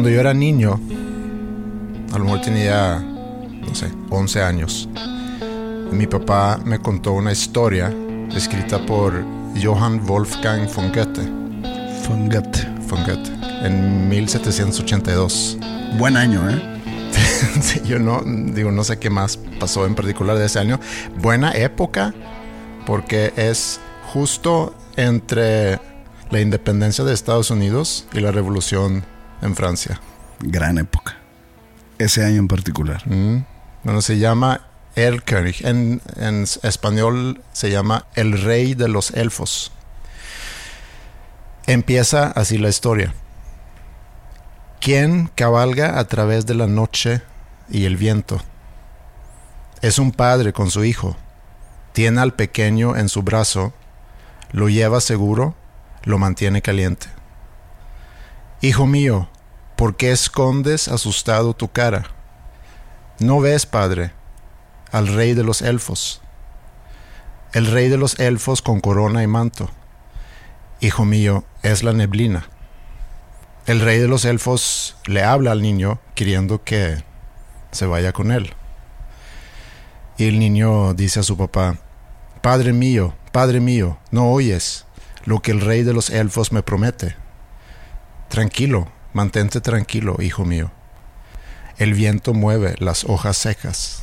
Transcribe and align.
Cuando 0.00 0.14
yo 0.14 0.20
era 0.20 0.32
niño, 0.32 0.80
a 2.10 2.16
lo 2.16 2.24
mejor 2.24 2.40
tenía, 2.40 3.00
no 3.00 3.74
sé, 3.74 3.92
11 4.08 4.42
años, 4.42 4.88
mi 5.92 6.06
papá 6.06 6.58
me 6.64 6.78
contó 6.78 7.12
una 7.12 7.32
historia 7.32 7.92
escrita 8.34 8.78
por 8.86 9.22
Johann 9.62 10.02
Wolfgang 10.06 10.66
von 10.74 10.90
Goethe. 10.90 11.20
Von 12.08 12.30
Goethe. 12.30 12.66
Von 12.88 13.04
Goethe, 13.04 13.30
en 13.62 14.08
1782. 14.08 15.58
Buen 15.98 16.16
año, 16.16 16.48
¿eh? 16.48 16.80
Sí, 17.60 17.82
yo 17.84 17.98
no, 17.98 18.22
digo, 18.24 18.72
no 18.72 18.84
sé 18.84 18.98
qué 18.98 19.10
más 19.10 19.36
pasó 19.58 19.84
en 19.84 19.94
particular 19.94 20.38
de 20.38 20.46
ese 20.46 20.60
año. 20.60 20.80
Buena 21.18 21.52
época, 21.52 22.14
porque 22.86 23.34
es 23.36 23.80
justo 24.14 24.74
entre 24.96 25.78
la 26.30 26.40
independencia 26.40 27.04
de 27.04 27.12
Estados 27.12 27.50
Unidos 27.50 28.06
y 28.14 28.20
la 28.20 28.32
revolución 28.32 29.04
en 29.42 29.54
Francia. 29.54 30.00
Gran 30.40 30.78
época. 30.78 31.16
Ese 31.98 32.24
año 32.24 32.38
en 32.38 32.48
particular. 32.48 33.02
Mm. 33.06 33.44
Bueno, 33.84 34.02
se 34.02 34.18
llama 34.18 34.62
El 34.94 35.22
König. 35.22 35.64
En, 35.64 36.00
en 36.16 36.44
español 36.62 37.42
se 37.52 37.70
llama 37.70 38.06
El 38.14 38.40
Rey 38.40 38.74
de 38.74 38.88
los 38.88 39.10
Elfos. 39.12 39.72
Empieza 41.66 42.28
así 42.28 42.58
la 42.58 42.68
historia. 42.68 43.14
¿Quién 44.80 45.30
cabalga 45.34 45.98
a 45.98 46.04
través 46.04 46.46
de 46.46 46.54
la 46.54 46.66
noche 46.66 47.20
y 47.68 47.84
el 47.84 47.96
viento? 47.96 48.40
Es 49.82 49.98
un 49.98 50.12
padre 50.12 50.52
con 50.52 50.70
su 50.70 50.84
hijo. 50.84 51.16
Tiene 51.92 52.20
al 52.20 52.32
pequeño 52.32 52.96
en 52.96 53.08
su 53.08 53.22
brazo, 53.22 53.74
lo 54.52 54.68
lleva 54.68 55.00
seguro, 55.00 55.54
lo 56.04 56.18
mantiene 56.18 56.62
caliente. 56.62 57.08
Hijo 58.62 58.86
mío, 58.86 59.28
¿por 59.80 59.96
qué 59.96 60.12
escondes 60.12 60.88
asustado 60.88 61.54
tu 61.54 61.72
cara? 61.72 62.04
¿No 63.18 63.40
ves, 63.40 63.64
padre, 63.64 64.12
al 64.92 65.06
rey 65.06 65.32
de 65.32 65.42
los 65.42 65.62
elfos? 65.62 66.20
El 67.54 67.64
rey 67.64 67.88
de 67.88 67.96
los 67.96 68.20
elfos 68.20 68.60
con 68.60 68.80
corona 68.80 69.22
y 69.22 69.26
manto. 69.26 69.70
Hijo 70.80 71.06
mío, 71.06 71.44
es 71.62 71.82
la 71.82 71.94
neblina. 71.94 72.46
El 73.64 73.80
rey 73.80 73.98
de 73.98 74.06
los 74.06 74.26
elfos 74.26 74.98
le 75.06 75.24
habla 75.24 75.52
al 75.52 75.62
niño 75.62 75.98
queriendo 76.14 76.62
que 76.62 77.02
se 77.70 77.86
vaya 77.86 78.12
con 78.12 78.32
él. 78.32 78.52
Y 80.18 80.26
el 80.28 80.38
niño 80.38 80.92
dice 80.92 81.20
a 81.20 81.22
su 81.22 81.38
papá, 81.38 81.78
Padre 82.42 82.74
mío, 82.74 83.14
Padre 83.32 83.60
mío, 83.60 83.96
¿no 84.10 84.30
oyes 84.30 84.84
lo 85.24 85.40
que 85.40 85.52
el 85.52 85.62
rey 85.62 85.84
de 85.84 85.94
los 85.94 86.10
elfos 86.10 86.52
me 86.52 86.62
promete? 86.62 87.16
Tranquilo, 88.28 88.92
mantente 89.12 89.60
tranquilo, 89.60 90.16
hijo 90.20 90.44
mío. 90.44 90.70
El 91.78 91.94
viento 91.94 92.34
mueve 92.34 92.74
las 92.78 93.04
hojas 93.04 93.36
secas. 93.36 94.02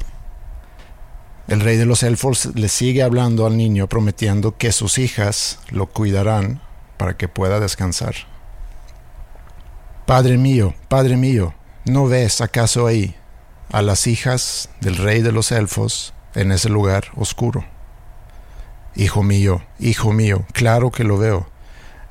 El 1.47 1.61
rey 1.61 1.77
de 1.77 1.85
los 1.85 2.03
elfos 2.03 2.49
le 2.55 2.67
sigue 2.67 3.03
hablando 3.03 3.45
al 3.45 3.55
niño 3.55 3.87
prometiendo 3.87 4.57
que 4.57 4.71
sus 4.71 4.97
hijas 4.97 5.59
lo 5.69 5.87
cuidarán 5.87 6.61
para 6.97 7.15
que 7.15 7.27
pueda 7.27 7.59
descansar. 7.59 8.15
Padre 10.05 10.37
mío, 10.37 10.73
Padre 10.89 11.15
mío, 11.17 11.53
¿no 11.85 12.07
ves 12.07 12.41
acaso 12.41 12.87
ahí 12.87 13.15
a 13.71 13.81
las 13.81 14.07
hijas 14.07 14.69
del 14.81 14.97
rey 14.97 15.21
de 15.21 15.31
los 15.31 15.51
elfos 15.51 16.13
en 16.33 16.51
ese 16.51 16.69
lugar 16.69 17.05
oscuro? 17.15 17.65
Hijo 18.95 19.21
mío, 19.21 19.61
hijo 19.79 20.11
mío, 20.11 20.45
claro 20.53 20.91
que 20.91 21.03
lo 21.03 21.17
veo. 21.17 21.47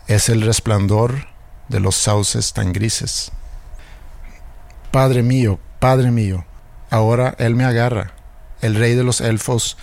Es 0.06 0.28
el 0.28 0.42
resplandor 0.42 1.26
de 1.68 1.80
los 1.80 1.96
sauces 1.96 2.52
tan 2.52 2.72
grises. 2.72 3.32
Padre 4.90 5.22
mío, 5.22 5.58
Padre 5.78 6.10
mío, 6.10 6.44
ahora 6.90 7.34
Él 7.38 7.54
me 7.54 7.64
agarra. 7.64 8.12
El 8.62 8.74
rey 8.74 8.94
de 8.94 9.04
los 9.04 9.20
elfos, 9.20 9.76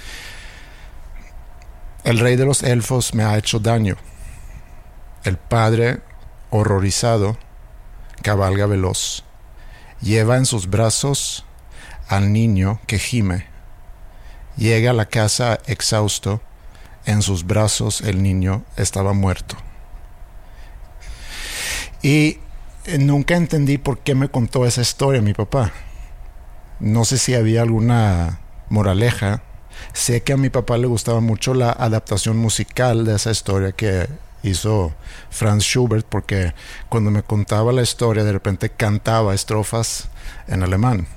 el 2.04 2.20
rey 2.20 2.36
de 2.36 2.46
los 2.46 2.64
elfos 2.64 3.14
me 3.14 3.24
ha 3.24 3.38
hecho 3.38 3.60
daño. 3.60 3.96
El 5.24 5.38
padre, 5.38 6.02
horrorizado, 6.50 7.38
cabalga 8.22 8.66
veloz. 8.66 9.24
Lleva 10.02 10.36
en 10.36 10.46
sus 10.46 10.70
brazos 10.70 11.46
al 12.10 12.34
niño 12.34 12.82
que 12.88 13.00
gime. 13.00 13.48
Llega 14.58 14.92
a 14.92 14.94
la 14.94 15.06
casa 15.06 15.60
exhausto. 15.66 16.42
En 17.06 17.22
sus 17.22 17.46
brazos 17.46 18.02
el 18.02 18.22
niño 18.22 18.64
estaba 18.76 19.14
muerto. 19.14 19.56
Y 22.04 22.38
eh, 22.86 22.98
nunca 23.00 23.36
entendí 23.36 23.78
por 23.78 24.00
qué 24.00 24.14
me 24.14 24.28
contó 24.30 24.66
esa 24.66 24.82
historia 24.82 25.22
mi 25.22 25.34
papá. 25.34 25.72
No 26.82 27.06
sé 27.06 27.18
si 27.18 27.34
había 27.34 27.62
alguna 27.62 28.42
moraleja. 28.70 29.42
Sé 29.94 30.22
que 30.22 30.34
a 30.34 30.38
mi 30.38 30.50
papá 30.50 30.78
le 30.78 30.88
gustaba 30.88 31.22
mucho 31.22 31.54
la 31.54 31.72
adaptación 31.72 32.38
musical 32.38 33.06
de 33.06 33.16
esa 33.16 33.32
historia 33.32 33.72
que 33.72 34.08
hizo 34.44 34.94
Franz 35.30 35.64
Schubert 35.64 36.06
porque 36.06 36.54
cuando 36.90 37.10
me 37.10 37.24
contaba 37.24 37.72
la 37.72 37.82
historia 37.82 38.26
de 38.26 38.34
repente 38.34 38.70
cantaba 38.70 39.34
estrofas 39.34 40.10
en 40.48 40.62
alemán. 40.62 41.08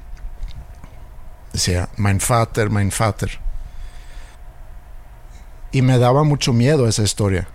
Decía, 1.52 1.88
mein 1.96 2.20
Vater, 2.26 2.70
mein 2.70 2.92
Vater. 2.96 3.40
Y 5.72 5.82
me 5.82 5.98
daba 5.98 6.22
mucho 6.22 6.52
miedo 6.52 6.86
esa 6.86 7.02
historia. 7.02 7.48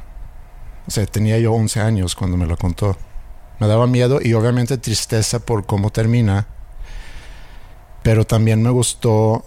O 0.86 0.92
sea, 0.92 1.06
tenía 1.06 1.40
yo 1.40 1.54
11 1.54 1.80
años 1.80 2.14
cuando 2.14 2.36
me 2.36 2.46
la 2.46 2.58
contó. 2.58 2.98
Me 3.62 3.68
daba 3.68 3.86
miedo 3.86 4.18
y 4.20 4.34
obviamente 4.34 4.80
tristeza 4.80 5.38
por 5.38 5.68
cómo 5.68 5.92
termina. 5.92 6.48
Pero 8.02 8.26
también 8.26 8.64
me 8.64 8.72
gustó 8.72 9.46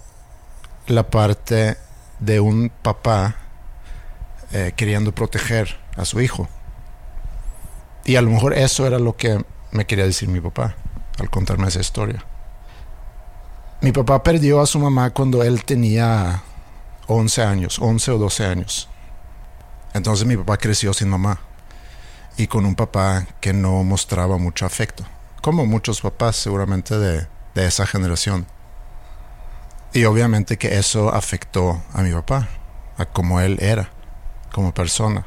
la 0.87 1.11
parte 1.11 1.77
de 2.21 2.39
un 2.39 2.71
papá 2.71 3.35
eh, 4.53 4.73
queriendo 4.77 5.13
proteger 5.13 5.81
a 5.97 6.05
su 6.05 6.21
hijo. 6.21 6.49
Y 8.05 8.15
a 8.15 8.23
lo 8.23 8.31
mejor 8.31 8.57
eso 8.57 8.87
era 8.87 9.01
lo 9.01 9.17
que 9.17 9.45
me 9.73 9.85
quería 9.85 10.05
decir 10.05 10.29
mi 10.29 10.41
papá 10.41 10.77
al 11.19 11.29
contarme 11.29 11.67
esa 11.67 11.81
historia. 11.81 12.25
Mi 13.81 13.91
papá 13.91 14.23
perdió 14.23 14.61
a 14.61 14.67
su 14.67 14.79
mamá 14.79 15.11
cuando 15.11 15.43
él 15.43 15.65
tenía 15.65 16.45
11 17.09 17.43
años, 17.43 17.81
11 17.81 18.13
o 18.13 18.19
12 18.19 18.47
años. 18.47 18.89
Entonces 19.93 20.25
mi 20.25 20.37
papá 20.37 20.57
creció 20.57 20.95
sin 20.95 21.09
mamá 21.09 21.41
y 22.37 22.47
con 22.47 22.67
un 22.67 22.75
papá 22.75 23.27
que 23.41 23.53
no 23.53 23.85
mostraba 23.85 24.39
mucho 24.39 24.67
afecto, 24.67 25.05
como 25.43 25.67
muchos 25.67 26.01
papás 26.01 26.37
seguramente 26.37 26.99
de, 26.99 27.27
de 27.55 27.67
esa 27.67 27.87
generación. 27.87 28.47
Y 29.93 30.05
obviamente 30.07 30.57
que 30.59 30.77
eso 30.77 31.15
afectó 31.15 31.83
a 31.93 32.03
mi 32.03 32.13
papá, 32.13 32.49
a 32.99 33.05
cómo 33.07 33.41
él 33.41 33.59
era 33.61 33.91
como 34.53 34.75
persona. 34.75 35.27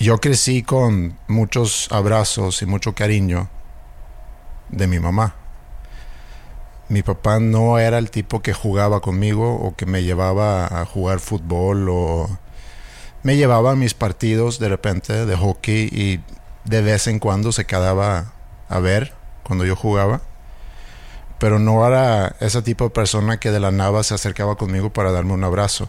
Yo 0.00 0.18
crecí 0.18 0.64
con 0.64 1.16
muchos 1.28 1.88
abrazos 1.92 2.62
y 2.62 2.66
mucho 2.66 2.94
cariño 2.94 3.48
de 4.68 4.88
mi 4.88 4.98
mamá. 4.98 5.36
Mi 6.88 7.02
papá 7.02 7.38
no 7.38 7.78
era 7.78 7.98
el 7.98 8.10
tipo 8.10 8.42
que 8.42 8.52
jugaba 8.52 9.00
conmigo 9.00 9.54
o 9.54 9.76
que 9.76 9.86
me 9.86 10.02
llevaba 10.02 10.66
a 10.66 10.84
jugar 10.84 11.20
fútbol 11.20 11.88
o 11.88 12.38
me 13.24 13.36
llevaba 13.36 13.72
a 13.72 13.74
mis 13.74 13.94
partidos 13.94 14.58
de 14.58 14.68
repente 14.68 15.26
de 15.26 15.36
hockey 15.36 15.88
y 15.90 16.20
de 16.64 16.82
vez 16.82 17.06
en 17.06 17.18
cuando 17.18 17.52
se 17.52 17.64
quedaba 17.64 18.34
a 18.68 18.78
ver 18.78 19.14
cuando 19.42 19.64
yo 19.64 19.74
jugaba. 19.74 20.20
Pero 21.38 21.58
no 21.58 21.86
era 21.86 22.36
ese 22.40 22.60
tipo 22.62 22.84
de 22.84 22.90
persona 22.90 23.40
que 23.40 23.50
de 23.50 23.60
la 23.60 23.70
nada 23.70 24.02
se 24.02 24.14
acercaba 24.14 24.56
conmigo 24.56 24.92
para 24.92 25.10
darme 25.10 25.32
un 25.32 25.42
abrazo 25.42 25.88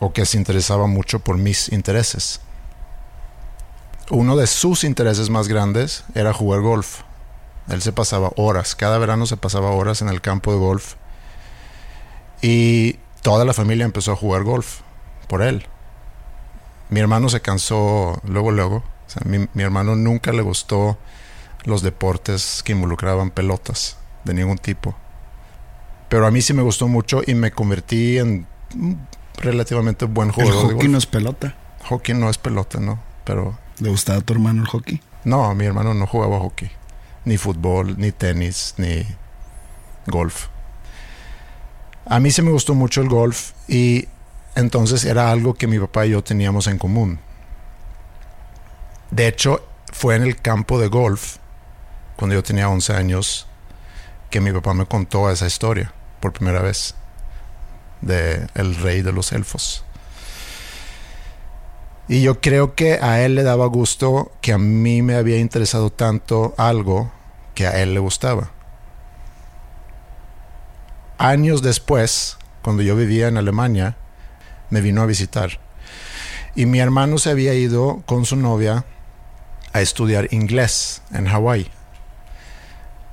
o 0.00 0.12
que 0.12 0.24
se 0.24 0.38
interesaba 0.38 0.86
mucho 0.86 1.18
por 1.18 1.36
mis 1.36 1.70
intereses. 1.72 2.40
Uno 4.10 4.36
de 4.36 4.46
sus 4.46 4.84
intereses 4.84 5.30
más 5.30 5.48
grandes 5.48 6.04
era 6.14 6.32
jugar 6.32 6.60
golf. 6.60 7.00
Él 7.68 7.82
se 7.82 7.92
pasaba 7.92 8.30
horas, 8.36 8.76
cada 8.76 8.98
verano 8.98 9.26
se 9.26 9.36
pasaba 9.36 9.72
horas 9.72 10.00
en 10.00 10.08
el 10.08 10.20
campo 10.20 10.52
de 10.52 10.58
golf. 10.58 10.94
Y 12.40 13.00
toda 13.22 13.44
la 13.44 13.52
familia 13.52 13.84
empezó 13.84 14.12
a 14.12 14.16
jugar 14.16 14.44
golf 14.44 14.80
por 15.26 15.42
él. 15.42 15.66
Mi 16.90 17.00
hermano 17.00 17.28
se 17.28 17.40
cansó 17.40 18.20
luego, 18.24 18.50
luego. 18.50 18.82
mi, 19.24 19.48
mi 19.54 19.62
hermano 19.62 19.96
nunca 19.96 20.32
le 20.32 20.42
gustó 20.42 20.98
los 21.64 21.82
deportes 21.82 22.62
que 22.64 22.72
involucraban 22.72 23.30
pelotas 23.30 23.98
de 24.24 24.34
ningún 24.34 24.58
tipo. 24.58 24.94
Pero 26.08 26.26
a 26.26 26.30
mí 26.30 26.40
sí 26.40 26.54
me 26.54 26.62
gustó 26.62 26.88
mucho 26.88 27.22
y 27.26 27.34
me 27.34 27.50
convertí 27.50 28.18
en 28.18 28.46
relativamente 29.36 30.06
buen 30.06 30.30
jugador. 30.30 30.70
El 30.70 30.74
hockey 30.74 30.88
no 30.88 30.98
es 30.98 31.06
pelota. 31.06 31.54
Hockey 31.88 32.14
no 32.14 32.30
es 32.30 32.38
pelota, 32.38 32.80
¿no? 32.80 32.98
Pero... 33.24 33.58
¿Le 33.78 33.90
gustaba 33.90 34.18
a 34.18 34.22
tu 34.22 34.32
hermano 34.32 34.62
el 34.62 34.68
hockey? 34.68 35.00
No, 35.24 35.54
mi 35.54 35.66
hermano 35.66 35.94
no 35.94 36.06
jugaba 36.06 36.38
hockey. 36.38 36.70
Ni 37.24 37.36
fútbol, 37.36 37.98
ni 37.98 38.10
tenis, 38.12 38.74
ni 38.78 39.06
golf. 40.06 40.46
A 42.06 42.20
mí 42.20 42.30
sí 42.30 42.40
me 42.40 42.50
gustó 42.50 42.74
mucho 42.74 43.02
el 43.02 43.08
golf 43.08 43.52
y 43.68 44.08
entonces 44.58 45.04
era 45.04 45.30
algo 45.30 45.54
que 45.54 45.68
mi 45.68 45.78
papá 45.78 46.04
y 46.04 46.10
yo 46.10 46.24
teníamos 46.24 46.66
en 46.66 46.78
común. 46.78 47.20
De 49.12 49.28
hecho, 49.28 49.64
fue 49.92 50.16
en 50.16 50.24
el 50.24 50.36
campo 50.36 50.80
de 50.80 50.88
golf, 50.88 51.36
cuando 52.16 52.34
yo 52.34 52.42
tenía 52.42 52.68
11 52.68 52.92
años, 52.92 53.46
que 54.30 54.40
mi 54.40 54.50
papá 54.50 54.74
me 54.74 54.84
contó 54.84 55.30
esa 55.30 55.46
historia 55.46 55.92
por 56.18 56.32
primera 56.32 56.60
vez 56.60 56.96
de 58.00 58.48
el 58.54 58.74
rey 58.74 59.02
de 59.02 59.12
los 59.12 59.30
elfos. 59.30 59.84
Y 62.08 62.22
yo 62.22 62.40
creo 62.40 62.74
que 62.74 62.94
a 62.94 63.20
él 63.20 63.36
le 63.36 63.44
daba 63.44 63.66
gusto 63.66 64.32
que 64.40 64.52
a 64.52 64.58
mí 64.58 65.02
me 65.02 65.14
había 65.14 65.38
interesado 65.38 65.90
tanto 65.90 66.54
algo 66.58 67.12
que 67.54 67.68
a 67.68 67.80
él 67.80 67.94
le 67.94 68.00
gustaba. 68.00 68.50
Años 71.16 71.62
después, 71.62 72.38
cuando 72.62 72.82
yo 72.82 72.96
vivía 72.96 73.28
en 73.28 73.36
Alemania, 73.36 73.96
me 74.70 74.80
vino 74.80 75.02
a 75.02 75.06
visitar. 75.06 75.60
Y 76.54 76.66
mi 76.66 76.80
hermano 76.80 77.18
se 77.18 77.30
había 77.30 77.54
ido 77.54 78.02
con 78.06 78.24
su 78.24 78.36
novia 78.36 78.84
a 79.72 79.80
estudiar 79.80 80.28
inglés 80.32 81.02
en 81.12 81.26
Hawái. 81.26 81.70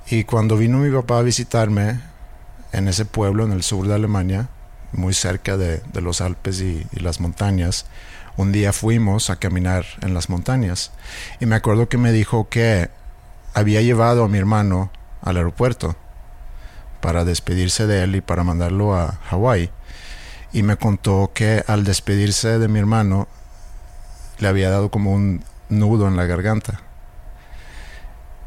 Y 0.08 0.24
cuando 0.24 0.58
vino 0.58 0.78
mi 0.78 0.92
papá 0.92 1.20
a 1.20 1.24
visitarme 1.24 2.00
en 2.72 2.88
ese 2.88 3.06
pueblo 3.06 3.46
en 3.46 3.52
el 3.52 3.64
sur 3.64 3.88
de 3.88 3.96
Alemania, 3.96 4.50
muy 4.92 5.14
cerca 5.14 5.58
de, 5.58 5.82
los 5.94 6.22
Alpes 6.22 6.62
y, 6.62 6.86
y, 6.92 7.00
las 7.00 7.20
montañas, 7.20 7.86
un 8.38 8.52
día 8.52 8.72
fuimos 8.74 9.30
a 9.30 9.38
caminar 9.38 9.86
en 10.02 10.14
las 10.14 10.30
montañas. 10.30 10.92
Y 11.40 11.46
me 11.46 11.56
acuerdo 11.56 11.90
que 11.90 11.98
me 11.98 12.12
dijo 12.12 12.50
que 12.50 12.90
había 13.54 13.82
llevado 13.82 14.24
a 14.24 14.28
mi 14.28 14.38
hermano 14.38 14.92
al 15.22 15.38
aeropuerto 15.38 15.96
para 17.02 17.26
despedirse 17.26 17.88
de 17.88 18.04
él 18.04 18.16
y 18.16 18.22
para 18.22 18.44
mandarlo 18.44 18.96
a 18.96 19.20
Hawái 19.30 19.72
y 20.56 20.64
me 20.64 20.78
contó 20.78 21.32
que 21.34 21.66
al 21.68 21.84
despedirse 21.84 22.60
de 22.60 22.70
mi 22.70 22.80
hermano 22.80 23.28
le 24.40 24.48
había 24.48 24.70
dado 24.70 24.90
como 24.90 25.12
un 25.12 25.44
nudo 25.68 26.08
en 26.08 26.16
la 26.16 26.28
garganta. 26.28 26.80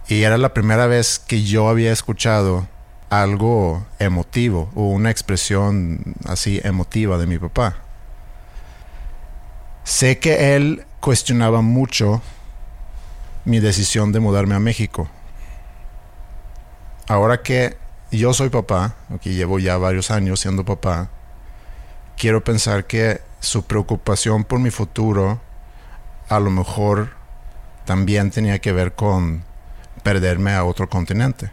Y 0.08 0.22
era 0.22 0.38
la 0.38 0.54
primera 0.54 0.86
vez 0.86 1.18
que 1.18 1.42
yo 1.42 1.68
había 1.68 1.92
escuchado 1.92 2.66
algo 3.10 3.86
emotivo 3.98 4.70
o 4.74 4.84
una 4.84 5.10
expresión 5.10 6.14
así 6.24 6.62
emotiva 6.64 7.18
de 7.18 7.26
mi 7.26 7.38
papá. 7.38 7.76
Sé 9.84 10.18
que 10.18 10.56
él 10.56 10.86
cuestionaba 11.00 11.60
mucho 11.60 12.22
mi 13.44 13.60
decisión 13.60 14.12
de 14.12 14.20
mudarme 14.20 14.54
a 14.54 14.60
México. 14.60 15.10
Ahora 17.06 17.42
que 17.42 17.76
yo 18.10 18.32
soy 18.32 18.48
papá, 18.48 18.94
que 19.20 19.34
llevo 19.34 19.58
ya 19.58 19.76
varios 19.76 20.10
años 20.10 20.40
siendo 20.40 20.64
papá, 20.64 21.10
quiero 22.18 22.42
pensar 22.42 22.86
que 22.86 23.20
su 23.40 23.62
preocupación 23.62 24.44
por 24.44 24.58
mi 24.58 24.70
futuro 24.70 25.40
a 26.28 26.40
lo 26.40 26.50
mejor 26.50 27.10
también 27.86 28.30
tenía 28.30 28.58
que 28.58 28.72
ver 28.72 28.92
con 28.92 29.44
perderme 30.02 30.52
a 30.52 30.64
otro 30.64 30.88
continente. 30.90 31.50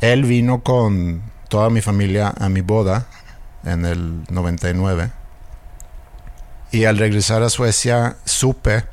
Él 0.00 0.24
vino 0.24 0.62
con 0.62 1.22
toda 1.48 1.68
mi 1.68 1.82
familia 1.82 2.32
a 2.38 2.48
mi 2.48 2.60
boda 2.60 3.06
en 3.64 3.84
el 3.84 4.22
99 4.30 5.10
y 6.70 6.84
al 6.84 6.96
regresar 6.96 7.42
a 7.42 7.50
Suecia 7.50 8.16
supe 8.24 8.84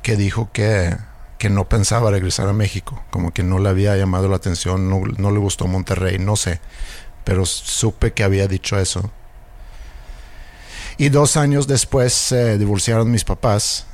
que 0.00 0.16
dijo 0.16 0.48
que, 0.52 0.96
que 1.38 1.50
no 1.50 1.68
pensaba 1.68 2.10
regresar 2.10 2.48
a 2.48 2.52
México, 2.54 3.04
como 3.10 3.32
que 3.32 3.42
no 3.42 3.58
le 3.58 3.68
había 3.68 3.96
llamado 3.96 4.28
la 4.28 4.36
atención, 4.36 4.88
no, 4.88 5.02
no 5.18 5.30
le 5.30 5.38
gustó 5.38 5.66
Monterrey, 5.66 6.18
no 6.18 6.36
sé, 6.36 6.60
pero 7.24 7.44
supe 7.44 8.12
que 8.12 8.24
había 8.24 8.48
dicho 8.48 8.78
eso 8.78 9.10
y 10.96 11.08
dos 11.08 11.36
años 11.36 11.66
después 11.66 12.12
se 12.12 12.58
divorciaron 12.58 13.10
mis 13.10 13.24
papás 13.24 13.86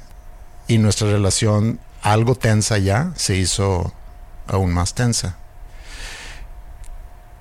y 0.67 0.79
nuestra 0.79 1.11
relación, 1.11 1.81
algo 2.03 2.35
tensa 2.35 2.79
ya, 2.79 3.13
se 3.17 3.37
hizo 3.37 3.93
aún 4.47 4.73
más 4.73 4.95
tensa. 4.95 5.37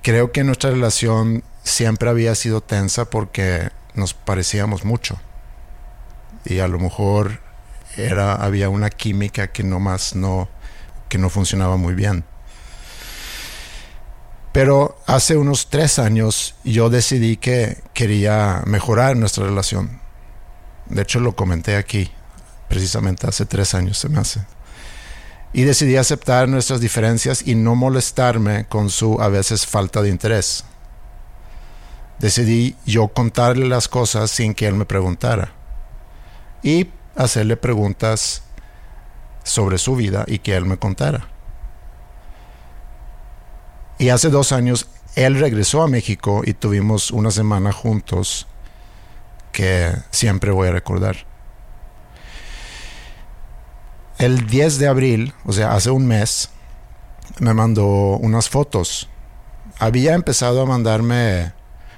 Creo 0.02 0.32
que 0.32 0.44
nuestra 0.44 0.70
relación 0.70 1.42
siempre 1.62 2.08
había 2.08 2.34
sido 2.34 2.60
tensa 2.60 3.04
porque 3.10 3.70
nos 3.94 4.14
parecíamos 4.14 4.84
mucho. 4.84 5.20
Y 6.44 6.60
a 6.60 6.68
lo 6.68 6.78
mejor 6.78 7.40
era, 7.96 8.34
había 8.34 8.70
una 8.70 8.90
química 8.90 9.48
que 9.48 9.62
no 9.64 9.80
más 9.80 10.14
no, 10.14 10.48
que 11.08 11.18
no 11.18 11.28
funcionaba 11.28 11.76
muy 11.76 11.94
bien. 11.94 12.24
Pero 14.58 14.98
hace 15.06 15.36
unos 15.36 15.68
tres 15.70 16.00
años 16.00 16.56
yo 16.64 16.90
decidí 16.90 17.36
que 17.36 17.80
quería 17.94 18.64
mejorar 18.66 19.16
nuestra 19.16 19.44
relación. 19.44 20.00
De 20.86 21.02
hecho 21.02 21.20
lo 21.20 21.36
comenté 21.36 21.76
aquí, 21.76 22.10
precisamente 22.68 23.28
hace 23.28 23.46
tres 23.46 23.74
años 23.74 23.98
se 23.98 24.08
me 24.08 24.18
hace. 24.18 24.40
Y 25.52 25.62
decidí 25.62 25.96
aceptar 25.96 26.48
nuestras 26.48 26.80
diferencias 26.80 27.46
y 27.46 27.54
no 27.54 27.76
molestarme 27.76 28.66
con 28.68 28.90
su 28.90 29.22
a 29.22 29.28
veces 29.28 29.64
falta 29.64 30.02
de 30.02 30.08
interés. 30.08 30.64
Decidí 32.18 32.74
yo 32.84 33.06
contarle 33.06 33.68
las 33.68 33.86
cosas 33.86 34.28
sin 34.28 34.54
que 34.54 34.66
él 34.66 34.74
me 34.74 34.86
preguntara. 34.86 35.52
Y 36.64 36.88
hacerle 37.14 37.56
preguntas 37.56 38.42
sobre 39.44 39.78
su 39.78 39.94
vida 39.94 40.24
y 40.26 40.40
que 40.40 40.56
él 40.56 40.64
me 40.64 40.78
contara. 40.78 41.37
Y 43.98 44.10
hace 44.10 44.30
dos 44.30 44.52
años 44.52 44.88
él 45.16 45.38
regresó 45.40 45.82
a 45.82 45.88
México 45.88 46.42
y 46.44 46.54
tuvimos 46.54 47.10
una 47.10 47.32
semana 47.32 47.72
juntos 47.72 48.46
que 49.50 49.92
siempre 50.10 50.52
voy 50.52 50.68
a 50.68 50.72
recordar. 50.72 51.26
El 54.18 54.46
10 54.46 54.78
de 54.78 54.88
abril, 54.88 55.34
o 55.44 55.52
sea, 55.52 55.74
hace 55.74 55.90
un 55.90 56.06
mes, 56.06 56.50
me 57.40 57.54
mandó 57.54 57.84
unas 57.84 58.48
fotos. 58.48 59.08
Había 59.78 60.14
empezado 60.14 60.62
a 60.62 60.66
mandarme 60.66 61.52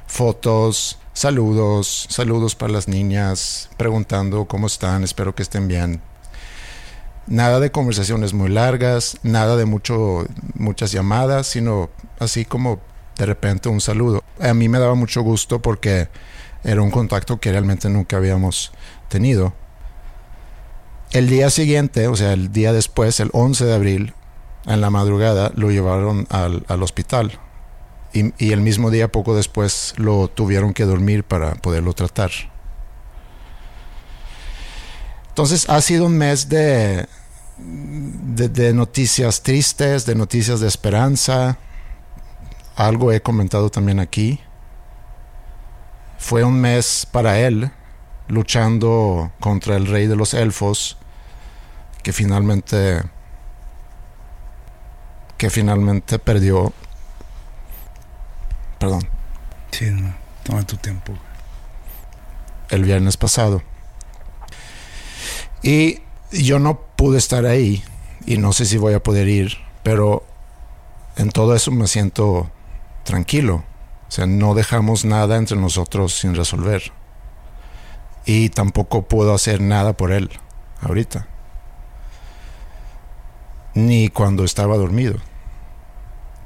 fotos, 0.07 0.99
saludos, 1.13 2.07
saludos 2.09 2.55
para 2.55 2.73
las 2.73 2.89
niñas, 2.89 3.69
preguntando 3.77 4.47
cómo 4.47 4.67
están, 4.67 5.05
espero 5.05 5.35
que 5.35 5.43
estén 5.43 5.69
bien. 5.69 6.01
Nada 7.27 7.61
de 7.61 7.71
conversaciones 7.71 8.35
muy 8.35 8.49
largas, 8.49 9.19
nada 9.23 9.57
de 9.57 9.65
mucho, 9.65 10.27
muchas 10.55 10.93
llamadas, 10.93 11.47
sino 11.47 11.91
así 12.19 12.45
como 12.45 12.81
de 13.17 13.27
repente 13.27 13.69
un 13.69 13.81
saludo. 13.81 14.25
A 14.41 14.55
mí 14.55 14.69
me 14.69 14.79
daba 14.79 14.95
mucho 14.95 15.23
gusto 15.23 15.61
porque 15.61 16.09
era 16.65 16.83
un 16.83 16.91
contacto 16.91 17.39
que 17.39 17.53
realmente 17.53 17.89
nunca 17.89 18.17
habíamos 18.17 18.73
tenido. 19.09 19.53
El 21.13 21.29
día 21.29 21.51
siguiente, 21.51 22.07
o 22.09 22.17
sea, 22.17 22.33
el 22.33 22.53
día 22.53 22.73
después, 22.73 23.21
el 23.21 23.31
11 23.33 23.65
de 23.65 23.75
abril, 23.75 24.15
en 24.67 24.81
la 24.81 24.91
madrugada, 24.91 25.53
lo 25.55 25.71
llevaron 25.71 26.27
al, 26.31 26.65
al 26.69 26.83
hospital. 26.83 27.39
y 28.13 28.53
el 28.53 28.61
mismo 28.61 28.91
día, 28.91 29.13
poco 29.13 29.37
después, 29.37 29.95
lo 29.97 30.27
tuvieron 30.29 30.73
que 30.73 30.85
dormir 30.85 31.23
para 31.23 31.55
poderlo 31.55 31.93
tratar. 31.93 32.31
Entonces 35.31 35.69
ha 35.69 35.81
sido 35.81 36.07
un 36.07 36.19
mes 36.19 36.49
de, 36.49 37.07
de, 37.59 38.49
de 38.49 38.73
noticias 38.75 39.43
tristes, 39.43 40.07
de 40.07 40.15
noticias 40.15 40.61
de 40.61 40.69
esperanza. 40.69 41.57
Algo 42.77 43.11
he 43.13 43.21
comentado 43.23 43.71
también 43.71 43.99
aquí. 44.01 44.41
Fue 46.19 46.45
un 46.45 46.61
mes 46.61 47.07
para 47.11 47.39
él 47.41 47.71
luchando 48.29 49.33
contra 49.41 49.77
el 49.77 49.87
rey 49.87 50.07
de 50.07 50.15
los 50.17 50.35
elfos 50.35 50.97
que 52.03 52.13
finalmente 52.13 53.03
que 55.37 55.51
finalmente 55.51 56.19
perdió 56.19 56.73
perdón 58.79 59.09
Sí, 59.73 59.91
no, 59.91 60.15
toma 60.45 60.63
tu 60.67 60.77
tiempo. 60.77 61.13
el 62.69 62.85
viernes 62.85 63.17
pasado. 63.17 63.63
Y 65.63 66.01
yo 66.33 66.59
no 66.59 66.81
pude 66.97 67.19
estar 67.19 67.45
ahí 67.47 67.83
y 68.27 68.39
no 68.39 68.53
sé 68.53 68.65
si 68.65 68.79
voy 68.79 68.95
a 68.95 69.03
poder 69.03 69.29
ir, 69.29 69.59
pero 69.83 70.25
en 71.17 71.31
todo 71.31 71.55
eso 71.55 71.71
me 71.71 71.87
siento 71.87 72.51
tranquilo. 73.05 73.65
O 74.09 74.11
sea, 74.13 74.27
no 74.27 74.55
dejamos 74.55 75.05
nada 75.05 75.37
entre 75.37 75.57
nosotros 75.57 76.15
sin 76.15 76.35
resolver. 76.35 76.93
Y 78.25 78.49
tampoco 78.51 79.03
puedo 79.03 79.35
hacer 79.35 79.61
nada 79.61 79.93
por 79.93 80.13
él 80.13 80.31
ahorita. 80.83 81.27
Ni 83.75 84.09
cuando 84.09 84.45
estaba 84.45 84.77
dormido. 84.77 85.17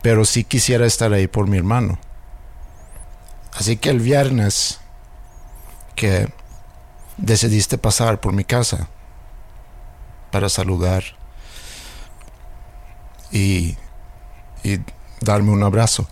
Pero 0.03 0.25
sí 0.25 0.45
quisiera 0.45 0.87
estar 0.87 1.13
ahí 1.13 1.27
por 1.27 1.49
mi 1.49 1.57
hermano. 1.57 1.99
Así 3.55 3.77
que 3.77 3.91
el 3.91 4.01
viernes 4.01 4.81
que 5.95 6.29
decidiste 7.17 7.79
pasar 7.79 8.21
por 8.21 8.33
mi 8.33 8.45
casa 8.45 8.89
para 10.35 10.49
saludar 10.49 11.05
y, 13.31 13.77
y 14.65 14.81
darme 15.21 15.53
un 15.53 15.63
abrazo. 15.63 16.09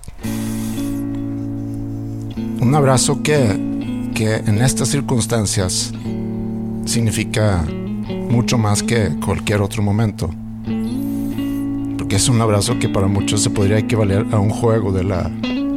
Un 2.61 2.73
abrazo 2.73 3.21
que, 3.25 4.13
que 4.15 4.37
en 4.37 4.63
estas 4.63 4.91
circunstancias 4.91 5.93
significa 6.85 7.65
mucho 8.31 8.59
más 8.59 8.85
que 8.85 9.11
cualquier 9.25 9.61
otro 9.61 9.83
momento. 9.83 10.31
Porque 11.99 12.15
es 12.15 12.29
un 12.29 12.41
abrazo 12.41 12.79
que 12.79 12.89
para 12.89 13.09
muchos 13.09 13.43
se 13.43 13.51
podría 13.51 13.79
equivaler 13.79 14.25
a 14.31 14.39
un 14.39 14.51
juego 14.51 14.93
de 14.93 15.03
la 15.03 15.29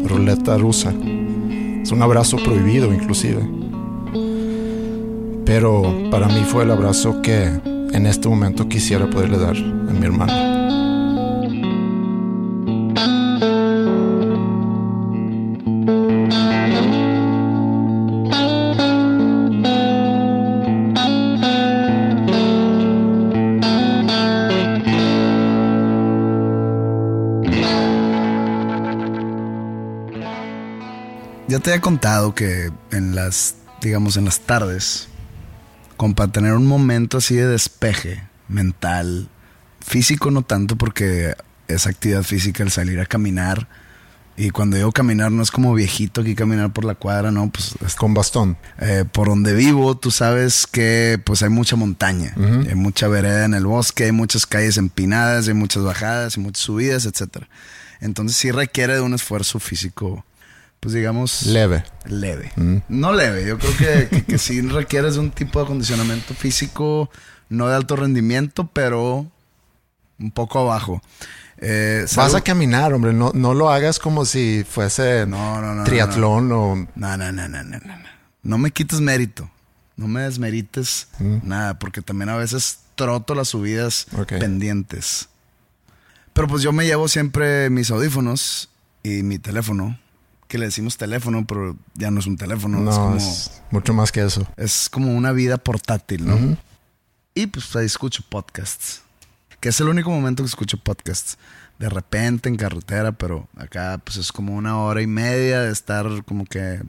ruleta 0.08 0.56
rusa. 0.60 0.94
Es 1.82 1.92
un 1.92 2.04
abrazo 2.04 2.38
prohibido 2.38 2.94
inclusive. 2.94 3.42
Pero 5.46 5.82
para 6.12 6.28
mí 6.28 6.44
fue 6.44 6.62
el 6.62 6.70
abrazo 6.70 7.24
que 7.24 7.74
en 7.96 8.06
este 8.08 8.28
momento 8.28 8.68
quisiera 8.68 9.10
poderle 9.10 9.38
dar 9.38 9.56
a 9.56 9.94
mi 9.94 10.06
hermano. 10.06 10.34
Ya 31.48 31.60
te 31.60 31.74
he 31.74 31.80
contado 31.80 32.36
que 32.36 32.72
en 32.92 33.16
las, 33.16 33.56
digamos, 33.80 34.18
en 34.18 34.26
las 34.26 34.42
tardes, 34.42 35.08
como 35.98 36.16
para 36.16 36.32
tener 36.32 36.54
un 36.54 36.68
momento 36.68 37.18
así 37.18 37.36
de 37.36 37.48
despeje 37.48 38.24
mental, 38.48 39.30
físico 39.82 40.32
no 40.32 40.42
tanto 40.42 40.76
porque 40.76 41.36
es 41.68 41.88
actividad 41.88 42.24
física 42.24 42.64
el 42.64 42.72
salir 42.72 43.00
a 43.00 43.06
caminar. 43.06 43.68
Y 44.38 44.50
cuando 44.50 44.76
digo 44.76 44.92
caminar 44.92 45.32
no 45.32 45.42
es 45.42 45.50
como 45.50 45.74
viejito 45.74 46.20
aquí 46.20 46.36
caminar 46.36 46.74
por 46.74 46.84
la 46.84 46.96
cuadra, 46.96 47.32
no, 47.32 47.50
pues 47.50 47.76
es 47.86 47.96
Con 47.96 48.14
bastón. 48.14 48.58
eh, 48.80 49.06
por 49.10 49.30
donde 49.30 49.54
vivo, 49.54 49.96
tú 49.96 50.12
sabes 50.12 50.68
que 50.68 51.22
pues 51.24 51.42
hay 51.42 51.50
mucha 51.50 51.78
montaña, 51.78 52.34
hay 52.68 52.76
mucha 52.76 53.08
vereda 53.08 53.46
en 53.46 53.54
el 53.54 53.66
bosque, 53.66 54.04
hay 54.04 54.12
muchas 54.12 54.46
calles 54.46 54.76
empinadas, 54.76 55.48
hay 55.48 55.54
muchas 55.54 55.84
bajadas, 55.84 56.36
hay 56.36 56.44
muchas 56.44 56.64
subidas, 56.64 57.06
etcétera. 57.06 57.48
Entonces 58.02 58.36
sí 58.36 58.52
requiere 58.52 58.96
de 58.96 59.02
un 59.02 59.14
esfuerzo 59.14 59.58
físico, 59.60 60.26
pues 60.80 60.94
digamos 60.94 61.48
Leve. 61.48 61.84
leve. 62.06 62.52
No 62.90 63.14
leve, 63.14 63.46
yo 63.48 63.58
creo 63.58 63.78
que, 63.78 64.08
que, 64.10 64.24
que 64.24 64.38
sí 64.38 64.62
requieres 64.68 65.18
un 65.18 65.32
tipo 65.32 65.60
de 65.60 65.66
acondicionamiento 65.66 66.34
físico, 66.34 67.10
no 67.50 67.68
de 67.68 67.76
alto 67.76 67.96
rendimiento, 67.96 68.70
pero 68.72 69.26
un 70.20 70.32
poco 70.32 70.60
abajo. 70.60 71.02
Eh, 71.58 72.06
Vas 72.16 72.36
a 72.36 72.42
caminar, 72.42 72.94
hombre. 72.94 73.14
No, 73.14 73.32
no 73.34 73.54
lo 73.54 73.70
hagas 73.70 74.00
como 74.00 74.26
si 74.26 74.66
fuese 74.70 75.26
No, 75.26 75.62
no, 75.62 75.74
no, 75.74 75.84
triatlón 75.84 76.52
o... 76.52 76.76
No, 76.96 77.18
no, 77.18 77.32
no, 77.32 77.48
no, 77.48 77.64
no, 77.64 77.64
no. 77.64 77.80
No 77.80 77.96
No 78.44 78.58
me 78.58 78.72
quites 78.72 79.00
mérito. 79.02 79.50
No 79.98 80.08
me 80.10 80.22
desmerites 80.22 81.08
nada, 81.20 81.80
porque 81.80 82.02
también 82.02 82.28
a 82.30 82.36
veces 82.36 82.80
troto 82.96 83.34
las 83.34 83.48
subidas 83.48 84.08
pendientes. 84.28 85.30
Pero 86.34 86.50
pues 86.50 86.64
yo 86.64 86.74
me 86.74 86.86
llevo 86.86 87.08
siempre 87.08 87.70
mis 87.70 87.92
audífonos 87.92 88.70
y 89.04 89.24
mi 89.24 89.40
teléfono, 89.40 89.98
que 90.48 90.58
le 90.58 90.66
decimos 90.66 90.98
teléfono, 90.98 91.46
pero 91.46 91.76
ya 91.96 92.12
no 92.12 92.20
es 92.20 92.28
un 92.28 92.38
teléfono, 92.38 92.80
No, 92.80 92.90
es 92.92 92.98
como, 92.98 93.16
es 93.18 93.52
mucho 93.72 93.94
más 93.94 94.12
que 94.12 94.24
eso. 94.24 94.48
es 94.58 94.90
como 94.90 95.14
una 95.16 95.32
vida 95.32 95.58
portátil, 95.58 96.26
¿no? 96.26 96.58
Y 97.34 97.48
pues 97.48 97.76
ahí 97.76 97.86
escucho 97.86 98.24
podcasts, 98.30 99.02
que 99.60 99.70
es 99.70 99.80
el 99.80 99.90
único 99.90 100.10
momento 100.10 100.44
que 100.44 100.48
escucho 100.48 100.78
podcasts. 100.78 101.38
De 101.78 101.90
repente 101.90 102.48
en 102.48 102.56
carretera, 102.56 103.12
pero 103.12 103.50
acá 103.58 104.00
pues 104.02 104.16
es 104.16 104.32
como 104.32 104.56
una 104.56 104.78
hora 104.80 105.02
y 105.02 105.08
media 105.08 105.60
de 105.60 105.74
estar 105.74 106.06
como 106.24 106.46
que, 106.46 106.82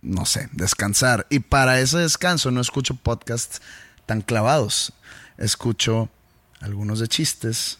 no 0.00 0.26
sé, 0.26 0.48
descansar. 0.52 1.26
Y 1.28 1.40
para 1.40 1.80
ese 1.80 1.98
descanso 1.98 2.52
no 2.52 2.60
escucho 2.60 2.94
podcasts 2.94 3.60
tan 4.06 4.20
clavados. 4.20 4.92
Escucho 5.38 6.08
algunos 6.60 7.00
de 7.00 7.08
chistes. 7.08 7.78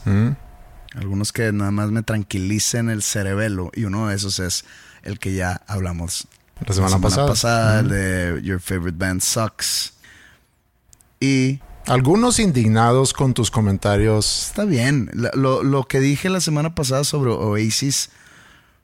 Algunos 0.95 1.33
que 1.33 1.53
nada 1.53 1.71
más 1.71 1.91
me 1.91 2.03
tranquilicen 2.03 2.91
el 2.91 3.03
cerebelo. 3.03 3.71
Y 3.75 3.85
uno 3.85 4.09
de 4.09 4.17
esos 4.17 4.39
es 4.39 4.65
el 5.03 5.19
que 5.19 5.35
ya 5.35 5.63
hablamos 5.67 6.27
La 6.67 6.75
semana 6.75 6.99
pasada. 7.01 7.81
el 7.81 7.89
de 7.89 8.41
Your 8.43 8.61
Favorite 8.61 8.99
Band 8.99 9.21
Sucks. 9.23 9.95
Y 11.21 11.61
Algunos 11.87 12.39
indignados 12.39 13.13
con 13.13 13.35
tus 13.35 13.51
comentarios. 13.51 14.49
está 14.49 14.65
bien. 14.65 15.11
La- 15.15 15.31
Lo, 15.35 15.63
lo 15.63 15.85
que 15.85 16.01
dije 16.01 16.29
la 16.29 16.41
semana 16.41 16.75
pasada 16.75 17.05
sobre 17.05 17.31
Oasis 17.31 18.11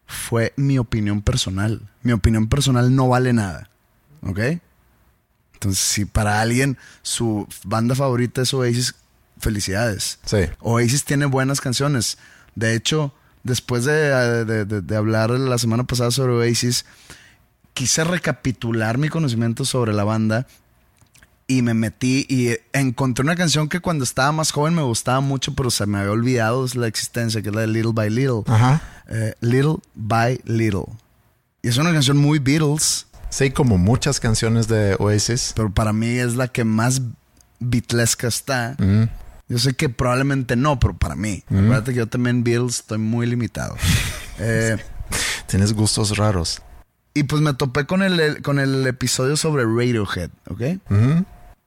fue 0.06 0.52
mi 0.56 0.78
opinión 0.78 1.22
personal. 1.22 1.80
Mi 2.02 2.12
opinión 2.12 2.48
personal 2.48 2.94
no 2.94 3.08
vale 3.08 3.32
nada. 3.32 3.68
¿Ok? 4.22 4.38
Entonces, 5.54 5.78
si 5.82 6.04
para 6.04 6.40
alguien 6.40 6.76
su 7.02 7.48
banda 7.64 7.94
favorita 7.94 8.42
es 8.42 8.52
Oasis, 8.54 8.94
felicidades. 9.46 10.18
Sí. 10.24 10.38
Oasis 10.60 11.04
tiene 11.04 11.26
buenas 11.26 11.60
canciones. 11.60 12.18
De 12.56 12.74
hecho, 12.74 13.12
después 13.44 13.84
de, 13.84 14.44
de- 14.44 14.64
de- 14.64 14.80
de 14.82 14.96
hablar 14.96 15.30
la 15.30 15.56
semana 15.58 15.84
pasada 15.84 16.10
sobre 16.10 16.32
Oasis, 16.32 16.84
quise 17.74 18.02
recapitular 18.04 18.98
mi 18.98 19.08
conocimiento 19.08 19.64
sobre 19.64 19.92
la 19.92 20.04
banda 20.04 20.46
y 21.46 21.62
me 21.62 21.74
metí 21.74 22.26
y 22.28 22.56
encontré 22.72 23.22
una 23.22 23.36
canción 23.36 23.68
que 23.68 23.78
cuando 23.80 24.02
estaba 24.02 24.32
más 24.32 24.50
joven 24.50 24.74
me 24.74 24.82
gustaba 24.82 25.20
mucho, 25.20 25.54
pero 25.54 25.70
se 25.70 25.86
me 25.86 25.98
había 25.98 26.10
olvidado 26.10 26.66
la 26.74 26.88
existencia, 26.88 27.40
que 27.40 27.50
es 27.50 27.54
la 27.54 27.60
de 27.60 27.68
Little 27.68 27.92
by 27.94 28.10
Little. 28.10 28.42
Ajá. 28.46 28.82
Eh, 29.08 29.34
little 29.40 29.76
by 29.94 30.40
Little. 30.44 30.86
Y 31.62 31.68
es 31.68 31.76
una 31.76 31.92
canción 31.92 32.16
muy 32.16 32.38
Beatles, 32.40 33.06
Sí, 33.28 33.50
como 33.50 33.76
muchas 33.76 34.18
canciones 34.18 34.66
de 34.68 34.96
Oasis. 34.98 35.52
pero 35.54 35.70
para 35.72 35.92
mí 35.92 36.06
es 36.18 36.34
la 36.36 36.48
que 36.48 36.64
más 36.64 37.02
beatlesca 37.60 38.28
está. 38.28 38.74
Mm. 38.78 39.04
Yo 39.48 39.58
sé 39.58 39.74
que 39.74 39.88
probablemente 39.88 40.56
no, 40.56 40.78
pero 40.80 40.96
para 40.96 41.14
mí. 41.14 41.44
Acuérdate 41.46 41.92
que 41.92 41.98
yo 41.98 42.08
también 42.08 42.42
Beatles 42.44 42.80
estoy 42.80 42.98
muy 42.98 43.26
limitado. 43.26 43.76
Eh, 44.38 44.76
Tienes 45.46 45.72
gustos 45.72 46.18
raros. 46.18 46.60
y 47.14 47.22
pues 47.22 47.40
me 47.40 47.54
topé 47.54 47.86
con 47.86 48.02
el, 48.02 48.42
con 48.42 48.58
el 48.58 48.86
episodio 48.86 49.34
sobre 49.38 49.64
Radiohead, 49.64 50.28
¿ok? 50.50 50.60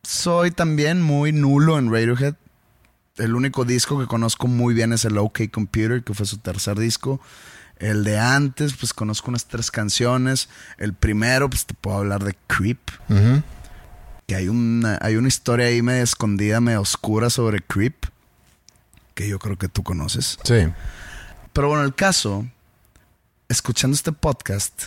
Soy 0.04 0.52
también 0.52 1.02
muy 1.02 1.32
nulo 1.32 1.80
en 1.80 1.92
Radiohead. 1.92 2.36
El 3.18 3.34
único 3.34 3.66
disco 3.66 4.00
que 4.00 4.06
conozco 4.06 4.48
muy 4.48 4.76
bien 4.76 4.94
es 4.94 5.04
el 5.04 5.18
OK 5.18 5.50
Computer, 5.52 6.04
que 6.04 6.14
fue 6.14 6.28
su 6.28 6.38
tercer 6.38 6.78
disco. 6.78 7.20
El 7.78 8.04
de 8.04 8.20
antes, 8.20 8.74
pues 8.74 8.94
conozco 8.94 9.32
unas 9.32 9.46
tres 9.48 9.72
canciones. 9.72 10.48
El 10.78 10.94
primero, 10.94 11.50
pues 11.50 11.66
te 11.66 11.74
puedo 11.74 11.98
hablar 11.98 12.24
de 12.24 12.36
Creep. 12.46 12.80
Ujú. 13.10 13.42
Que 14.30 14.36
hay 14.36 14.48
una, 14.48 15.00
hay 15.02 15.16
una 15.16 15.28
historia 15.28 15.66
ahí 15.66 15.82
medio 15.82 16.04
escondida, 16.04 16.62
medio 16.62 16.82
oscura 16.82 17.30
sobre 17.30 17.62
Creep. 17.62 18.06
Que 19.16 19.28
yo 19.28 19.40
creo 19.40 19.58
que 19.58 19.68
tú 19.68 19.82
conoces. 19.84 20.38
Sí. 20.44 20.68
Pero 21.52 21.68
bueno, 21.68 21.84
el 21.84 21.96
caso 21.96 22.46
escuchando 23.50 23.96
este 23.96 24.12
podcast, 24.12 24.84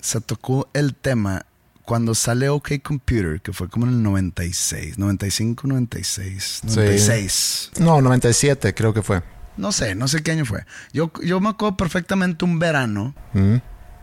se 0.00 0.20
tocó 0.22 0.68
el 0.72 0.94
tema 0.94 1.44
cuando 1.84 2.14
sale 2.14 2.48
OK 2.48 2.80
Computer, 2.82 3.40
que 3.42 3.52
fue 3.52 3.68
como 3.68 3.86
en 3.86 3.92
el 3.92 4.02
96, 4.02 4.98
95, 4.98 5.68
96, 5.68 6.60
96. 6.64 7.70
No, 7.78 8.00
97 8.00 8.74
creo 8.74 8.94
que 8.94 9.02
fue. 9.02 9.22
No 9.58 9.70
sé, 9.70 9.94
no 9.94 10.08
sé 10.08 10.22
qué 10.22 10.32
año 10.32 10.44
fue. 10.46 10.64
Yo, 10.92 11.12
yo 11.22 11.40
me 11.40 11.50
acuerdo 11.50 11.76
perfectamente 11.76 12.44
un 12.46 12.58
verano 12.58 13.14
Mm. 13.34 13.56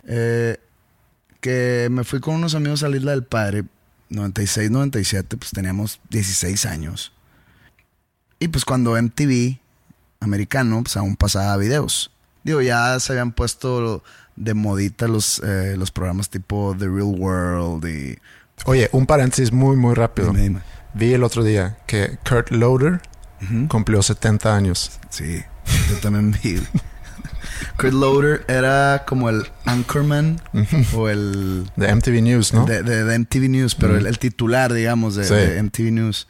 eh, 0.05 0.57
que 1.41 1.89
me 1.91 2.03
fui 2.03 2.19
con 2.22 2.36
unos 2.36 2.55
amigos 2.55 2.83
a 2.83 2.89
la 2.89 2.95
Isla 2.98 3.12
del 3.12 3.24
Padre, 3.25 3.65
96, 4.13 4.72
97, 4.72 5.38
pues 5.38 5.51
teníamos 5.51 6.00
16 6.10 6.65
años. 6.65 7.12
Y 8.39 8.48
pues 8.48 8.65
cuando 8.65 9.01
MTV 9.01 9.58
americano, 10.20 10.82
pues 10.84 10.98
aún 10.98 11.15
pasaba 11.15 11.58
videos. 11.58 12.12
Digo, 12.43 12.62
ya 12.62 13.00
se 13.00 13.13
habían 13.13 13.32
puesto 13.32 14.03
de 14.36 14.53
modita 14.53 15.08
los, 15.08 15.39
eh, 15.43 15.75
los 15.77 15.91
programas 15.91 16.29
tipo 16.29 16.75
The 16.77 16.86
Real 16.86 17.15
World 17.17 17.86
y... 17.88 18.17
Oye, 18.65 18.89
un 18.91 19.05
paréntesis 19.05 19.51
muy, 19.51 19.75
muy 19.75 19.93
rápido. 19.93 20.27
Dime, 20.29 20.41
dime. 20.41 20.62
Vi 20.93 21.13
el 21.13 21.24
otro 21.24 21.43
día 21.43 21.77
que 21.88 22.17
Kurt 22.27 22.51
Loder 22.51 23.01
cumplió 23.67 24.01
70 24.01 24.55
años. 24.55 25.00
Sí, 25.10 25.43
yo 25.89 25.98
también 25.98 26.32
vi. 26.32 26.62
Kurt 27.77 27.94
Loder 27.94 28.46
era 28.48 29.03
como 29.08 29.30
el 29.30 29.46
Anchorman 29.65 30.42
o 30.96 31.10
el... 31.10 31.70
De 31.75 31.94
MTV 31.94 32.22
News, 32.22 32.53
¿no? 32.53 32.65
De, 32.65 32.84
de- 32.84 33.03
de 33.03 33.20
MTV 33.20 33.50
News, 33.50 33.75
pero 33.75 33.98
el, 33.98 34.06
el 34.08 34.20
titular, 34.20 34.72
digamos, 34.74 35.15
de, 35.15 35.24
Sí. 35.25 35.34
de 35.34 35.62
MTV 35.63 35.92
News. 35.92 36.27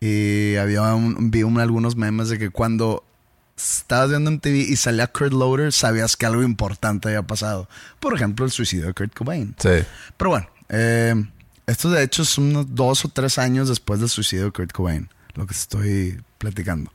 Y 0.00 0.56
había 0.56 0.82
un, 0.94 1.30
vi 1.30 1.42
un- 1.44 1.58
algunos 1.60 1.96
memes 1.96 2.28
de 2.28 2.38
que 2.38 2.50
cuando 2.50 3.04
estabas 3.56 4.10
viendo 4.10 4.30
MTV 4.30 4.54
y 4.70 4.76
salía 4.76 5.06
Kurt 5.06 5.32
Loder, 5.32 5.72
sabías 5.72 6.16
que 6.16 6.26
algo 6.26 6.42
importante 6.42 7.08
había 7.08 7.22
pasado. 7.22 7.68
Por 8.00 8.14
ejemplo, 8.14 8.44
el 8.44 8.50
suicidio 8.50 8.86
de 8.86 8.94
Kurt 8.94 9.14
Cobain. 9.14 9.54
Sí. 9.58 9.70
Pero 10.16 10.30
bueno, 10.30 10.48
eh, 10.68 11.14
esto 11.66 11.90
de 11.90 12.02
hecho 12.02 12.22
es 12.22 12.36
unos 12.38 12.74
dos 12.74 13.04
o 13.04 13.08
tres 13.08 13.38
años 13.38 13.68
después 13.68 14.00
del 14.00 14.08
suicidio 14.08 14.46
de 14.46 14.50
Kurt 14.52 14.72
Cobain, 14.72 15.08
lo 15.34 15.46
que 15.46 15.54
estoy 15.54 16.20
platicando. 16.38 16.92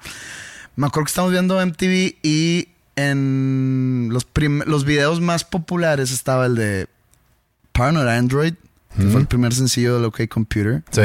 Me 0.76 0.86
acuerdo 0.88 1.06
que 1.06 1.10
estamos 1.12 1.32
viendo 1.32 1.66
MTV 1.66 2.18
y 2.22 2.68
en 2.98 4.10
los, 4.12 4.26
prim- 4.26 4.64
los 4.66 4.84
videos 4.84 5.22
más 5.22 5.44
populares 5.46 6.12
estaba 6.12 6.48
el 6.48 6.56
de 6.56 6.88
Paranoid 7.72 8.08
Android, 8.08 8.54
que 8.98 9.04
fue 9.04 9.22
el 9.22 9.28
primer 9.28 9.54
sencillo 9.54 9.94
del 9.94 10.06
OK 10.06 10.28
Computer. 10.28 10.84
Sí. 10.90 11.02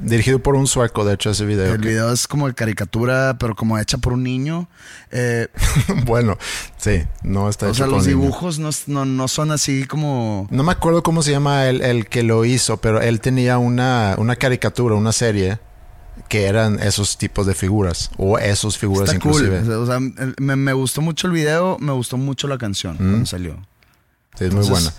Dirigido 0.00 0.40
por 0.40 0.56
un 0.56 0.66
sueco, 0.66 1.04
de 1.04 1.14
hecho, 1.14 1.30
ese 1.30 1.46
video. 1.46 1.74
El 1.74 1.80
que- 1.80 1.88
video 1.90 2.12
es 2.12 2.26
como 2.26 2.48
de 2.48 2.54
caricatura, 2.54 3.36
pero 3.38 3.54
como 3.54 3.78
hecha 3.78 3.98
por 3.98 4.12
un 4.14 4.24
niño. 4.24 4.68
Eh, 5.12 5.46
bueno, 6.04 6.36
sí, 6.76 7.04
no 7.22 7.48
está 7.48 7.66
o 7.66 7.68
hecho 7.68 7.76
sea, 7.76 7.86
por 7.86 7.94
los 7.94 8.06
dibujos 8.06 8.58
no, 8.58 8.70
no, 8.88 9.04
no 9.04 9.28
son 9.28 9.52
así 9.52 9.84
como... 9.84 10.48
No 10.50 10.64
me 10.64 10.72
acuerdo 10.72 11.04
cómo 11.04 11.22
se 11.22 11.30
llama 11.30 11.68
el, 11.68 11.82
el 11.82 12.08
que 12.08 12.24
lo 12.24 12.44
hizo, 12.44 12.78
pero 12.78 13.00
él 13.00 13.20
tenía 13.20 13.58
una, 13.58 14.16
una 14.18 14.34
caricatura, 14.34 14.96
una 14.96 15.12
serie 15.12 15.60
que 16.28 16.44
eran 16.46 16.80
esos 16.80 17.18
tipos 17.18 17.46
de 17.46 17.54
figuras 17.54 18.10
o 18.16 18.38
esos 18.38 18.78
figuras 18.78 19.08
Está 19.10 19.20
cool. 19.20 19.42
inclusive. 19.44 19.74
O 19.74 19.86
sea, 19.86 19.98
me, 20.38 20.56
me 20.56 20.72
gustó 20.72 21.00
mucho 21.02 21.26
el 21.26 21.32
video, 21.32 21.76
me 21.80 21.92
gustó 21.92 22.16
mucho 22.16 22.48
la 22.48 22.58
canción 22.58 22.96
cuando 22.96 23.26
salió. 23.26 23.56
Sí, 24.38 24.44
es 24.46 24.54
muy 24.54 24.66
buena. 24.68 24.92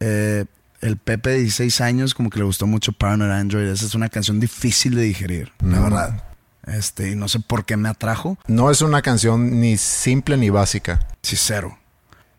eh, 0.00 0.44
el 0.80 0.96
Pepe 0.98 1.30
de 1.30 1.38
16 1.40 1.80
años 1.80 2.14
como 2.14 2.28
que 2.28 2.38
le 2.38 2.44
gustó 2.44 2.66
mucho 2.66 2.92
Paranoid 2.92 3.30
Android. 3.30 3.66
Esa 3.68 3.86
es 3.86 3.94
una 3.94 4.08
canción 4.10 4.38
difícil 4.40 4.94
de 4.94 5.02
digerir, 5.02 5.52
la 5.64 5.80
verdad. 5.80 6.24
Este, 6.66 7.10
y 7.10 7.14
no 7.14 7.28
sé 7.28 7.40
por 7.40 7.64
qué 7.64 7.76
me 7.76 7.88
atrajo. 7.88 8.38
No 8.46 8.70
es 8.70 8.82
una 8.82 9.00
canción 9.02 9.60
ni 9.60 9.76
simple 9.78 10.36
ni 10.36 10.50
básica. 10.50 11.06
Sí, 11.22 11.36
cero. 11.36 11.78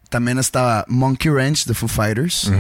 También 0.09 0.37
estaba 0.37 0.85
Monkey 0.87 1.31
Ranch 1.31 1.65
de 1.65 1.73
Foo 1.73 1.87
Fighters, 1.89 2.51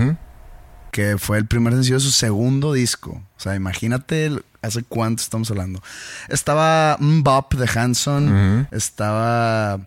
que 0.91 1.17
fue 1.17 1.37
el 1.37 1.45
primer 1.45 1.73
sencillo 1.73 1.95
de 1.97 2.01
su 2.01 2.11
segundo 2.11 2.73
disco. 2.73 3.11
O 3.37 3.39
sea, 3.39 3.55
imagínate 3.55 4.25
el- 4.25 4.45
hace 4.65 4.83
cuánto 4.83 5.21
estamos 5.21 5.49
hablando. 5.51 5.81
Estaba 6.29 6.97
Mbop 6.99 7.53
de 7.55 7.69
Hanson. 7.79 8.67
Estaba. 8.71 9.79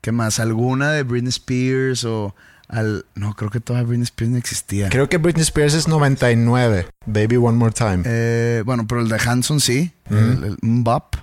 ¿Qué 0.00 0.12
más? 0.12 0.40
¿Alguna 0.40 0.92
de 0.92 1.02
Britney 1.02 1.30
Spears 1.30 2.04
o 2.04 2.34
al. 2.68 3.04
No, 3.14 3.34
creo 3.34 3.50
que 3.50 3.60
toda 3.60 3.82
Britney 3.82 4.04
Spears 4.04 4.32
no 4.32 4.38
existía. 4.38 4.88
Creo 4.88 5.08
que 5.08 5.18
Britney 5.18 5.42
Spears 5.42 5.74
es 5.74 5.88
99. 5.88 6.88
Baby 7.06 7.36
One 7.36 7.58
More 7.58 7.72
Time. 7.72 8.02
Eh, 8.06 8.62
bueno, 8.64 8.86
pero 8.86 9.00
el 9.00 9.08
de 9.08 9.16
Hanson 9.16 9.60
sí. 9.60 9.92
El, 10.08 10.44
el 10.44 10.56
Mbop. 10.62 11.16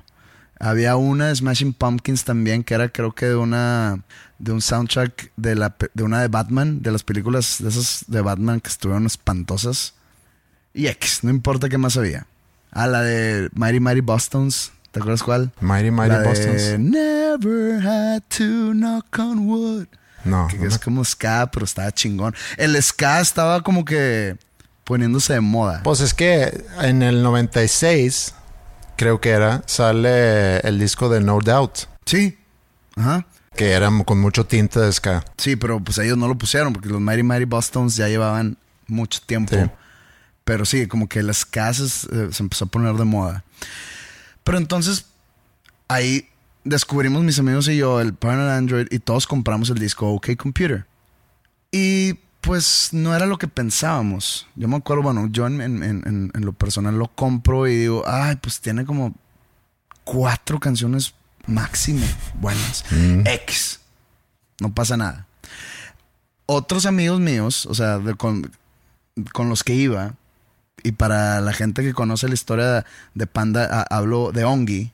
Había 0.59 0.95
una 0.95 1.27
de 1.27 1.35
Smashing 1.35 1.73
Pumpkins 1.73 2.23
también, 2.23 2.63
que 2.63 2.73
era 2.73 2.89
creo 2.89 3.13
que 3.13 3.27
de 3.27 3.35
una 3.35 3.99
de 4.39 4.51
un 4.51 4.61
soundtrack 4.61 5.31
de 5.35 5.55
la 5.55 5.75
de 5.93 6.03
una 6.03 6.21
de 6.21 6.27
Batman, 6.27 6.81
de 6.81 6.91
las 6.91 7.03
películas 7.03 7.57
de 7.59 7.69
esas 7.69 8.05
de 8.07 8.21
Batman 8.21 8.59
que 8.59 8.69
estuvieron 8.69 9.05
espantosas. 9.05 9.93
Y 10.73 10.87
X, 10.87 11.23
no 11.23 11.29
importa 11.29 11.69
qué 11.69 11.77
más 11.77 11.97
había. 11.97 12.27
Ah, 12.79 12.85
la 12.87 13.01
de 13.01 13.49
Mighty 13.55 13.79
Mighty 13.79 14.01
Bostons, 14.01 14.71
¿te 14.91 14.99
acuerdas 14.99 15.23
cuál? 15.23 15.51
Mighty 15.61 15.89
Mighty 15.89 16.09
la 16.09 16.19
de 16.19 16.27
Bostons. 16.27 16.79
Never 16.79 17.81
had 17.85 18.21
to 18.37 18.73
knock 18.73 19.07
on 19.17 19.47
wood. 19.47 19.87
No, 20.23 20.47
Que 20.47 20.57
no 20.57 20.65
es 20.67 20.73
me- 20.73 20.79
como 20.79 21.03
ska, 21.05 21.49
pero 21.51 21.65
estaba 21.65 21.91
chingón. 21.91 22.35
El 22.57 22.81
ska 22.83 23.19
estaba 23.21 23.61
como 23.61 23.83
que 23.85 24.37
poniéndose 24.83 25.33
de 25.33 25.41
moda. 25.41 25.81
Pues 25.83 26.01
es 26.01 26.13
que 26.13 26.63
en 26.81 27.01
el 27.01 27.23
96, 27.23 28.33
creo 28.95 29.19
que 29.21 29.29
era, 29.31 29.63
sale 29.65 30.59
el 30.59 30.77
disco 30.79 31.09
de 31.09 31.21
No 31.21 31.39
Doubt, 31.39 31.79
Sí. 32.05 32.37
Ajá. 32.95 33.25
que 33.55 33.71
era 33.71 33.89
con 34.05 34.19
mucho 34.19 34.45
tinte 34.45 34.79
de 34.79 34.91
ska. 34.93 35.23
Sí, 35.37 35.55
pero 35.55 35.79
pues 35.79 35.97
ellos 35.97 36.17
no 36.17 36.27
lo 36.27 36.37
pusieron 36.37 36.73
porque 36.73 36.89
los 36.89 37.01
Mighty 37.01 37.23
Mighty 37.23 37.45
Bostons 37.45 37.95
ya 37.95 38.07
llevaban 38.07 38.57
mucho 38.87 39.19
tiempo. 39.25 39.55
Sí. 39.55 39.69
Pero 40.47 40.63
sí, 40.63 40.87
como 40.87 41.09
que 41.09 41.21
las 41.23 41.43
casas 41.45 42.07
eh, 42.09 42.29
se 42.31 42.41
empezó 42.41 42.63
a 42.63 42.67
poner 42.69 42.95
de 42.95 43.03
moda. 43.03 43.43
Pero 44.45 44.57
entonces 44.57 45.07
ahí 45.89 46.29
descubrimos 46.63 47.21
mis 47.21 47.37
amigos 47.37 47.67
y 47.67 47.75
yo 47.75 47.99
el 47.99 48.13
Paranoid 48.13 48.51
Android 48.55 48.87
y 48.89 48.99
todos 48.99 49.27
compramos 49.27 49.69
el 49.71 49.77
disco 49.77 50.07
OK 50.07 50.37
Computer. 50.37 50.85
Y 51.69 52.13
pues 52.39 52.89
no 52.93 53.13
era 53.13 53.25
lo 53.25 53.37
que 53.37 53.49
pensábamos. 53.49 54.47
Yo 54.55 54.69
me 54.69 54.77
acuerdo, 54.77 55.03
bueno, 55.03 55.27
yo 55.29 55.47
en, 55.47 55.59
en- 55.59 55.83
en- 55.83 56.31
en 56.33 56.45
lo 56.45 56.53
personal 56.53 56.97
lo 56.97 57.09
compro 57.09 57.67
y 57.67 57.75
digo, 57.75 58.03
ay, 58.07 58.37
pues 58.37 58.61
tiene 58.61 58.85
como 58.85 59.13
cuatro 60.05 60.61
canciones 60.61 61.13
máximo 61.45 62.05
buenas. 62.35 62.85
X. 63.25 63.81
No 64.61 64.73
pasa 64.73 64.95
nada. 64.95 65.27
Otros 66.45 66.85
amigos 66.85 67.19
míos, 67.19 67.65
o 67.65 67.75
sea, 67.75 67.99
de- 67.99 68.15
con, 68.15 68.49
con 69.33 69.49
los 69.49 69.65
que 69.65 69.73
iba, 69.73 70.13
y 70.87 70.91
para 70.93 71.41
la 71.41 71.53
gente 71.53 71.83
que 71.83 71.93
conoce 71.93 72.27
la 72.27 72.33
historia 72.33 72.85
de 73.13 73.27
Panda, 73.27 73.65
a- 73.69 73.95
hablo 73.97 74.31
de 74.31 74.45
Ongi, 74.45 74.91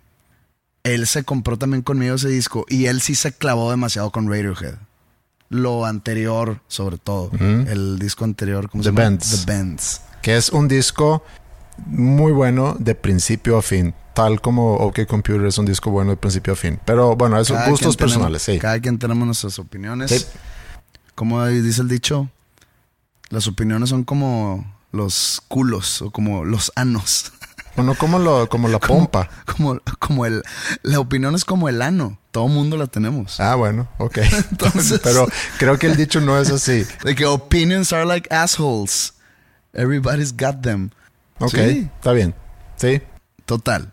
él 0.83 1.07
se 1.07 1.23
compró 1.23 1.57
también 1.57 1.81
conmigo 1.83 2.15
ese 2.15 2.27
disco 2.29 2.65
y 2.67 2.85
él 2.87 2.99
sí 3.01 3.15
se 3.15 3.31
clavó 3.31 3.69
demasiado 3.71 4.11
con 4.11 4.27
Radiohead. 4.29 4.75
Lo 5.49 5.85
anterior, 5.85 6.59
sobre 6.67 6.97
todo. 6.97 7.29
El 7.39 7.99
disco 7.99 8.25
anterior, 8.25 8.69
¿cómo 8.69 8.81
The 8.83 8.89
se 8.89 8.95
llama? 8.95 9.09
Bends. 9.09 9.45
The 9.45 9.51
Bends. 9.51 10.01
Que 10.23 10.35
es 10.35 10.49
un 10.49 10.67
disco 10.67 11.23
muy 11.85 12.31
bueno 12.31 12.75
de 12.79 12.95
principio 12.95 13.57
a 13.57 13.61
fin. 13.61 13.93
Tal 14.15 14.41
como 14.41 14.75
OK 14.75 15.05
Computer 15.07 15.45
es 15.47 15.57
un 15.57 15.65
disco 15.65 15.89
bueno 15.91 16.11
de 16.11 16.17
principio 16.17 16.53
a 16.53 16.55
fin. 16.55 16.79
Pero 16.85 17.15
bueno, 17.15 17.39
esos 17.39 17.57
gustos 17.67 17.95
personales, 17.97 18.43
tenemos- 18.43 18.59
sí. 18.59 18.61
Cada 18.61 18.79
quien 18.79 18.97
tenemos 18.97 19.25
nuestras 19.25 19.59
opiniones. 19.59 20.11
Sí. 20.11 20.25
Como 21.15 21.45
dice 21.45 21.81
el 21.81 21.87
dicho, 21.87 22.29
las 23.29 23.47
opiniones 23.47 23.89
son 23.89 24.03
como 24.03 24.65
los 24.93 25.41
culos 25.49 26.01
o 26.01 26.11
como 26.11 26.45
los 26.45 26.71
anos. 26.75 27.33
Bueno, 27.75 27.95
como, 27.95 28.19
lo, 28.19 28.47
como 28.49 28.67
la 28.67 28.79
pompa. 28.79 29.27
Como, 29.47 29.79
como 29.97 30.27
el. 30.27 30.43
La 30.83 30.99
opinión 30.99 31.33
es 31.33 31.43
como 31.43 31.67
el 31.69 31.81
ano. 31.81 32.19
Todo 32.29 32.47
mundo 32.47 32.77
la 32.77 32.85
tenemos. 32.85 33.39
Ah, 33.39 33.55
bueno, 33.55 33.89
ok. 33.97 34.19
Entonces- 34.51 34.99
Pero 35.03 35.27
creo 35.57 35.79
que 35.79 35.87
el 35.87 35.95
dicho 35.97 36.21
no 36.21 36.37
es 36.39 36.51
así. 36.51 36.85
De 37.03 37.15
que 37.15 37.25
opinions 37.25 37.91
are 37.91 38.05
like 38.05 38.31
assholes. 38.31 39.15
Everybody's 39.73 40.31
got 40.37 40.61
them. 40.61 40.91
Ok, 41.39 41.49
Sí. 41.55 41.89
está 41.95 42.11
bien. 42.11 42.35
Sí. 42.75 43.01
Total. 43.47 43.91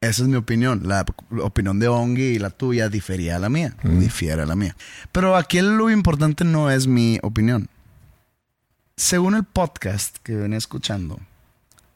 Esa 0.00 0.22
es 0.22 0.28
mi 0.28 0.34
opinión. 0.34 0.82
La 0.88 1.04
opinión 1.40 1.78
de 1.78 1.86
Ongi 1.86 2.22
y 2.34 2.38
la 2.40 2.50
tuya 2.50 2.88
difería 2.88 3.36
a 3.36 3.38
la 3.38 3.48
mía. 3.48 3.74
Difiere 3.84 4.42
a 4.42 4.46
la 4.46 4.56
mía. 4.56 4.74
Pero 5.12 5.36
aquí 5.36 5.60
lo 5.60 5.88
importante 5.88 6.42
no 6.42 6.68
es 6.68 6.88
mi 6.88 7.20
opinión. 7.22 7.68
Según 8.98 9.36
el 9.36 9.44
podcast 9.44 10.16
que 10.24 10.34
venía 10.34 10.58
escuchando, 10.58 11.20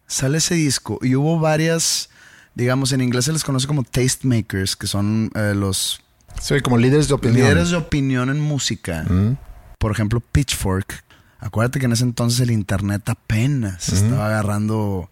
sale 0.07 0.39
ese 0.39 0.55
disco 0.55 1.01
y 1.03 1.17
hubo 1.17 1.41
varias, 1.41 2.11
digamos, 2.55 2.93
en 2.93 3.01
inglés 3.01 3.25
se 3.25 3.33
les 3.33 3.43
conoce 3.43 3.67
como 3.67 3.83
tastemakers, 3.83 4.77
que 4.77 4.87
son 4.87 5.33
eh, 5.35 5.53
los 5.57 6.01
Sí, 6.41 6.61
como 6.61 6.79
líderes 6.79 7.09
de 7.09 7.15
opinión. 7.15 7.43
líderes 7.43 7.71
de 7.71 7.77
opinión 7.77 8.31
en 8.31 8.39
música. 8.41 9.03
Mm. 9.03 9.37
Por 9.79 9.91
ejemplo, 9.91 10.21
Pitchfork. 10.21 11.03
Acuérdate 11.41 11.81
que 11.81 11.87
en 11.87 11.93
ese 11.93 12.05
entonces 12.05 12.39
el 12.39 12.53
internet 12.53 13.09
apenas 13.09 13.89
estaba 13.89 14.27
agarrando 14.27 15.11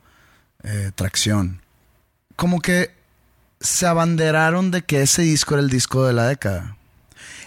eh, 0.63 0.93
tracción. 0.95 1.61
Como 2.37 2.61
que 2.61 2.95
se 3.61 3.85
abanderaron 3.87 4.71
de 4.71 4.83
que 4.83 5.03
ese 5.03 5.23
disco 5.23 5.55
era 5.55 5.63
el 5.65 5.71
disco 5.71 6.05
de 6.07 6.13
la 6.13 6.29
década. 6.29 6.77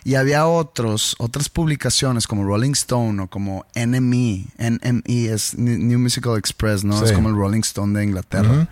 Y 0.06 0.16
había 0.16 0.46
otros, 0.48 1.16
otras 1.18 1.48
publicaciones 1.50 2.28
como 2.28 2.44
Rolling 2.44 2.72
Stone 2.74 3.22
o 3.24 3.28
como 3.28 3.66
NME. 3.76 4.46
NME 4.58 5.26
es 5.34 5.58
New 5.58 5.98
Musical 6.00 6.38
Express, 6.38 6.84
¿no? 6.84 6.96
Es 7.06 7.12
como 7.14 7.30
el 7.30 7.36
Rolling 7.36 7.62
Stone 7.62 7.98
de 7.98 8.04
Inglaterra. 8.06 8.68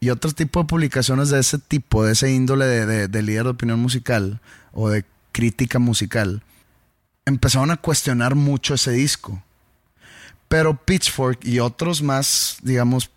Y 0.00 0.10
otro 0.10 0.30
tipo 0.32 0.60
de 0.60 0.66
publicaciones 0.66 1.30
de 1.30 1.40
ese 1.40 1.58
tipo, 1.58 2.04
de 2.04 2.12
ese 2.12 2.30
índole 2.30 2.66
de, 2.66 2.84
de- 2.84 3.08
de 3.08 3.22
líder 3.22 3.44
de 3.44 3.50
opinión 3.50 3.80
musical 3.80 4.40
o 4.72 4.90
de 4.90 5.04
crítica 5.32 5.78
musical, 5.78 6.42
empezaron 7.24 7.70
a 7.70 7.78
cuestionar 7.78 8.34
mucho 8.34 8.74
ese 8.74 8.90
disco. 8.90 9.42
Pero 10.48 10.76
Pitchfork 10.76 11.38
y 11.42 11.58
otros 11.60 12.02
más, 12.02 12.58
digamos, 12.62 13.10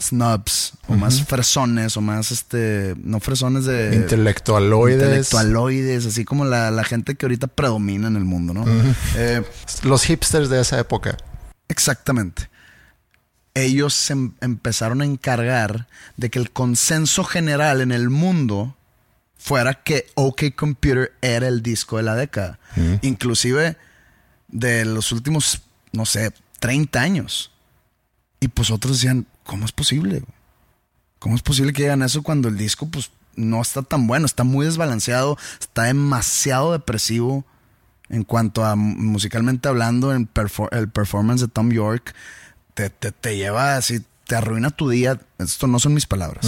snubs 0.00 0.72
o 0.88 0.94
más 0.96 1.22
fresones 1.24 1.96
o 1.96 2.00
más, 2.00 2.30
este, 2.32 2.94
no 3.02 3.20
fresones 3.20 3.64
de... 3.64 3.94
Intelectualoides. 3.94 5.00
Intelectualoides, 5.02 6.06
así 6.06 6.24
como 6.24 6.44
la, 6.44 6.70
la 6.70 6.84
gente 6.84 7.14
que 7.14 7.26
ahorita 7.26 7.46
predomina 7.46 8.08
en 8.08 8.16
el 8.16 8.24
mundo, 8.24 8.52
¿no? 8.54 8.64
Eh, 9.16 9.42
Los 9.84 10.04
hipsters 10.04 10.48
de 10.48 10.60
esa 10.60 10.78
época. 10.78 11.16
exactamente. 11.68 12.50
Ellos 13.56 13.94
se 13.94 14.14
em- 14.14 14.32
empezaron 14.40 15.00
a 15.00 15.04
encargar 15.04 15.86
de 16.16 16.28
que 16.28 16.40
el 16.40 16.50
consenso 16.50 17.22
general 17.22 17.80
en 17.80 17.92
el 17.92 18.10
mundo 18.10 18.76
fuera 19.38 19.74
que 19.74 20.06
OK 20.14 20.42
Computer 20.56 21.12
era 21.22 21.46
el 21.46 21.62
disco 21.62 21.98
de 21.98 22.02
la 22.02 22.16
década. 22.16 22.58
Inclusive 23.02 23.76
de 24.48 24.84
los 24.84 25.12
últimos, 25.12 25.62
no 25.92 26.04
sé, 26.04 26.32
30 26.58 27.00
años. 27.00 27.52
Y 28.40 28.48
pues 28.48 28.72
otros 28.72 28.96
decían, 28.96 29.26
¿cómo 29.44 29.64
es 29.64 29.72
posible? 29.72 30.22
¿Cómo 31.18 31.36
es 31.36 31.42
posible 31.42 31.72
que 31.72 31.82
digan 31.84 32.02
eso 32.02 32.22
cuando 32.22 32.48
el 32.48 32.56
disco 32.58 32.86
pues 32.90 33.10
no 33.36 33.62
está 33.62 33.82
tan 33.82 34.06
bueno? 34.06 34.26
Está 34.26 34.44
muy 34.44 34.66
desbalanceado, 34.66 35.38
está 35.60 35.84
demasiado 35.84 36.72
depresivo 36.72 37.44
en 38.10 38.24
cuanto 38.24 38.64
a 38.64 38.76
mu- 38.76 38.94
musicalmente 38.96 39.68
hablando, 39.68 40.12
en 40.14 40.28
perfor- 40.32 40.68
el 40.72 40.88
performance 40.88 41.40
de 41.40 41.48
Tom 41.48 41.70
York 41.70 42.14
te, 42.74 42.90
te, 42.90 43.12
te 43.12 43.36
lleva 43.36 43.76
así, 43.76 44.04
te 44.26 44.36
arruina 44.36 44.70
tu 44.70 44.88
día. 44.90 45.18
Esto 45.38 45.66
no 45.66 45.78
son 45.78 45.94
mis 45.94 46.06
palabras. 46.06 46.46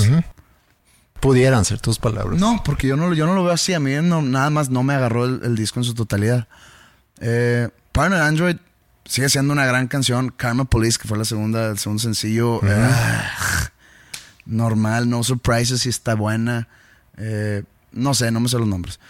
Pudieran 1.20 1.64
ser 1.64 1.80
tus 1.80 1.98
palabras. 1.98 2.38
No, 2.38 2.62
porque 2.62 2.86
yo 2.86 2.96
no, 2.96 3.08
lo- 3.08 3.14
yo 3.14 3.26
no 3.26 3.34
lo 3.34 3.42
veo 3.44 3.52
así. 3.54 3.72
A 3.72 3.80
mí 3.80 3.92
no- 4.02 4.20
nada 4.22 4.50
más 4.50 4.68
no 4.68 4.82
me 4.82 4.92
agarró 4.94 5.24
el, 5.24 5.40
el 5.44 5.56
disco 5.56 5.80
en 5.80 5.84
su 5.84 5.94
totalidad. 5.94 6.46
Eh, 7.20 7.68
Paranoid 7.92 8.20
Android 8.20 8.56
sigue 9.06 9.28
siendo 9.28 9.52
una 9.52 9.66
gran 9.66 9.88
canción. 9.88 10.32
Karma 10.36 10.64
Police, 10.64 10.98
que 10.98 11.08
fue 11.08 11.18
la 11.18 11.24
segunda, 11.24 11.70
el 11.70 11.78
segundo 11.78 12.02
sencillo. 12.02 12.60
ah, 12.64 13.70
normal, 14.44 15.08
No 15.08 15.22
Surprises, 15.22 15.82
si 15.82 15.88
está 15.88 16.14
buena. 16.14 16.68
Eh, 17.16 17.62
no 17.92 18.14
sé, 18.14 18.30
no 18.30 18.40
me 18.40 18.48
sé 18.48 18.58
los 18.58 18.68
nombres. 18.68 19.00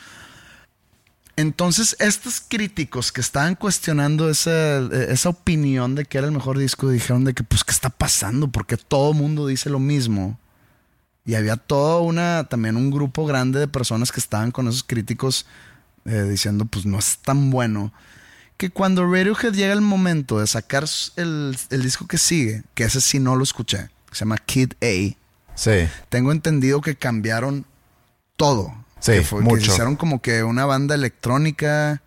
Entonces, 1.39 1.97
estos 1.99 2.41
críticos 2.41 3.13
que 3.13 3.21
estaban 3.21 3.57
cuestionando 3.57 4.31
esa, 4.31 4.79
esa 4.79 5.29
opinión 5.29 5.95
de 5.95 6.07
que 6.07 6.17
era 6.17 6.27
el 6.27 6.33
mejor 6.33 6.57
disco, 6.57 6.89
dijeron 6.89 7.25
de 7.25 7.35
que, 7.35 7.43
pues, 7.43 7.63
¿qué 7.63 7.73
está 7.73 7.91
pasando? 7.91 8.49
Porque 8.49 8.79
todo 8.79 9.11
el 9.13 9.19
mundo 9.19 9.47
dice 9.47 9.69
lo 9.69 9.79
mismo. 9.79 10.39
Y 11.27 11.35
había 11.35 11.57
todo 11.57 12.03
una, 12.03 12.45
también 12.49 12.77
un 12.77 12.91
grupo 12.91 13.27
grande 13.27 13.59
de 13.59 13.69
personas 13.69 14.13
que 14.13 14.21
estaban 14.21 14.51
con 14.51 14.69
esos 14.69 14.85
críticos 14.85 15.45
eh, 16.07 16.23
diciendo, 16.23 16.65
pues 16.65 16.87
no 16.87 16.99
es 16.99 17.19
tan 17.19 17.51
bueno. 17.51 17.93
Que 18.57 18.71
cuando 18.71 19.05
Radiohead 19.05 19.53
llega 19.53 19.73
el 19.75 19.83
momento 19.83 20.41
de 20.41 20.47
sacar 20.47 20.85
el, 21.17 21.57
el 21.71 21.83
disco 21.83 22.07
que 22.07 22.17
sigue, 22.19 22.63
que 22.75 22.85
ese 22.85 23.01
sí 23.01 23.19
no 23.19 23.37
lo 23.37 23.43
escuché, 23.45 23.89
que 24.09 24.15
se 24.15 24.21
llama 24.21 24.39
Kid 24.39 24.73
A, 24.83 25.15
Sí. 25.55 25.89
tengo 26.09 26.33
entendido 26.33 26.81
que 26.81 26.97
cambiaron 26.97 27.65
todo. 28.37 28.73
Sí, 29.01 29.13
que, 29.13 29.23
fue- 29.23 29.39
que 29.41 29.45
mucho. 29.45 29.71
hicieron 29.73 29.97
como 29.97 30.21
que 30.23 30.43
una 30.43 30.65
banda 30.67 30.95
electrónica 30.95 32.03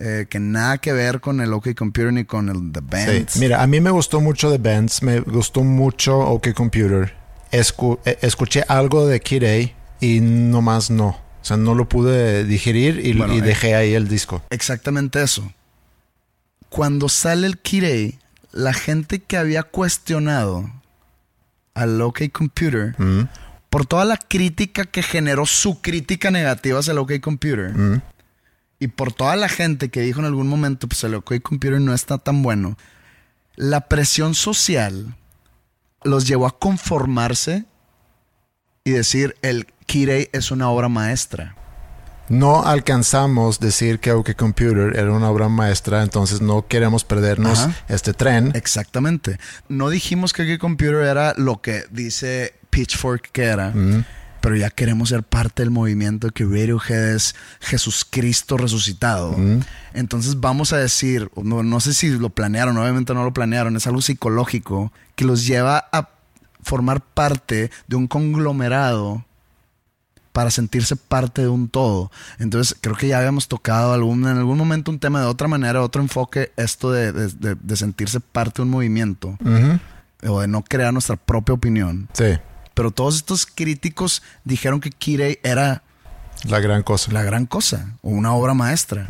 eh, 0.00 0.26
que 0.30 0.38
nada 0.38 0.78
que 0.78 0.92
ver 0.92 1.20
con 1.20 1.40
el 1.40 1.52
OK 1.52 1.74
Computer 1.74 2.12
ni 2.12 2.24
con 2.24 2.48
el 2.48 2.70
The 2.72 2.80
Bands. 2.82 3.32
Sí. 3.32 3.40
Mira, 3.40 3.62
a 3.62 3.66
mí 3.66 3.80
me 3.80 3.90
gustó 3.90 4.20
mucho 4.20 4.48
The 4.50 4.58
Bands, 4.58 5.02
me 5.02 5.20
gustó 5.20 5.64
mucho 5.64 6.18
OK 6.20 6.52
Computer. 6.54 7.14
Escu- 7.50 7.98
eh, 8.04 8.16
escuché 8.22 8.62
algo 8.68 9.06
de 9.06 9.20
Kid 9.20 9.42
A 9.44 9.72
y 10.00 10.20
nomás 10.20 10.90
no. 10.90 11.08
O 11.08 11.44
sea, 11.48 11.56
no 11.56 11.74
lo 11.74 11.88
pude 11.88 12.44
digerir 12.44 13.04
y, 13.04 13.14
Bueno, 13.14 13.34
y 13.34 13.38
eh. 13.38 13.42
dejé 13.42 13.74
ahí 13.74 13.94
el 13.94 14.06
disco. 14.06 14.42
Exactamente 14.50 15.20
eso. 15.22 15.50
Cuando 16.68 17.08
sale 17.08 17.46
el 17.46 17.58
Kirei, 17.58 18.18
la 18.52 18.72
gente 18.72 19.20
que 19.20 19.36
había 19.36 19.62
cuestionado 19.62 20.70
al 21.74 22.00
OK 22.00 22.30
Computer 22.32 22.94
Mm, 22.98 23.28
por 23.70 23.86
toda 23.86 24.04
la 24.04 24.16
crítica 24.16 24.84
que 24.84 25.02
generó 25.02 25.46
su 25.46 25.80
crítica 25.80 26.30
negativa 26.30 26.80
hacia 26.80 26.92
el 26.92 26.98
OK 26.98 27.20
Computer 27.20 27.76
mm. 27.76 28.02
y 28.80 28.88
por 28.88 29.12
toda 29.12 29.36
la 29.36 29.48
gente 29.48 29.90
que 29.90 30.00
dijo 30.00 30.20
en 30.20 30.26
algún 30.26 30.48
momento 30.48 30.88
pues 30.88 31.04
el 31.04 31.14
OK 31.14 31.40
Computer 31.42 31.80
no 31.80 31.94
está 31.94 32.18
tan 32.18 32.42
bueno, 32.42 32.76
la 33.56 33.82
presión 33.82 34.34
social 34.34 35.14
los 36.02 36.26
llevó 36.26 36.46
a 36.46 36.58
conformarse 36.58 37.64
y 38.84 38.90
decir 38.90 39.36
el 39.42 39.66
Kirei 39.86 40.28
es 40.32 40.50
una 40.50 40.70
obra 40.70 40.88
maestra. 40.88 41.54
No 42.28 42.62
alcanzamos 42.62 43.60
decir 43.60 44.00
que 44.00 44.12
OK 44.12 44.34
Computer 44.34 44.96
era 44.96 45.12
una 45.12 45.30
obra 45.30 45.48
maestra, 45.48 46.02
entonces 46.02 46.40
no 46.40 46.66
queremos 46.66 47.04
perdernos 47.04 47.60
Ajá. 47.60 47.74
este 47.88 48.12
tren. 48.12 48.52
Exactamente. 48.54 49.38
No 49.68 49.88
dijimos 49.90 50.32
que 50.32 50.54
OK 50.54 50.60
Computer 50.60 51.02
era 51.04 51.34
lo 51.36 51.60
que 51.60 51.84
dice 51.90 52.54
Pitchfork 52.70 53.30
que 53.32 53.44
era, 53.44 53.72
pero 54.40 54.56
ya 54.56 54.70
queremos 54.70 55.08
ser 55.08 55.22
parte 55.22 55.62
del 55.62 55.70
movimiento 55.70 56.30
que 56.30 56.44
Radiohead 56.44 57.14
es 57.14 57.34
Jesús 57.60 58.06
Cristo 58.08 58.56
resucitado. 58.56 59.36
Entonces 59.94 60.38
vamos 60.40 60.72
a 60.72 60.78
decir, 60.78 61.30
no, 61.42 61.62
no 61.62 61.80
sé 61.80 61.94
si 61.94 62.10
lo 62.10 62.30
planearon, 62.30 62.76
obviamente 62.76 63.14
no 63.14 63.24
lo 63.24 63.32
planearon, 63.32 63.76
es 63.76 63.86
algo 63.86 64.00
psicológico 64.00 64.92
que 65.16 65.24
los 65.24 65.46
lleva 65.46 65.88
a 65.92 66.10
formar 66.62 67.00
parte 67.00 67.70
de 67.86 67.96
un 67.96 68.06
conglomerado 68.06 69.24
para 70.38 70.52
sentirse 70.52 70.94
parte 70.94 71.42
de 71.42 71.48
un 71.48 71.68
todo. 71.68 72.12
Entonces, 72.38 72.76
creo 72.80 72.94
que 72.94 73.08
ya 73.08 73.18
habíamos 73.18 73.48
tocado 73.48 73.92
algún, 73.92 74.20
en 74.22 74.36
algún 74.36 74.56
momento 74.56 74.92
un 74.92 75.00
tema 75.00 75.18
de 75.20 75.26
otra 75.26 75.48
manera, 75.48 75.82
otro 75.82 76.00
enfoque, 76.00 76.52
esto 76.56 76.92
de, 76.92 77.10
de- 77.10 77.26
de- 77.26 77.56
de 77.60 77.76
sentirse 77.76 78.20
parte 78.20 78.58
de 78.58 78.62
un 78.62 78.70
movimiento 78.70 79.36
o 80.28 80.40
de 80.40 80.46
no 80.46 80.62
crear 80.62 80.92
nuestra 80.92 81.16
propia 81.16 81.54
opinión. 81.56 82.08
Sí, 82.12 82.38
Pero 82.74 82.92
todos 82.92 83.16
estos 83.16 83.46
críticos 83.46 84.22
dijeron 84.44 84.78
que 84.78 84.90
Kirei 84.92 85.40
era 85.42 85.82
la 86.44 86.60
gran 86.60 86.84
cosa. 86.84 87.10
la 87.10 87.24
gran 87.24 87.44
cosa 87.46 87.96
o 88.02 88.10
una 88.10 88.32
obra 88.32 88.54
maestra. 88.54 89.08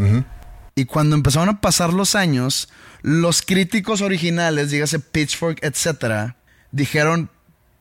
Y 0.75 0.87
cuando 0.87 1.15
empezaron 1.15 1.51
a 1.51 1.61
pasar 1.61 1.93
los 1.93 2.15
años, 2.15 2.71
los 3.03 3.43
críticos 3.43 4.01
originales, 4.01 4.71
dígase 4.71 4.99
Pitchfork, 4.99 5.59
etcétera, 5.63 6.37
dijeron, 6.73 7.29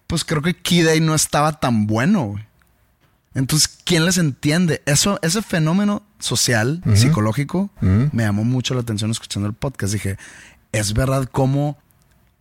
pues 0.07 0.25
creo 0.25 0.41
que 0.41 0.53
Kid 0.53 0.87
A 0.89 0.99
no 0.99 1.15
estaba 1.15 1.61
tan 1.61 1.87
bueno. 1.87 2.35
Güey". 3.37 3.41
Entonces, 3.43 3.69
¿quién 3.83 4.05
les 4.05 4.17
entiende? 4.17 4.81
Eso, 4.85 5.19
ese 5.21 5.41
fenómeno 5.41 6.03
social, 6.19 6.81
psicológico, 6.95 7.69
me 7.81 8.23
llamó 8.23 8.43
mucho 8.43 8.73
la 8.73 8.81
atención 8.81 9.11
escuchando 9.11 9.47
el 9.47 9.53
podcast. 9.53 9.93
Dije, 9.93 10.17
es 10.71 10.93
verdad 10.93 11.27
cómo 11.31 11.77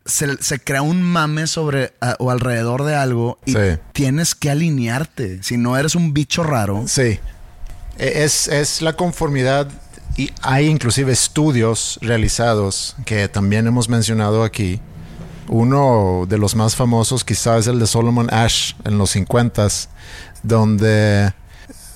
se, 0.04 0.40
se 0.42 0.60
crea 0.60 0.82
un 0.82 1.02
mame 1.02 1.46
sobre 1.48 1.92
a- 2.00 2.16
o 2.20 2.30
alrededor 2.30 2.84
de 2.84 2.94
algo 2.94 3.38
y 3.44 3.52
Sí. 3.52 3.58
tienes 3.92 4.34
que 4.34 4.50
alinearte. 4.50 5.42
Si 5.42 5.56
no 5.56 5.76
eres 5.76 5.94
un 5.94 6.14
bicho 6.14 6.42
raro, 6.44 6.84
Sí. 6.86 7.18
E- 7.98 8.24
Es, 8.24 8.46
es 8.48 8.82
la 8.82 8.92
conformidad 8.94 9.68
y 10.16 10.30
hay 10.42 10.66
inclusive 10.66 11.12
estudios 11.12 11.98
realizados 12.02 12.94
que 13.04 13.28
también 13.28 13.66
hemos 13.66 13.88
mencionado 13.88 14.44
aquí. 14.44 14.80
Uno 15.48 16.24
de 16.28 16.38
los 16.38 16.54
más 16.56 16.74
famosos 16.76 17.24
quizás 17.24 17.60
es 17.60 17.66
el 17.68 17.78
de 17.78 17.86
Solomon 17.86 18.32
Ash 18.32 18.72
en 18.84 18.98
los 18.98 19.10
50s, 19.14 19.88
donde 20.42 21.32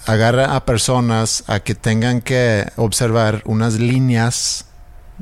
agarra 0.07 0.57
a 0.57 0.65
personas 0.65 1.45
a 1.47 1.61
que 1.61 1.75
tengan 1.75 2.21
que 2.21 2.67
observar 2.77 3.43
unas 3.45 3.75
líneas 3.75 4.67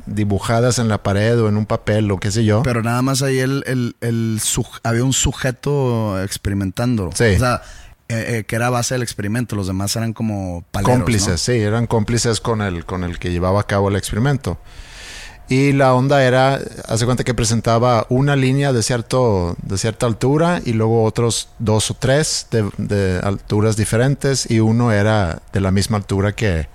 dibujadas 0.05 0.79
en 0.79 0.87
la 0.87 1.03
pared 1.03 1.39
o 1.39 1.49
en 1.49 1.57
un 1.57 1.65
papel 1.65 2.09
o 2.11 2.19
qué 2.19 2.31
sé 2.31 2.45
yo. 2.45 2.63
Pero 2.63 2.81
nada 2.81 3.01
más 3.01 3.21
ahí 3.21 3.39
el, 3.39 3.63
el, 4.01 4.41
había 4.83 5.03
un 5.03 5.13
sujeto 5.13 6.21
experimentando. 6.23 7.09
Sí. 7.13 7.35
O 7.35 7.39
sea, 7.39 7.61
eh, 8.07 8.39
eh, 8.39 8.43
que 8.45 8.55
era 8.55 8.69
base 8.69 8.95
del 8.95 9.03
experimento. 9.03 9.55
Los 9.55 9.67
demás 9.67 9.95
eran 9.95 10.13
como 10.13 10.63
paleros, 10.71 10.97
cómplices, 10.97 11.29
¿no? 11.29 11.37
sí, 11.37 11.51
eran 11.53 11.85
cómplices 11.85 12.41
con 12.41 12.61
el, 12.61 12.85
con 12.85 13.03
el 13.03 13.19
que 13.19 13.31
llevaba 13.31 13.61
a 13.61 13.67
cabo 13.67 13.89
el 13.89 13.95
experimento. 13.95 14.57
Y 15.49 15.73
la 15.73 15.95
onda 15.95 16.23
era, 16.23 16.59
hace 16.87 17.05
cuenta 17.05 17.23
que 17.23 17.33
presentaba 17.33 18.05
una 18.09 18.35
línea 18.35 18.71
de, 18.71 18.83
cierto, 18.83 19.55
de 19.63 19.79
cierta 19.79 20.05
altura 20.05 20.61
y 20.63 20.73
luego 20.73 21.03
otros 21.03 21.49
dos 21.57 21.89
o 21.89 21.95
tres 21.95 22.45
de, 22.51 22.69
de 22.77 23.19
alturas 23.23 23.75
diferentes 23.75 24.49
y 24.49 24.59
uno 24.59 24.91
era 24.91 25.41
de 25.51 25.59
la 25.59 25.71
misma 25.71 25.97
altura 25.97 26.33
que, 26.33 26.67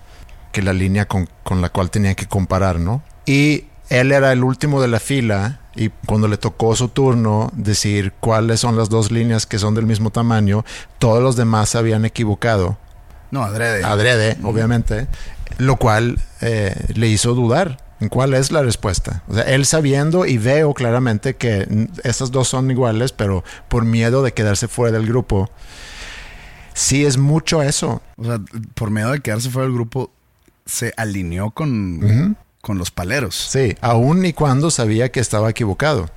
que 0.50 0.60
la 0.60 0.72
línea 0.72 1.06
con, 1.06 1.28
con 1.44 1.60
la 1.60 1.68
cual 1.68 1.90
tenía 1.90 2.16
que 2.16 2.26
comparar, 2.26 2.80
¿no? 2.80 3.04
Y 3.26 3.66
él 3.90 4.10
era 4.10 4.32
el 4.32 4.42
último 4.42 4.82
de 4.82 4.88
la 4.88 4.98
fila 4.98 5.60
y 5.76 5.90
cuando 6.06 6.26
le 6.26 6.36
tocó 6.36 6.74
su 6.74 6.88
turno 6.88 7.52
decir 7.54 8.12
cuáles 8.18 8.58
son 8.58 8.76
las 8.76 8.88
dos 8.88 9.12
líneas 9.12 9.46
que 9.46 9.60
son 9.60 9.76
del 9.76 9.86
mismo 9.86 10.10
tamaño, 10.10 10.64
todos 10.98 11.22
los 11.22 11.36
demás 11.36 11.68
se 11.68 11.78
habían 11.78 12.04
equivocado. 12.04 12.76
No, 13.30 13.44
adrede. 13.44 13.84
adrede, 13.84 14.36
obviamente, 14.42 15.06
lo 15.58 15.76
cual 15.76 16.18
eh, 16.40 16.74
le 16.94 17.06
hizo 17.08 17.34
dudar 17.34 17.83
cuál 18.10 18.34
es 18.34 18.50
la 18.52 18.62
respuesta. 18.62 19.22
O 19.28 19.34
sea, 19.34 19.44
él 19.44 19.64
sabiendo 19.66 20.26
y 20.26 20.38
veo 20.38 20.74
claramente 20.74 21.36
que 21.36 21.88
estas 22.02 22.30
dos 22.30 22.48
son 22.48 22.70
iguales, 22.70 23.12
pero 23.12 23.44
por 23.68 23.84
miedo 23.84 24.22
de 24.22 24.32
quedarse 24.32 24.68
fuera 24.68 24.96
del 24.98 25.06
grupo, 25.06 25.48
sí 26.74 27.04
es 27.06 27.16
mucho 27.18 27.62
eso. 27.62 28.02
O 28.16 28.24
sea, 28.24 28.40
por 28.74 28.90
miedo 28.90 29.12
de 29.12 29.20
quedarse 29.20 29.50
fuera 29.50 29.66
del 29.66 29.74
grupo, 29.74 30.10
se 30.66 30.92
alineó 30.96 31.50
con, 31.50 32.36
con 32.60 32.78
los 32.78 32.90
paleros. 32.90 33.34
Sí, 33.36 33.76
aun 33.80 34.24
y 34.24 34.32
cuando 34.32 34.70
sabía 34.70 35.10
que 35.12 35.20
estaba 35.20 35.50
equivocado. 35.50 36.10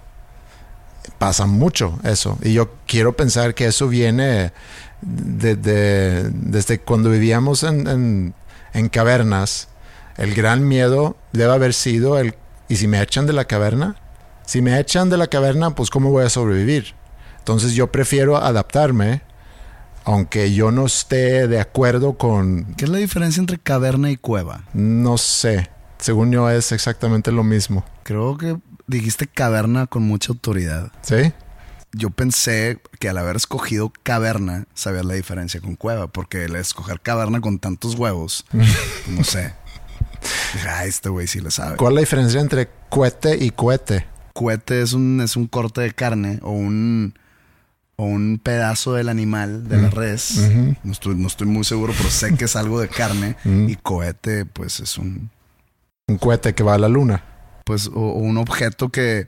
Pasa 1.19 1.45
mucho 1.45 1.97
eso. 2.03 2.37
Y 2.43 2.53
yo 2.53 2.69
quiero 2.85 3.15
pensar 3.15 3.55
que 3.55 3.65
eso 3.65 3.87
viene 3.87 4.51
de- 5.01 5.55
de- 5.55 6.29
desde 6.31 6.79
cuando 6.79 7.09
vivíamos 7.09 7.63
en, 7.63 7.87
en- 7.87 8.33
en 8.73 8.89
cavernas. 8.89 9.69
El 10.17 10.33
gran 10.33 10.67
miedo 10.67 11.15
debe 11.31 11.53
haber 11.53 11.73
sido 11.73 12.17
el, 12.17 12.35
¿y 12.67 12.77
si 12.77 12.87
me 12.87 13.01
echan 13.01 13.27
de 13.27 13.33
la 13.33 13.45
caverna? 13.45 13.95
Si 14.45 14.61
me 14.61 14.79
echan 14.79 15.09
de 15.09 15.17
la 15.17 15.27
caverna, 15.27 15.75
pues 15.75 15.89
¿cómo 15.89 16.09
voy 16.09 16.25
a 16.25 16.29
sobrevivir? 16.29 16.95
Entonces 17.37 17.73
yo 17.73 17.91
prefiero 17.91 18.37
adaptarme, 18.37 19.21
aunque 20.05 20.53
yo 20.53 20.71
no 20.71 20.85
esté 20.85 21.47
de 21.47 21.59
acuerdo 21.59 22.17
con, 22.17 22.73
¿Qué 22.75 22.85
es 22.85 22.91
la 22.91 22.97
diferencia 22.97 23.39
entre 23.39 23.57
caverna 23.57 24.09
y 24.09 24.17
cueva? 24.17 24.63
no 24.73 25.17
sé, 25.17 25.69
según 25.99 26.31
yo 26.31 26.49
es 26.49 26.71
exactamente 26.71 27.31
lo 27.31 27.43
mismo. 27.43 27.85
Creo 28.03 28.37
que 28.37 28.57
dijiste 28.87 29.27
caverna 29.27 29.85
con 29.85 30.03
mucha 30.03 30.31
autoridad. 30.31 30.91
¿Sí? 31.01 31.33
Yo 31.93 32.09
pensé 32.09 32.79
que 32.99 33.09
al 33.09 33.17
haber 33.17 33.35
escogido 33.35 33.91
caverna, 34.03 34.65
sabías 34.73 35.05
la 35.05 35.13
diferencia 35.13 35.61
con 35.61 35.75
cueva, 35.75 36.07
porque 36.07 36.45
el 36.45 36.55
escoger 36.55 37.01
caverna 37.01 37.39
con 37.39 37.59
tantos 37.59 37.95
huevos, 37.95 38.45
no 39.07 39.23
sé. 39.23 39.53
Ah, 40.67 40.85
este 40.85 41.09
güey 41.09 41.27
sí 41.27 41.39
le 41.39 41.51
sabe. 41.51 41.77
¿Cuál 41.77 41.93
es 41.93 41.95
la 41.95 41.99
diferencia 42.01 42.39
entre 42.41 42.69
cohete 42.89 43.37
y 43.43 43.49
cohete? 43.51 44.05
Cohete 44.33 44.81
es 44.81 44.93
un, 44.93 45.21
es 45.21 45.35
un 45.35 45.47
corte 45.47 45.81
de 45.81 45.91
carne 45.93 46.39
o 46.43 46.51
un, 46.51 47.13
o 47.95 48.05
un 48.05 48.39
pedazo 48.41 48.93
del 48.93 49.09
animal, 49.09 49.67
de 49.67 49.77
la 49.81 49.89
res. 49.89 50.37
no, 50.83 50.91
estoy, 50.91 51.15
no 51.15 51.27
estoy 51.27 51.47
muy 51.47 51.63
seguro, 51.63 51.93
pero 51.97 52.09
sé 52.09 52.35
que 52.35 52.45
es 52.45 52.55
algo 52.55 52.79
de 52.79 52.87
carne. 52.87 53.35
Y 53.45 53.75
cohete, 53.75 54.45
pues 54.45 54.79
es 54.79 54.97
un, 54.97 55.29
Un 56.07 56.17
cohete 56.17 56.53
que 56.53 56.63
va 56.63 56.75
a 56.75 56.77
la 56.77 56.87
luna. 56.89 57.23
pues, 57.65 57.87
o, 57.87 57.91
o 57.99 58.19
un 58.19 58.37
objeto 58.37 58.89
que, 58.89 59.27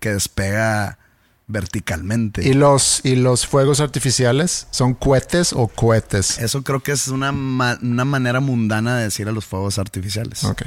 que 0.00 0.12
despega 0.14 0.98
verticalmente. 1.46 2.46
¿Y 2.46 2.54
los, 2.54 3.00
¿Y 3.04 3.16
los 3.16 3.46
fuegos 3.46 3.80
artificiales 3.80 4.66
son 4.70 4.94
cohetes 4.94 5.52
o 5.52 5.68
cohetes? 5.68 6.38
Eso 6.38 6.62
creo 6.62 6.80
que 6.82 6.92
es 6.92 7.08
una, 7.08 7.32
ma- 7.32 7.78
una 7.82 8.04
manera 8.04 8.40
mundana 8.40 8.96
de 8.96 9.04
decir 9.04 9.28
a 9.28 9.32
los 9.32 9.44
fuegos 9.44 9.78
artificiales. 9.78 10.44
Ok. 10.44 10.62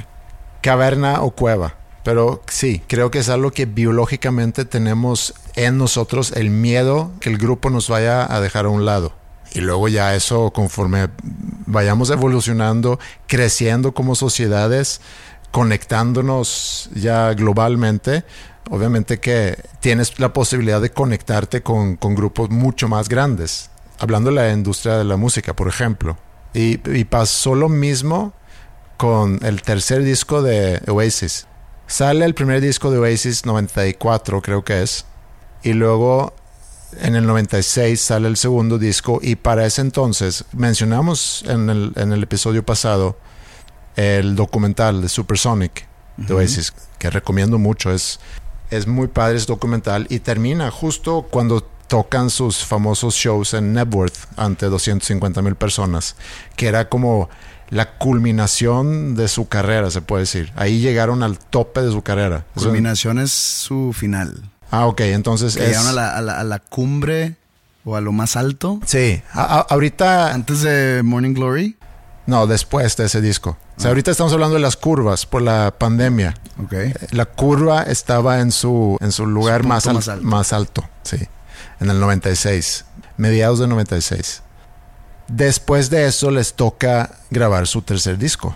Caverna 0.62 1.20
o 1.22 1.30
cueva. 1.32 1.76
Pero 2.02 2.42
sí, 2.48 2.82
creo 2.86 3.10
que 3.10 3.18
es 3.18 3.28
algo 3.28 3.50
que 3.50 3.66
biológicamente 3.66 4.64
tenemos 4.64 5.34
en 5.54 5.76
nosotros 5.76 6.32
el 6.34 6.48
miedo 6.48 7.12
que 7.20 7.28
el 7.28 7.36
grupo 7.36 7.68
nos 7.68 7.88
vaya 7.90 8.32
a 8.34 8.40
dejar 8.40 8.64
a 8.64 8.70
un 8.70 8.86
lado. 8.86 9.14
Y 9.52 9.60
luego 9.60 9.88
ya 9.88 10.14
eso, 10.14 10.50
conforme 10.50 11.08
vayamos 11.66 12.08
evolucionando, 12.10 12.98
creciendo 13.26 13.92
como 13.92 14.14
sociedades, 14.14 15.02
conectándonos 15.50 16.88
ya 16.94 17.32
globalmente, 17.34 18.24
obviamente 18.70 19.20
que 19.20 19.58
tienes 19.80 20.18
la 20.18 20.32
posibilidad 20.32 20.80
de 20.80 20.90
conectarte 20.90 21.62
con, 21.62 21.96
con 21.96 22.14
grupos 22.14 22.50
mucho 22.50 22.88
más 22.88 23.08
grandes. 23.08 23.70
Hablando 23.98 24.30
de 24.30 24.36
la 24.36 24.50
industria 24.50 24.96
de 24.96 25.04
la 25.04 25.16
música, 25.16 25.54
por 25.54 25.68
ejemplo. 25.68 26.16
Y, 26.54 26.80
y 26.90 27.04
pasó 27.04 27.54
lo 27.54 27.68
mismo 27.68 28.32
con 28.96 29.38
el 29.44 29.62
tercer 29.62 30.02
disco 30.02 30.42
de 30.42 30.80
Oasis. 30.88 31.46
Sale 31.86 32.24
el 32.24 32.34
primer 32.34 32.60
disco 32.60 32.90
de 32.90 32.98
Oasis 32.98 33.44
94, 33.44 34.40
creo 34.40 34.64
que 34.64 34.82
es. 34.82 35.04
Y 35.62 35.72
luego 35.74 36.32
en 36.98 37.16
el 37.16 37.26
96 37.26 38.00
sale 38.00 38.28
el 38.28 38.36
segundo 38.36 38.78
disco 38.78 39.20
y 39.22 39.36
para 39.36 39.66
ese 39.66 39.80
entonces 39.80 40.44
mencionamos 40.52 41.44
en 41.46 41.70
el, 41.70 41.92
en 41.96 42.12
el 42.12 42.22
episodio 42.22 42.64
pasado 42.64 43.16
el 43.96 44.34
documental 44.34 45.02
de 45.02 45.08
Supersonic 45.08 45.86
de 46.16 46.34
Oasis, 46.34 46.72
que 46.98 47.10
recomiendo 47.10 47.58
mucho. 47.58 47.92
Es, 47.92 48.20
es 48.70 48.86
muy 48.86 49.08
padre 49.08 49.36
ese 49.38 49.46
documental 49.46 50.06
y 50.10 50.20
termina 50.20 50.70
justo 50.70 51.26
cuando 51.30 51.62
tocan 51.88 52.30
sus 52.30 52.64
famosos 52.64 53.14
shows 53.14 53.52
en 53.54 53.72
Nebworth 53.72 54.14
ante 54.36 54.66
250 54.66 55.42
mil 55.42 55.56
personas, 55.56 56.14
que 56.56 56.68
era 56.68 56.88
como 56.88 57.28
la 57.70 57.96
culminación 57.98 59.14
de 59.14 59.28
su 59.28 59.48
carrera, 59.48 59.90
se 59.90 60.00
puede 60.02 60.22
decir. 60.22 60.52
Ahí 60.56 60.80
llegaron 60.80 61.22
al 61.22 61.38
tope 61.38 61.80
de 61.82 61.90
su 61.90 62.02
carrera. 62.02 62.44
Culminación 62.54 63.18
es 63.18 63.32
su 63.32 63.92
final. 63.96 64.40
Ah, 64.70 64.86
ok, 64.86 65.00
entonces 65.02 65.56
Que 65.56 65.62
es... 65.64 65.68
llegaron 65.70 65.88
a 65.88 65.92
la, 65.92 66.16
a 66.16 66.20
la- 66.20 66.40
a 66.40 66.44
la 66.44 66.58
cumbre 66.60 67.34
o 67.84 67.96
a 67.96 68.00
lo 68.00 68.12
más 68.12 68.36
alto. 68.36 68.80
Sí, 68.86 69.20
a- 69.32 69.66
ahorita... 69.68 70.32
Antes 70.32 70.60
de 70.62 71.02
Morning 71.04 71.34
Glory. 71.34 71.76
No, 72.26 72.46
después 72.46 72.96
de 72.96 73.06
ese 73.06 73.20
disco. 73.20 73.56
O 73.80 73.82
sea, 73.82 73.88
ahorita 73.92 74.10
estamos 74.10 74.34
hablando 74.34 74.56
de 74.56 74.60
las 74.60 74.76
curvas 74.76 75.24
por 75.24 75.40
la 75.40 75.72
pandemia. 75.76 76.34
Ok. 76.62 76.74
La 77.12 77.24
curva 77.24 77.82
estaba 77.84 78.40
en 78.40 78.52
su, 78.52 78.98
en 79.00 79.10
su 79.10 79.24
lugar 79.26 79.62
Su 79.62 79.68
más, 79.68 79.84
punto 79.84 79.98
al- 79.98 80.04
más 80.04 80.08
alto. 80.10 80.26
más 80.26 80.52
alto, 80.52 80.84
sí, 81.02 81.28
en 81.80 81.88
el 81.88 81.98
96, 81.98 82.84
mediados 83.16 83.58
del 83.58 83.70
96. 83.70 84.42
Después 85.28 85.88
de 85.88 86.06
eso 86.06 86.30
les 86.30 86.52
toca 86.52 87.12
grabar 87.30 87.66
su 87.66 87.80
tercer 87.80 88.18
disco. 88.18 88.54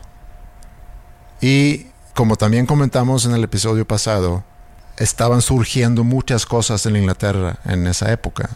Y 1.40 1.86
como 2.14 2.36
también 2.36 2.66
comentamos 2.66 3.24
en 3.24 3.32
el 3.32 3.44
episodio 3.44 3.86
pasado, 3.86 4.44
estaban 4.98 5.40
surgiendo 5.40 6.04
muchas 6.04 6.44
cosas 6.44 6.84
en 6.84 6.96
Inglaterra 6.96 7.58
en 7.64 7.86
esa 7.86 8.12
época. 8.12 8.50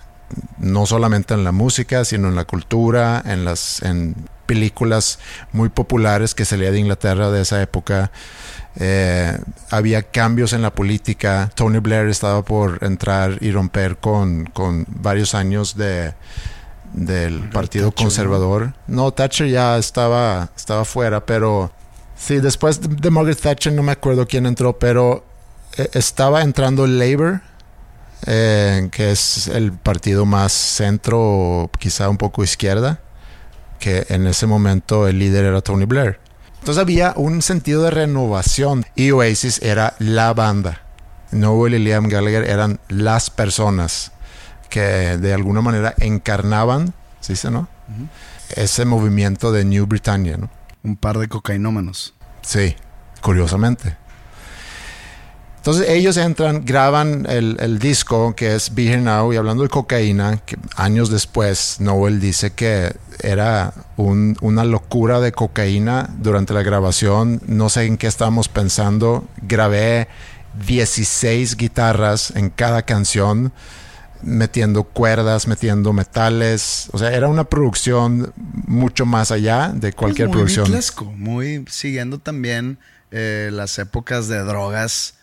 No 0.58 0.86
solamente 0.86 1.34
en 1.34 1.44
la 1.44 1.52
música, 1.52 2.04
sino 2.04 2.28
en 2.28 2.34
la 2.34 2.44
cultura, 2.44 3.22
en 3.24 3.44
las 3.44 3.82
en 3.82 4.14
películas 4.46 5.18
muy 5.52 5.68
populares 5.68 6.34
que 6.34 6.44
salía 6.44 6.70
de 6.70 6.80
Inglaterra 6.80 7.30
de 7.30 7.42
esa 7.42 7.60
época. 7.62 8.10
Eh, 8.76 9.38
había 9.70 10.02
cambios 10.02 10.52
en 10.52 10.62
la 10.62 10.74
política. 10.74 11.50
Tony 11.54 11.78
Blair 11.78 12.08
estaba 12.08 12.42
por 12.42 12.82
entrar 12.82 13.38
y 13.40 13.50
romper 13.50 13.98
con, 13.98 14.46
con 14.46 14.86
varios 14.88 15.34
años 15.34 15.76
de, 15.76 16.14
del 16.92 17.48
Partido 17.50 17.90
Thatcher, 17.90 18.04
Conservador. 18.04 18.74
¿no? 18.86 19.12
Thatcher 19.12 19.48
ya 19.48 19.76
estaba, 19.78 20.50
estaba 20.56 20.84
fuera, 20.84 21.24
pero 21.24 21.70
sí, 22.16 22.40
después 22.40 22.80
de, 22.80 23.10
Margaret 23.10 23.40
Thatcher 23.40 23.72
no 23.72 23.82
me 23.82 23.92
acuerdo 23.92 24.26
quién 24.26 24.46
entró, 24.46 24.78
pero 24.78 25.24
eh, 25.76 25.88
estaba 25.92 26.42
entrando 26.42 26.84
el 26.84 26.98
Labour, 26.98 27.40
eh, 28.26 28.88
que 28.90 29.11
es 29.11 29.48
el 29.48 29.72
partido 29.72 30.26
más 30.26 30.52
centro, 30.52 31.70
quizá 31.78 32.09
un 32.09 32.16
poco 32.16 32.42
izquierda, 32.42 33.00
que 33.78 34.07
en 34.09 34.26
ese 34.26 34.46
momento 34.46 35.07
el 35.07 35.18
líder 35.18 35.44
era 35.44 35.61
Tony 35.61 35.85
Blair. 35.85 36.18
Entonces 36.59 36.81
había 36.81 37.14
un 37.16 37.42
sentido 37.42 37.83
de 37.85 37.90
renovación 37.90 38.85
y 38.94 39.12
Oasis 39.12 39.62
era 39.62 39.94
la 39.98 40.35
banda. 40.35 40.83
Noel 41.31 41.74
y 41.74 41.78
Liam 41.78 42.09
Gallagher 42.09 42.44
eran 42.44 42.81
las 42.88 43.31
personas 43.31 44.12
que 44.68 44.81
de 44.81 45.35
alguna 45.35 45.61
manera 45.61 45.94
encarnaban, 45.98 46.94
¿sí 47.20 47.37
se 47.37 47.50
no? 47.50 47.68
Ese 48.54 48.85
movimiento 48.85 49.52
de 49.52 49.64
New 49.64 49.87
Britannia, 49.87 50.37
¿no? 50.37 50.50
Un 50.83 50.96
par 50.96 51.18
de 51.18 51.28
cocainómanos. 51.28 52.14
Sí, 52.42 52.74
curiosamente. 53.20 53.96
Entonces 55.59 55.88
ellos 55.90 56.16
entran, 56.16 56.64
graban 56.64 57.27
el, 57.29 57.57
el 57.61 57.79
disco 57.79 58.35
que 58.35 58.55
es 58.55 58.75
Be 58.75 58.87
Here 58.87 59.01
Now 59.03 59.33
y 59.33 59.37
hablando 59.37 59.62
de 59.64 59.68
cocaína, 59.68 60.38
que 60.38 60.57
años 60.77 61.11
después 61.11 61.77
Noel 61.81 62.21
dice 62.21 62.53
que 62.53 62.97
era 63.21 63.75
un- 63.97 64.37
una 64.40 64.64
locura 64.64 65.21
de 65.21 65.33
cocaína 65.33 66.09
durante 66.18 66.55
la 66.55 66.62
grabación, 66.62 67.42
no 67.47 67.68
sé 67.68 67.85
en 67.85 67.99
qué 67.99 68.07
estábamos 68.07 68.49
pensando, 68.49 69.27
grabé 69.42 70.09
16 70.66 71.57
guitarras 71.57 72.33
en 72.35 72.51
cada 72.51 72.83
canción, 72.83 73.53
metiendo 74.23 74.85
cuerdas, 74.85 75.47
metiendo 75.47 75.92
metales, 75.92 76.88
o 76.92 76.99
sea, 76.99 77.12
era 77.12 77.29
una 77.29 77.44
producción 77.44 78.33
mucho 78.66 79.07
más 79.07 79.31
allá 79.31 79.71
de 79.75 79.92
cualquier 79.92 80.29
Pues 80.29 80.37
muy 80.37 80.55
producción. 80.55 80.66
Muy 81.16 81.64
siguiendo 81.68 82.18
también 82.18 82.79
eh, 83.11 83.51
las 83.53 83.79
épocas 83.79 84.29
de 84.29 84.38
drogas, 84.38 85.14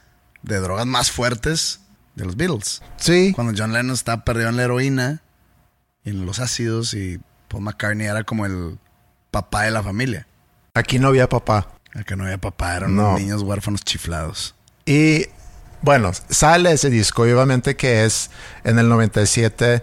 de 0.45 0.59
drogas 0.59 0.85
más 0.85 1.11
fuertes 1.11 1.81
de 2.15 2.25
los 2.25 2.35
Beatles. 2.37 2.81
Sí, 2.97 3.33
Cuando 3.35 3.53
John 3.57 3.73
Lennon 3.73 3.93
estaba 3.93 4.23
perdido 4.23 4.49
en 4.49 4.57
la 4.57 4.63
heroína 4.63 5.21
y 6.03 6.11
en 6.11 6.25
los 6.25 6.39
ácidos 6.39 6.93
y 6.93 7.19
Paul 7.49 7.63
McCartney 7.63 8.07
era 8.07 8.23
como 8.23 8.45
el 8.45 8.79
papá 9.31 9.63
de 9.63 9.71
la 9.71 9.83
familia. 9.83 10.27
aquí 10.73 10.99
no 10.99 11.07
había 11.09 11.27
papá. 11.29 11.67
Que 12.05 12.15
no 12.17 12.25
había 12.25 12.37
papá, 12.37 12.75
eran 12.75 12.95
No. 12.95 13.09
unos 13.09 13.21
niños 13.21 13.41
huérfanos 13.41 13.81
chiflados. 13.81 14.53
Y 14.85 15.25
bueno, 15.81 16.11
sale 16.29 16.71
ese 16.73 16.89
disco 16.89 17.25
y 17.25 17.31
obviamente 17.31 17.75
que 17.77 18.03
es 18.03 18.29
en 18.65 18.79
el 18.79 18.89
97, 18.89 19.81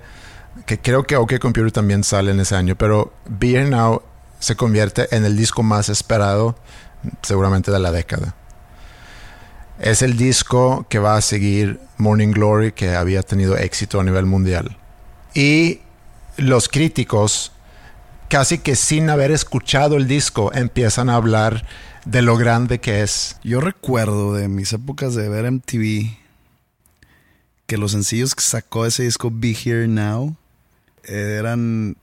que 0.66 0.78
creo 0.80 1.04
que 1.04 1.16
OK 1.16 1.38
Computer 1.38 1.72
también 1.72 2.04
sale 2.04 2.30
en 2.32 2.40
ese 2.40 2.54
año, 2.54 2.76
pero 2.76 3.14
Be 3.26 3.52
Here 3.52 3.68
Now 3.70 4.02
se 4.38 4.56
convierte 4.56 5.14
en 5.16 5.24
el 5.24 5.36
disco 5.36 5.62
más 5.62 5.88
esperado 5.88 6.56
seguramente 7.22 7.70
de 7.70 7.78
la 7.78 7.90
década. 7.92 8.34
Es 9.78 10.02
el 10.02 10.16
disco 10.16 10.86
que 10.88 10.98
va 10.98 11.16
a 11.16 11.20
seguir 11.20 11.80
Morning 11.98 12.32
Glory 12.32 12.72
que 12.72 12.94
había 12.94 13.22
tenido 13.22 13.56
éxito 13.56 14.00
a 14.00 14.04
nivel 14.04 14.26
mundial. 14.26 14.76
Y 15.34 15.80
los 16.36 16.68
críticos, 16.68 17.52
casi 18.28 18.58
que 18.58 18.76
sin 18.76 19.10
haber 19.10 19.30
escuchado 19.30 19.96
el 19.96 20.06
disco, 20.06 20.52
empiezan 20.54 21.08
a 21.08 21.16
hablar 21.16 21.64
de 22.04 22.22
lo 22.22 22.36
grande 22.36 22.80
que 22.80 23.02
es. 23.02 23.36
Yo 23.42 23.60
recuerdo 23.60 24.34
de 24.34 24.48
mis 24.48 24.72
épocas 24.72 25.14
de 25.14 25.28
ver 25.28 25.50
MTV 25.50 26.16
que 27.66 27.78
los 27.78 27.92
sencillos 27.92 28.34
que 28.34 28.42
sacó 28.42 28.86
ese 28.86 29.04
disco 29.04 29.30
Be 29.32 29.56
Here 29.64 29.88
Now 29.88 30.36
eran 31.04 31.96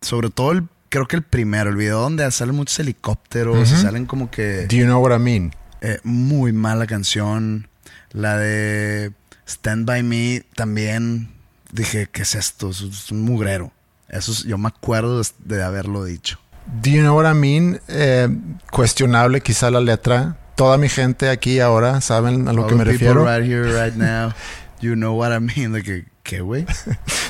sobre 0.00 0.30
todo 0.30 0.52
el 0.52 0.68
creo 0.94 1.08
que 1.08 1.16
el 1.16 1.22
primero, 1.22 1.70
el 1.70 1.76
video 1.76 2.00
donde 2.00 2.30
salen 2.30 2.54
muchos 2.54 2.78
helicópteros 2.78 3.72
y 3.72 3.76
salen 3.76 4.06
como 4.06 4.30
que 4.30 4.66
Do 4.68 4.76
you 4.76 4.84
know 4.84 5.02
what 5.02 5.12
I 5.12 5.18
mean? 5.18 5.52
Eh, 5.84 6.00
muy 6.02 6.52
mala 6.52 6.86
canción. 6.86 7.68
La 8.12 8.36
de 8.38 9.12
Stand 9.46 9.86
By 9.86 10.02
Me 10.02 10.44
también 10.54 11.34
dije, 11.72 12.08
¿qué 12.10 12.22
es 12.22 12.34
esto? 12.34 12.70
Es 12.70 13.10
un 13.10 13.22
mugrero. 13.22 13.72
Eso 14.08 14.32
es- 14.32 14.44
yo 14.44 14.56
me 14.58 14.68
acuerdo 14.68 15.20
de, 15.44 15.62
haberlo 15.62 16.04
dicho. 16.04 16.38
Do 16.82 16.90
you 16.90 17.00
know 17.00 17.16
what 17.20 17.30
I 17.30 17.34
mean? 17.34 17.80
Eh, 17.88 18.28
cuestionable 18.70 19.40
quizá 19.40 19.70
la 19.70 19.80
letra. 19.80 20.36
Toda 20.56 20.78
mi 20.78 20.88
gente 20.88 21.28
aquí 21.28 21.58
ahora 21.60 22.00
saben 22.00 22.46
a 22.48 22.52
lo 22.52 22.62
All 22.62 22.68
que 22.68 22.74
me 22.76 22.84
refiero. 22.84 23.24
Right 23.24 23.44
here, 23.50 23.64
right 23.84 23.94
now. 23.96 24.32
You 24.80 24.94
know 24.94 25.14
what 25.18 25.32
I 25.36 25.40
mean. 25.40 25.82
Que, 25.82 26.04
¿Qué, 26.22 26.40
güey? 26.40 26.64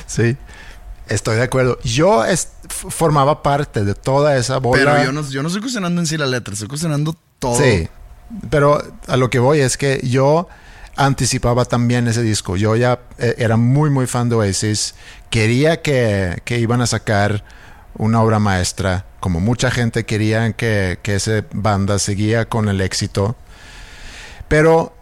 Sí, 0.05 0.37
estoy 1.07 1.35
de 1.37 1.43
acuerdo. 1.43 1.79
Yo 1.83 2.23
es- 2.23 2.49
formaba 2.69 3.41
parte 3.41 3.83
de 3.83 3.95
toda 3.95 4.37
esa 4.37 4.57
bola. 4.59 4.83
Pero 4.93 5.03
yo 5.05 5.11
no, 5.11 5.27
yo 5.29 5.41
no 5.41 5.47
estoy 5.47 5.61
cuestionando 5.61 5.99
en 5.99 6.07
sí 6.07 6.17
la 6.17 6.27
letra, 6.27 6.53
estoy 6.53 6.67
cuestionando 6.67 7.15
todo. 7.39 7.57
Sí, 7.59 7.87
pero 8.49 8.81
a 9.07 9.17
lo 9.17 9.29
que 9.29 9.39
voy 9.39 9.59
es 9.59 9.77
que 9.77 9.99
yo 10.03 10.47
anticipaba 10.95 11.65
también 11.65 12.07
ese 12.07 12.21
disco. 12.21 12.55
Yo 12.55 12.75
ya 12.75 12.99
eh, 13.17 13.35
era 13.37 13.57
muy, 13.57 13.89
muy 13.89 14.07
fan 14.07 14.29
de 14.29 14.35
Oasis. 14.35 14.95
Quería 15.29 15.81
que, 15.81 16.41
que 16.45 16.59
iban 16.59 16.81
a 16.81 16.87
sacar 16.87 17.43
una 17.97 18.21
obra 18.21 18.39
maestra. 18.39 19.05
Como 19.19 19.39
mucha 19.39 19.71
gente 19.71 20.05
quería 20.05 20.53
que, 20.53 20.99
que 21.01 21.15
esa 21.15 21.43
banda 21.53 21.99
seguía 21.99 22.45
con 22.47 22.69
el 22.69 22.81
éxito. 22.81 23.35
Pero 24.47 24.95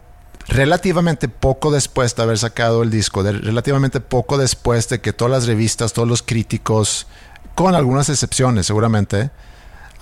relativamente 0.47 1.27
poco 1.29 1.71
después 1.71 2.15
de 2.15 2.23
haber 2.23 2.37
sacado 2.37 2.83
el 2.83 2.89
disco, 2.89 3.23
relativamente 3.23 3.99
poco 3.99 4.37
después 4.37 4.89
de 4.89 5.01
que 5.01 5.13
todas 5.13 5.31
las 5.31 5.47
revistas, 5.47 5.93
todos 5.93 6.07
los 6.07 6.21
críticos, 6.21 7.07
con 7.55 7.75
algunas 7.75 8.09
excepciones 8.09 8.65
seguramente, 8.65 9.31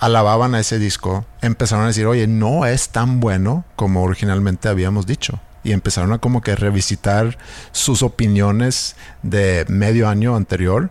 alababan 0.02 0.56
a 0.56 0.58
ese 0.58 0.80
disco, 0.80 1.24
empezaron 1.42 1.84
a 1.84 1.88
decir, 1.88 2.06
oye, 2.06 2.26
no 2.26 2.66
es 2.66 2.88
tan 2.88 3.20
bueno 3.20 3.64
como 3.76 4.02
originalmente 4.02 4.68
habíamos 4.68 5.06
dicho. 5.06 5.38
Y 5.62 5.70
empezaron 5.70 6.12
a 6.12 6.18
como 6.18 6.40
que 6.40 6.56
revisitar 6.56 7.38
sus 7.70 8.02
opiniones 8.02 8.96
de 9.22 9.64
medio 9.68 10.08
año 10.08 10.34
anterior. 10.34 10.90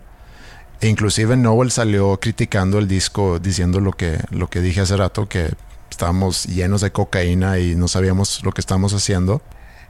E 0.80 0.88
inclusive 0.88 1.36
Noel 1.36 1.72
salió 1.72 2.18
criticando 2.22 2.80
el 2.80 2.88
disco, 2.88 3.38
diciendo 3.40 3.82
lo 3.82 3.92
que, 3.92 4.18
lo 4.30 4.50
que 4.50 4.62
dije 4.62 4.80
hace 4.80 4.96
rato, 4.96 5.28
que 5.28 5.52
estábamos 5.90 6.46
llenos 6.46 6.80
de 6.80 6.94
cocaína 6.94 7.60
y 7.60 7.76
no 7.76 7.90
sabíamos 7.90 8.42
lo 8.46 8.54
que 8.54 8.62
estábamos 8.62 8.94
haciendo. 8.94 9.42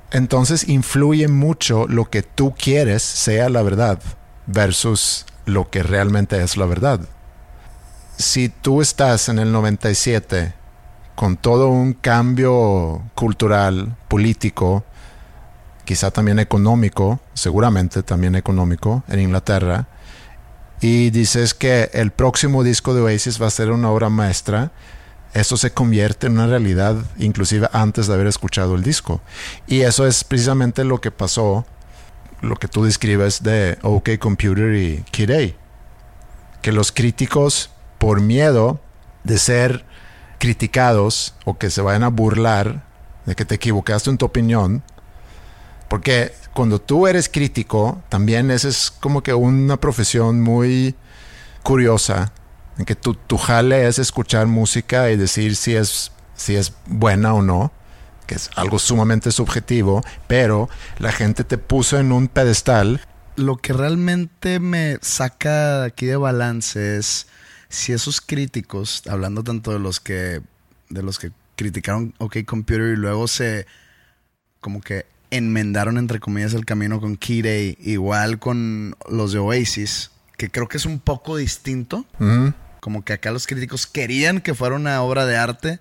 Entonces 0.10 0.68
influye 0.68 1.28
mucho 1.28 1.86
lo 1.88 2.10
que 2.10 2.24
tú 2.24 2.56
quieres 2.58 3.04
sea 3.04 3.50
la 3.50 3.62
verdad 3.62 4.00
versus 4.48 5.28
lo 5.46 5.70
que 5.70 5.84
realmente 5.84 6.42
es 6.42 6.58
la 6.58 6.66
verdad 6.66 7.02
si 8.22 8.50
tú 8.50 8.82
estás 8.82 9.30
en 9.30 9.40
el 9.40 9.52
97 9.52 10.54
con 11.16 11.38
todo 11.38 11.70
un 11.70 11.94
cambio 11.94 13.04
cultural, 13.16 13.96
político, 14.08 14.84
quizá 15.86 16.12
también 16.12 16.40
económico, 16.40 17.20
seguramente 17.34 18.04
también 18.04 18.36
económico 18.36 19.04
en 19.08 19.20
Inglaterra, 19.20 19.88
y 20.80 21.10
dices 21.10 21.54
que 21.54 21.90
el 21.94 22.12
próximo 22.12 22.64
disco 22.64 22.94
de 22.94 23.02
Oasis 23.02 23.42
va 23.42 23.48
a 23.48 23.52
ser 23.52 23.72
una 23.72 23.90
obra 23.90 24.10
maestra, 24.10 24.72
eso 25.34 25.58
se 25.58 25.72
convierte 25.72 26.28
en 26.28 26.34
una 26.34 26.48
realidad 26.48 26.96
inclusive 27.18 27.70
antes 27.72 28.08
de 28.08 28.14
haber 28.14 28.28
escuchado 28.28 28.76
el 28.76 28.84
disco. 28.84 29.22
Y 29.68 29.82
eso 29.82 30.08
es 30.08 30.24
precisamente 30.24 30.84
lo 30.84 31.00
que 31.00 31.12
pasó, 31.12 31.66
lo 32.42 32.56
que 32.56 32.68
tú 32.68 32.84
describes 32.84 33.44
de 33.44 33.78
OK 33.84 34.18
Computer 34.20 34.74
y 34.76 35.04
Kid 35.12 35.32
A 35.32 35.62
que 36.62 36.72
los 36.72 36.92
críticos, 36.92 37.72
por 38.02 38.20
miedo 38.20 38.80
de 39.24 39.38
ser 39.38 39.86
criticados 40.40 41.36
o 41.46 41.60
que 41.60 41.70
se 41.70 41.84
vayan 41.84 42.02
a 42.02 42.08
burlar 42.08 42.84
de 43.28 43.36
que 43.36 43.46
te 43.46 43.54
equivocaste 43.54 44.10
en 44.10 44.18
tu 44.18 44.26
opinión, 44.26 44.82
porque 45.88 46.34
cuando 46.56 46.82
tú 46.82 47.06
eres 47.06 47.30
crítico, 47.30 48.02
también 48.10 48.50
esa 48.50 48.70
es 48.70 48.90
como 48.90 49.22
que 49.22 49.36
una 49.36 49.78
profesión 49.78 50.42
muy 50.42 50.96
curiosa, 51.62 52.34
en 52.80 52.86
que 52.86 52.96
tu, 52.96 53.14
tu 53.14 53.38
jale 53.38 53.88
es 53.88 54.00
escuchar 54.00 54.48
música 54.48 55.12
y 55.12 55.16
decir 55.16 55.56
si 55.56 55.76
es, 55.76 56.12
si 56.34 56.56
es 56.56 56.74
buena 56.88 57.36
o 57.36 57.44
no, 57.44 57.72
que 58.26 58.34
es 58.34 58.50
algo 58.56 58.80
sumamente 58.80 59.32
subjetivo, 59.32 60.02
pero 60.26 60.70
la 60.98 61.12
gente 61.12 61.44
te 61.44 61.60
puso 61.60 62.00
en 62.00 62.12
un 62.12 62.30
pedestal. 62.30 63.00
Lo 63.36 63.58
que 63.58 63.74
realmente 63.74 64.60
me 64.60 64.98
saca 65.04 65.84
aquí 65.84 66.08
de 66.08 66.18
balance 66.18 66.98
es 66.98 67.28
si 67.72 67.94
esos 67.94 68.20
críticos, 68.22 69.04
hablando 69.08 69.44
tanto 69.44 69.72
de 69.72 69.80
los 69.80 70.00
que 70.00 70.42
de 70.90 71.04
los 71.04 71.18
que 71.18 71.32
criticaron 71.56 72.14
OK 72.18 72.44
Computer 72.46 72.94
y 72.94 72.98
luego 72.98 73.28
se 73.28 73.66
como 74.60 74.82
que 74.82 75.06
enmendaron 75.32 75.98
entre 75.98 76.20
comillas 76.20 76.54
el 76.54 76.66
camino 76.66 77.00
con 77.00 77.14
A, 77.14 77.48
igual 77.80 78.40
con 78.40 78.96
los 79.10 79.32
de 79.32 79.40
Oasis, 79.40 80.12
que 80.38 80.52
creo 80.52 80.68
que 80.68 80.78
es 80.78 80.86
un 80.86 81.00
poco 81.00 81.38
distinto. 81.38 82.06
Como 82.82 83.06
que 83.06 83.14
acá 83.14 83.32
los 83.32 83.48
críticos 83.48 83.88
querían 83.88 84.42
que 84.42 84.54
fuera 84.54 84.76
una 84.76 85.02
obra 85.02 85.26
de 85.26 85.38
arte. 85.38 85.80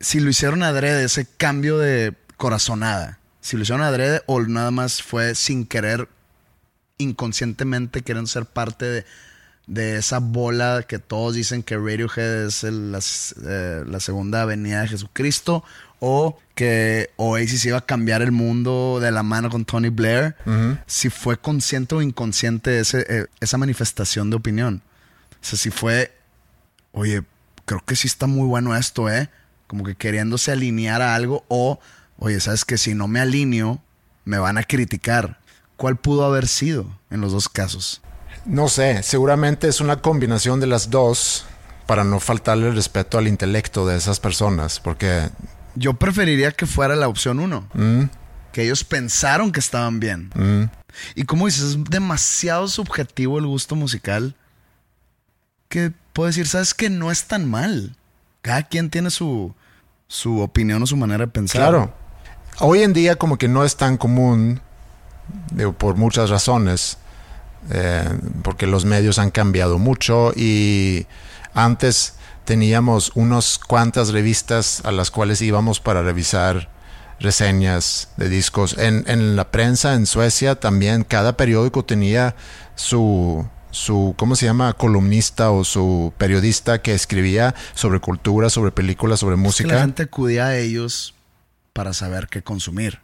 Si 0.00 0.20
lo 0.20 0.28
hicieron 0.28 0.62
adrede, 0.62 1.04
ese 1.04 1.24
cambio 1.24 1.78
de 1.78 2.14
corazonada. 2.36 3.18
Si 3.40 3.56
lo 3.56 3.62
hicieron 3.62 3.84
adrede 3.84 4.22
o 4.26 4.40
nada 4.42 4.70
más 4.70 5.02
fue 5.02 5.34
sin 5.34 5.64
querer, 5.64 6.08
inconscientemente 6.98 8.02
quieren 8.02 8.26
ser 8.26 8.44
parte 8.44 8.84
de, 8.84 9.04
de 9.70 9.96
esa 9.98 10.18
bola 10.18 10.84
que 10.86 10.98
todos 10.98 11.34
dicen 11.34 11.62
que 11.62 11.76
Radiohead 11.76 12.46
es 12.46 12.64
el- 12.64 12.90
las- 12.92 13.34
eh, 13.46 13.84
la 13.86 14.00
segunda 14.00 14.44
venida 14.44 14.82
de 14.82 14.88
Jesucristo. 14.88 15.62
O 16.02 16.38
que 16.54 17.10
Oasis 17.16 17.66
iba 17.66 17.76
a 17.78 17.84
cambiar 17.84 18.22
el 18.22 18.32
mundo 18.32 18.98
de 19.02 19.10
la 19.10 19.22
mano 19.22 19.50
con 19.50 19.64
Tony 19.66 19.90
Blair. 19.90 20.34
Si 20.86 21.10
fue 21.10 21.36
consciente 21.38 21.94
o 21.94 22.00
inconsciente 22.02 22.80
ese, 22.80 23.04
eh, 23.08 23.26
esa 23.40 23.58
manifestación 23.58 24.30
de 24.30 24.36
opinión. 24.36 24.82
O 25.32 25.44
sea, 25.44 25.58
si 25.58 25.70
fue 25.70 26.10
oye, 26.92 27.22
creo 27.66 27.82
que 27.86 27.94
sí 27.96 28.06
está 28.08 28.26
muy 28.26 28.46
bueno 28.46 28.74
esto, 28.74 29.08
¿eh? 29.10 29.28
Como 29.66 29.84
que 29.84 29.94
queriéndose 29.94 30.50
alinear 30.50 31.02
a 31.02 31.14
algo 31.14 31.44
o, 31.48 31.78
oye, 32.18 32.40
sabes 32.40 32.64
que 32.64 32.78
si 32.78 32.94
no 32.94 33.06
me 33.06 33.20
alineo, 33.20 33.80
me 34.24 34.38
van 34.38 34.56
a 34.58 34.62
criticar. 34.64 35.38
¿Cuál 35.76 35.96
pudo 35.96 36.24
haber 36.24 36.48
sido 36.48 36.98
en 37.10 37.20
los 37.20 37.30
dos 37.32 37.48
casos? 37.48 38.00
No 38.44 38.68
sé, 38.68 39.02
seguramente 39.02 39.68
es 39.68 39.80
una 39.80 39.96
combinación 40.00 40.60
de 40.60 40.66
las 40.66 40.90
dos 40.90 41.44
para 41.86 42.04
no 42.04 42.20
faltarle 42.20 42.68
el 42.68 42.74
respeto 42.74 43.18
al 43.18 43.28
intelecto 43.28 43.86
de 43.86 43.96
esas 43.96 44.20
personas, 44.20 44.80
porque 44.80 45.28
Yo 45.74 45.94
preferiría 45.94 46.52
que 46.52 46.66
fuera 46.66 46.96
la 46.96 47.08
opción 47.08 47.38
uno. 47.40 47.66
mm, 47.74 48.04
Que 48.52 48.62
ellos 48.64 48.82
pensaron 48.84 49.52
que 49.52 49.60
estaban 49.60 50.00
bien. 50.00 50.30
mm, 50.34 50.64
Y 51.14 51.24
como 51.24 51.46
dices, 51.46 51.62
es 51.62 51.84
demasiado 51.84 52.66
subjetivo 52.68 53.38
el 53.38 53.46
gusto 53.46 53.76
musical 53.76 54.34
que 55.68 55.92
puedo 56.12 56.26
decir, 56.28 56.46
sabes 56.48 56.74
que 56.74 56.90
no 56.90 57.10
es 57.12 57.24
tan 57.26 57.48
mal. 57.48 57.94
Cada 58.42 58.64
quien 58.64 58.90
tiene 58.90 59.10
su, 59.10 59.54
su 60.08 60.40
opinión 60.40 60.82
o 60.82 60.86
su 60.86 60.96
manera 60.96 61.26
de 61.26 61.30
pensar. 61.32 61.60
claro, 61.60 61.94
hoy 62.58 62.82
en 62.82 62.92
día 62.92 63.16
como 63.16 63.36
que 63.38 63.46
no 63.48 63.64
es 63.64 63.76
tan 63.76 63.96
común, 63.96 64.60
digo, 65.52 65.72
por 65.72 65.96
muchas 65.96 66.30
razones, 66.30 66.98
eh, 67.70 68.08
porque 68.42 68.66
los 68.66 68.84
medios 68.84 69.18
han 69.18 69.30
cambiado 69.30 69.78
mucho 69.78 70.32
y 70.34 71.06
antes 71.54 72.14
teníamos 72.44 73.12
unas 73.14 73.58
cuantas 73.58 74.10
revistas 74.10 74.82
a 74.84 74.92
las 74.92 75.10
cuales 75.10 75.42
íbamos 75.42 75.80
para 75.80 76.02
revisar 76.02 76.68
reseñas 77.20 78.08
de 78.16 78.28
discos. 78.28 78.76
En, 78.78 79.04
en 79.06 79.36
la 79.36 79.50
prensa 79.50 79.94
en 79.94 80.06
Suecia 80.06 80.54
también 80.56 81.04
cada 81.04 81.36
periódico 81.36 81.84
tenía 81.84 82.34
su, 82.74 83.46
su, 83.70 84.14
¿cómo 84.16 84.36
se 84.36 84.46
llama? 84.46 84.72
Columnista 84.72 85.50
o 85.50 85.64
su 85.64 86.12
periodista 86.16 86.80
que 86.80 86.94
escribía 86.94 87.54
sobre 87.74 88.00
cultura, 88.00 88.48
sobre 88.50 88.72
películas, 88.72 89.20
sobre 89.20 89.34
Es 89.34 89.40
que 89.40 89.46
música. 89.46 89.74
la 89.74 89.80
gente 89.82 90.04
acudía 90.04 90.46
a 90.46 90.56
ellos 90.56 91.14
para 91.72 91.92
saber 91.92 92.28
qué 92.28 92.42
consumir. 92.42 93.00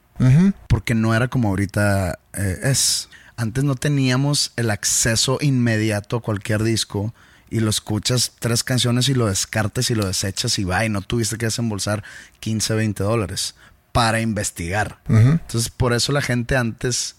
Porque 0.67 0.95
no 0.95 1.15
era 1.15 1.29
como 1.29 1.49
ahorita 1.51 2.19
eh, 2.33 2.59
es. 2.63 3.11
Antes 3.37 3.64
no 3.64 3.74
teníamos 3.74 4.53
el 4.57 4.70
acceso 4.70 5.39
inmediato 5.41 6.16
a 6.16 6.22
cualquier 6.22 6.62
disco 6.62 7.14
y 7.51 7.61
lo 7.61 7.70
escuchas 7.70 8.32
tres 8.39 8.64
canciones 8.64 9.09
y 9.09 9.14
lo 9.14 9.26
descartes 9.26 9.91
y 9.91 9.95
lo 9.95 10.07
desechas 10.07 10.59
y 10.59 10.64
va 10.64 10.84
y 10.84 10.89
no 10.89 11.03
tuviste 11.03 11.37
que 11.37 11.47
desembolsar 11.47 12.03
15, 12.41 12.74
20 12.74 13.03
dólares 13.03 13.55
para 13.93 14.20
investigar. 14.20 14.99
Entonces, 15.09 15.70
por 15.70 15.93
eso 15.93 16.12
la 16.12 16.22
gente 16.22 16.57
antes 16.57 17.16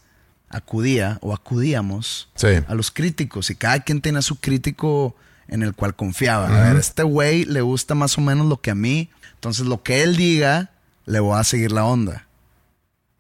acudía 0.49 1.18
o 1.22 1.34
acudíamos 1.34 2.30
Sí. 2.36 2.47
a 2.68 2.76
los 2.76 2.91
críticos 2.91 3.49
y 3.49 3.55
cada 3.55 3.80
quien 3.82 4.01
tenía 4.01 4.22
su 4.22 4.38
crítico 4.38 5.15
en 5.47 5.63
el 5.63 5.74
cual 5.74 5.95
confiaba. 5.95 6.47
A 6.47 6.68
ver, 6.70 6.78
este 6.78 7.03
güey 7.03 7.45
le 7.45 7.61
gusta 7.61 7.95
más 7.95 8.18
o 8.18 8.22
menos 8.22 8.47
lo 8.47 8.59
que 8.61 8.72
a 8.72 8.76
mí, 8.76 9.09
entonces 9.36 9.65
lo 9.65 9.82
que 9.84 10.03
él 10.03 10.15
diga, 10.18 10.72
le 11.05 11.20
voy 11.20 11.39
a 11.39 11.43
seguir 11.43 11.72
la 11.72 11.86
onda. 11.86 12.27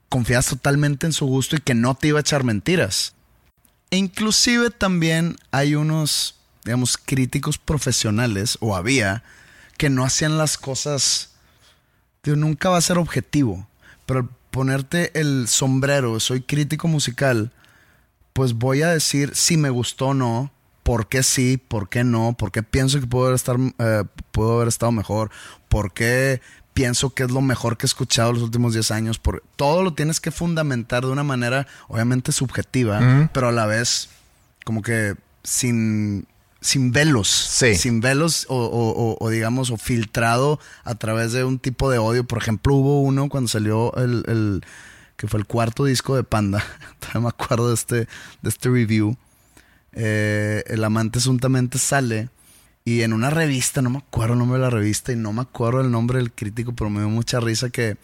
Confías 0.09 0.47
totalmente 0.47 1.05
en 1.05 1.13
su 1.13 1.25
gusto 1.25 1.55
y 1.55 1.59
que 1.59 1.73
no 1.73 1.95
te 1.95 2.07
iba 2.07 2.19
a 2.19 2.21
echar 2.21 2.43
mentiras. 2.43 3.13
E 3.89 3.97
inclusive 3.97 4.69
también 4.69 5.37
hay 5.51 5.75
unos, 5.75 6.35
digamos, 6.63 6.97
críticos 6.97 7.57
profesionales, 7.57 8.57
o 8.59 8.75
había, 8.75 9.23
que 9.77 9.89
no 9.89 10.03
hacían 10.03 10.37
las 10.37 10.57
cosas. 10.57 11.31
Digo, 12.23 12.37
nunca 12.37 12.69
va 12.69 12.77
a 12.77 12.81
ser 12.81 12.97
objetivo. 12.97 13.67
Pero 14.05 14.29
ponerte 14.51 15.17
el 15.19 15.47
sombrero, 15.47 16.19
soy 16.19 16.41
crítico 16.41 16.87
musical, 16.87 17.51
pues 18.33 18.53
voy 18.53 18.81
a 18.81 18.89
decir 18.89 19.35
si 19.35 19.57
me 19.57 19.69
gustó 19.69 20.07
o 20.07 20.13
no, 20.13 20.51
por 20.83 21.07
qué 21.07 21.21
sí, 21.21 21.57
por 21.57 21.89
qué 21.89 22.03
no, 22.03 22.33
por 22.37 22.51
qué 22.51 22.63
pienso 22.63 22.99
que 22.99 23.07
puedo 23.07 23.25
haber, 23.25 23.35
estar, 23.35 23.57
eh, 23.59 24.03
puedo 24.31 24.55
haber 24.55 24.69
estado 24.69 24.91
mejor, 24.91 25.31
por 25.67 25.93
qué 25.93 26.41
pienso 26.77 27.09
que 27.09 27.23
es 27.23 27.31
lo 27.31 27.41
mejor 27.41 27.75
que 27.77 27.85
he 27.85 27.89
escuchado 27.89 28.31
los 28.33 28.43
últimos 28.43 28.73
10 28.73 28.91
años. 28.91 29.17
Por, 29.17 29.41
todo 29.55 29.81
lo 29.83 29.93
tienes 29.95 30.19
que 30.19 30.29
fundamentar 30.29 31.03
de 31.03 31.11
una 31.11 31.23
manera, 31.23 31.65
obviamente 31.87 32.31
subjetiva, 32.31 33.29
pero 33.33 33.47
a 33.47 33.51
la 33.51 33.65
vez 33.65 34.09
como 34.63 34.83
que 34.83 35.15
sin, 35.43 36.27
sin 36.61 36.91
velos. 36.91 37.27
Sí. 37.29 37.73
Sin 37.75 37.99
velos 37.99 38.45
o, 38.49 38.55
o- 38.57 38.91
o- 38.91 39.17
o, 39.19 39.29
digamos, 39.31 39.71
o 39.71 39.77
filtrado 39.77 40.59
a 40.83 40.93
través 40.95 41.31
de 41.33 41.43
un 41.43 41.57
tipo 41.57 41.89
de 41.89 41.97
odio. 41.97 42.25
Por 42.25 42.37
ejemplo, 42.37 42.75
hubo 42.75 43.01
uno 43.01 43.27
cuando 43.27 43.47
salió 43.47 43.93
el, 43.95 44.23
el- 44.27 44.63
que 45.15 45.27
fue 45.27 45.39
el 45.39 45.47
cuarto 45.47 45.83
disco 45.85 46.15
de 46.15 46.23
Panda. 46.23 46.63
Todavía 46.99 47.21
me 47.21 47.29
acuerdo 47.29 47.69
de 47.69 47.73
este, 47.73 47.95
de 48.43 48.49
este 48.49 48.69
review. 48.69 49.17
Eh, 49.93 50.63
el 50.67 50.83
amante 50.83 51.19
suntamente 51.19 51.79
sale 51.79 52.29
y 52.87 53.03
en 53.03 53.11
una 53.11 53.29
revista, 53.29 53.81
no 53.81 53.89
me 53.89 53.97
acuerdo 53.97 54.31
el 54.31 54.39
nombre 54.39 54.59
de 54.59 54.63
la 54.63 54.69
revista 54.69 55.11
y 55.11 55.17
no 55.17 55.33
me 55.33 55.41
acuerdo 55.41 55.81
el 55.81 55.91
nombre 55.91 56.19
del 56.19 56.31
crítico, 56.31 56.71
pero 56.73 56.89
me 56.89 57.01
dio 57.01 57.09
mucha 57.09 57.41
risa 57.41 57.69
que 57.69 57.97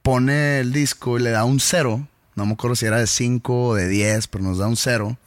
pone 0.00 0.60
el 0.60 0.72
disco 0.72 1.18
y 1.18 1.22
le 1.22 1.28
da 1.28 1.44
un 1.44 1.60
cero. 1.60 2.08
No 2.34 2.46
me 2.46 2.54
acuerdo 2.54 2.74
si 2.74 2.86
era 2.86 2.96
de 2.96 3.06
5 3.06 3.66
o 3.66 3.74
de 3.74 3.86
10, 3.86 4.28
pero 4.28 4.44
nos 4.44 4.56
da 4.56 4.66
un 4.66 4.78
cero. 4.78 5.18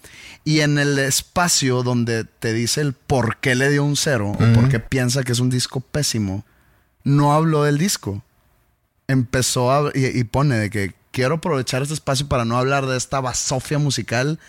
Y 0.44 0.62
en 0.62 0.80
el 0.80 0.98
espacio 0.98 1.84
donde 1.84 2.24
te 2.24 2.54
dice 2.54 2.82
el 2.82 2.94
por 2.94 3.38
qué 3.38 3.54
le 3.54 3.70
dio 3.70 3.84
un 3.84 3.96
cero 3.96 4.32
o 4.32 4.54
por 4.56 4.68
qué 4.68 4.80
piensa 4.80 5.22
que 5.22 5.34
es 5.34 5.40
un 5.40 5.52
disco 5.52 5.82
pésimo, 5.82 6.44
no 7.04 7.34
habló 7.34 7.66
del 7.66 7.78
disco. 7.78 8.24
Empezó 9.08 9.72
a, 9.72 9.92
y, 9.94 10.08
y 10.08 10.24
pone 10.24 10.56
de 10.56 10.72
que 10.72 10.96
quiero 11.12 11.36
aprovechar 11.36 11.84
este 11.84 11.94
espacio 11.94 12.28
para 12.28 12.46
no 12.46 12.58
hablar 12.58 12.88
de 12.88 12.98
esta 12.98 13.20
basofia 13.20 13.78
musical, 13.78 14.40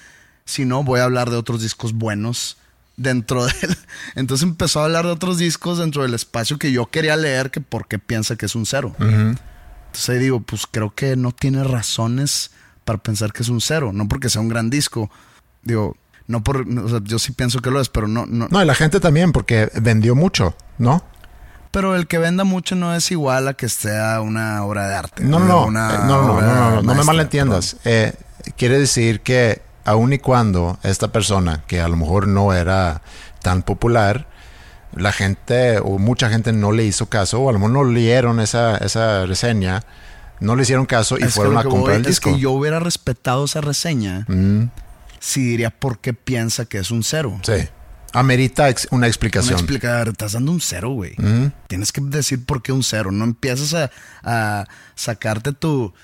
sino 0.46 0.84
voy 0.84 1.00
a 1.00 1.04
hablar 1.04 1.28
de 1.28 1.36
otros 1.36 1.60
discos 1.60 1.92
buenos 1.92 2.56
dentro 2.96 3.44
del... 3.44 3.76
Entonces 4.14 4.46
empezó 4.46 4.80
a 4.80 4.84
hablar 4.84 5.04
de 5.04 5.12
otros 5.12 5.38
discos 5.38 5.78
dentro 5.78 6.02
del 6.02 6.14
espacio 6.14 6.58
que 6.58 6.72
yo 6.72 6.86
quería 6.86 7.16
leer, 7.16 7.50
que 7.50 7.60
por 7.60 7.86
qué 7.86 7.98
piensa 7.98 8.36
que 8.36 8.46
es 8.46 8.54
un 8.54 8.66
cero. 8.66 8.94
Entonces 8.98 10.08
ahí 10.08 10.18
digo, 10.18 10.40
pues 10.40 10.66
creo 10.70 10.94
que 10.94 11.16
no 11.16 11.32
tiene 11.32 11.64
razones 11.64 12.50
para 12.84 12.98
pensar 12.98 13.32
que 13.32 13.42
es 13.42 13.48
un 13.48 13.60
cero, 13.60 13.92
no 13.92 14.08
porque 14.08 14.28
sea 14.28 14.40
un 14.40 14.48
gran 14.48 14.70
disco. 14.70 15.10
Digo, 15.62 15.96
no 16.26 16.42
por, 16.42 16.66
o 16.66 16.88
sea, 16.88 17.00
yo 17.04 17.18
sí 17.18 17.32
pienso 17.32 17.60
que 17.60 17.70
lo 17.70 17.80
es, 17.80 17.88
pero 17.88 18.08
no, 18.08 18.26
no. 18.26 18.48
No, 18.50 18.62
y 18.62 18.66
la 18.66 18.74
gente 18.74 19.00
también, 19.00 19.32
porque 19.32 19.70
vendió 19.80 20.14
mucho, 20.14 20.54
¿no? 20.78 21.04
Pero 21.70 21.96
el 21.96 22.06
que 22.06 22.18
venda 22.18 22.44
mucho 22.44 22.74
no 22.74 22.94
es 22.94 23.10
igual 23.10 23.48
a 23.48 23.54
que 23.54 23.68
sea 23.68 24.20
una 24.20 24.62
obra 24.64 24.88
de 24.88 24.94
arte. 24.94 25.24
No, 25.24 25.38
no, 25.38 25.68
eh, 25.68 25.70
no, 25.70 26.04
no, 26.04 26.06
no, 26.06 26.40
no, 26.40 26.70
no, 26.70 26.82
no 26.82 26.94
me 26.94 27.04
malentiendas. 27.04 27.76
Eh, 27.84 28.12
quiere 28.56 28.78
decir 28.78 29.20
que 29.20 29.62
aun 29.84 30.12
y 30.12 30.18
cuando 30.18 30.78
esta 30.82 31.08
persona, 31.12 31.64
que 31.66 31.80
a 31.80 31.88
lo 31.88 31.96
mejor 31.96 32.28
no 32.28 32.52
era 32.54 33.02
tan 33.40 33.62
popular, 33.62 34.28
la 34.94 35.12
gente 35.12 35.78
o 35.78 35.98
mucha 35.98 36.28
gente 36.28 36.52
no 36.52 36.72
le 36.72 36.84
hizo 36.84 37.06
caso, 37.06 37.40
o 37.40 37.48
a 37.48 37.52
lo 37.52 37.58
mejor 37.58 37.72
no 37.72 37.84
leyeron 37.84 38.40
esa, 38.40 38.76
esa 38.78 39.24
reseña, 39.26 39.82
no 40.40 40.54
le 40.56 40.62
hicieron 40.62 40.86
caso 40.86 41.16
y 41.18 41.22
Es 41.24 41.34
fueron 41.34 41.56
a 41.58 41.62
comprar 41.64 41.80
voy 41.82 41.94
el 41.96 42.00
es 42.02 42.06
disco. 42.08 42.32
que 42.34 42.38
yo 42.40 42.50
hubiera 42.52 42.78
respetado 42.80 43.44
esa 43.44 43.60
reseña 43.60 44.26
si 45.20 45.40
diría 45.44 45.70
por 45.70 45.98
qué 46.00 46.14
piensa 46.14 46.64
que 46.66 46.78
es 46.78 46.90
un 46.90 47.02
cero. 47.04 47.38
Sí. 47.42 47.68
Amerita 48.12 48.68
ex- 48.68 48.88
una 48.90 48.98
Una 48.98 49.06
explicación. 49.06 49.54
explicar, 49.54 50.08
estás 50.08 50.32
dando 50.32 50.52
un 50.52 50.60
cero, 50.60 50.90
güey. 50.90 51.14
Tienes 51.68 51.92
que 51.92 52.00
decir 52.02 52.44
por 52.44 52.60
qué 52.62 52.72
un 52.72 52.82
cero. 52.82 53.10
No 53.12 53.24
empiezas 53.24 53.72
a, 53.72 53.90
a 54.22 54.66
sacarte 54.96 55.52
tu. 55.52 55.94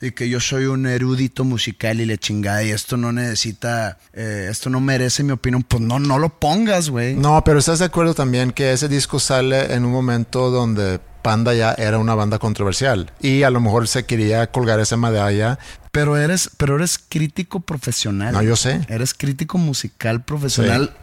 Y 0.00 0.12
que 0.12 0.28
yo 0.28 0.38
soy 0.38 0.66
un 0.66 0.86
erudito 0.86 1.42
musical 1.42 2.00
y 2.00 2.06
le 2.06 2.18
chingada 2.18 2.62
y 2.62 2.70
esto 2.70 2.96
no 2.96 3.10
necesita. 3.12 3.98
eh, 4.12 4.46
esto 4.48 4.70
no 4.70 4.80
merece 4.80 5.24
mi 5.24 5.32
opinión. 5.32 5.64
Pues 5.64 5.82
no, 5.82 5.98
no 5.98 6.18
lo 6.20 6.28
pongas, 6.38 6.88
güey. 6.88 7.16
No, 7.16 7.42
pero 7.42 7.58
estás 7.58 7.80
de 7.80 7.86
acuerdo 7.86 8.14
también 8.14 8.52
que 8.52 8.72
ese 8.72 8.88
disco 8.88 9.18
sale 9.18 9.74
en 9.74 9.84
un 9.84 9.90
momento 9.90 10.50
donde 10.50 11.00
Panda 11.22 11.52
ya 11.52 11.72
era 11.72 11.98
una 11.98 12.14
banda 12.14 12.38
controversial 12.38 13.12
y 13.20 13.42
a 13.42 13.50
lo 13.50 13.60
mejor 13.60 13.88
se 13.88 14.06
quería 14.06 14.46
colgar 14.52 14.78
esa 14.78 14.96
medalla. 14.96 15.58
Pero 15.90 16.16
eres, 16.16 16.50
pero 16.56 16.76
eres 16.76 16.96
crítico 16.98 17.60
profesional. 17.60 18.32
No, 18.34 18.42
yo 18.42 18.54
sé. 18.54 18.80
Eres 18.88 19.14
crítico 19.14 19.58
musical 19.58 20.24
profesional. 20.24 20.96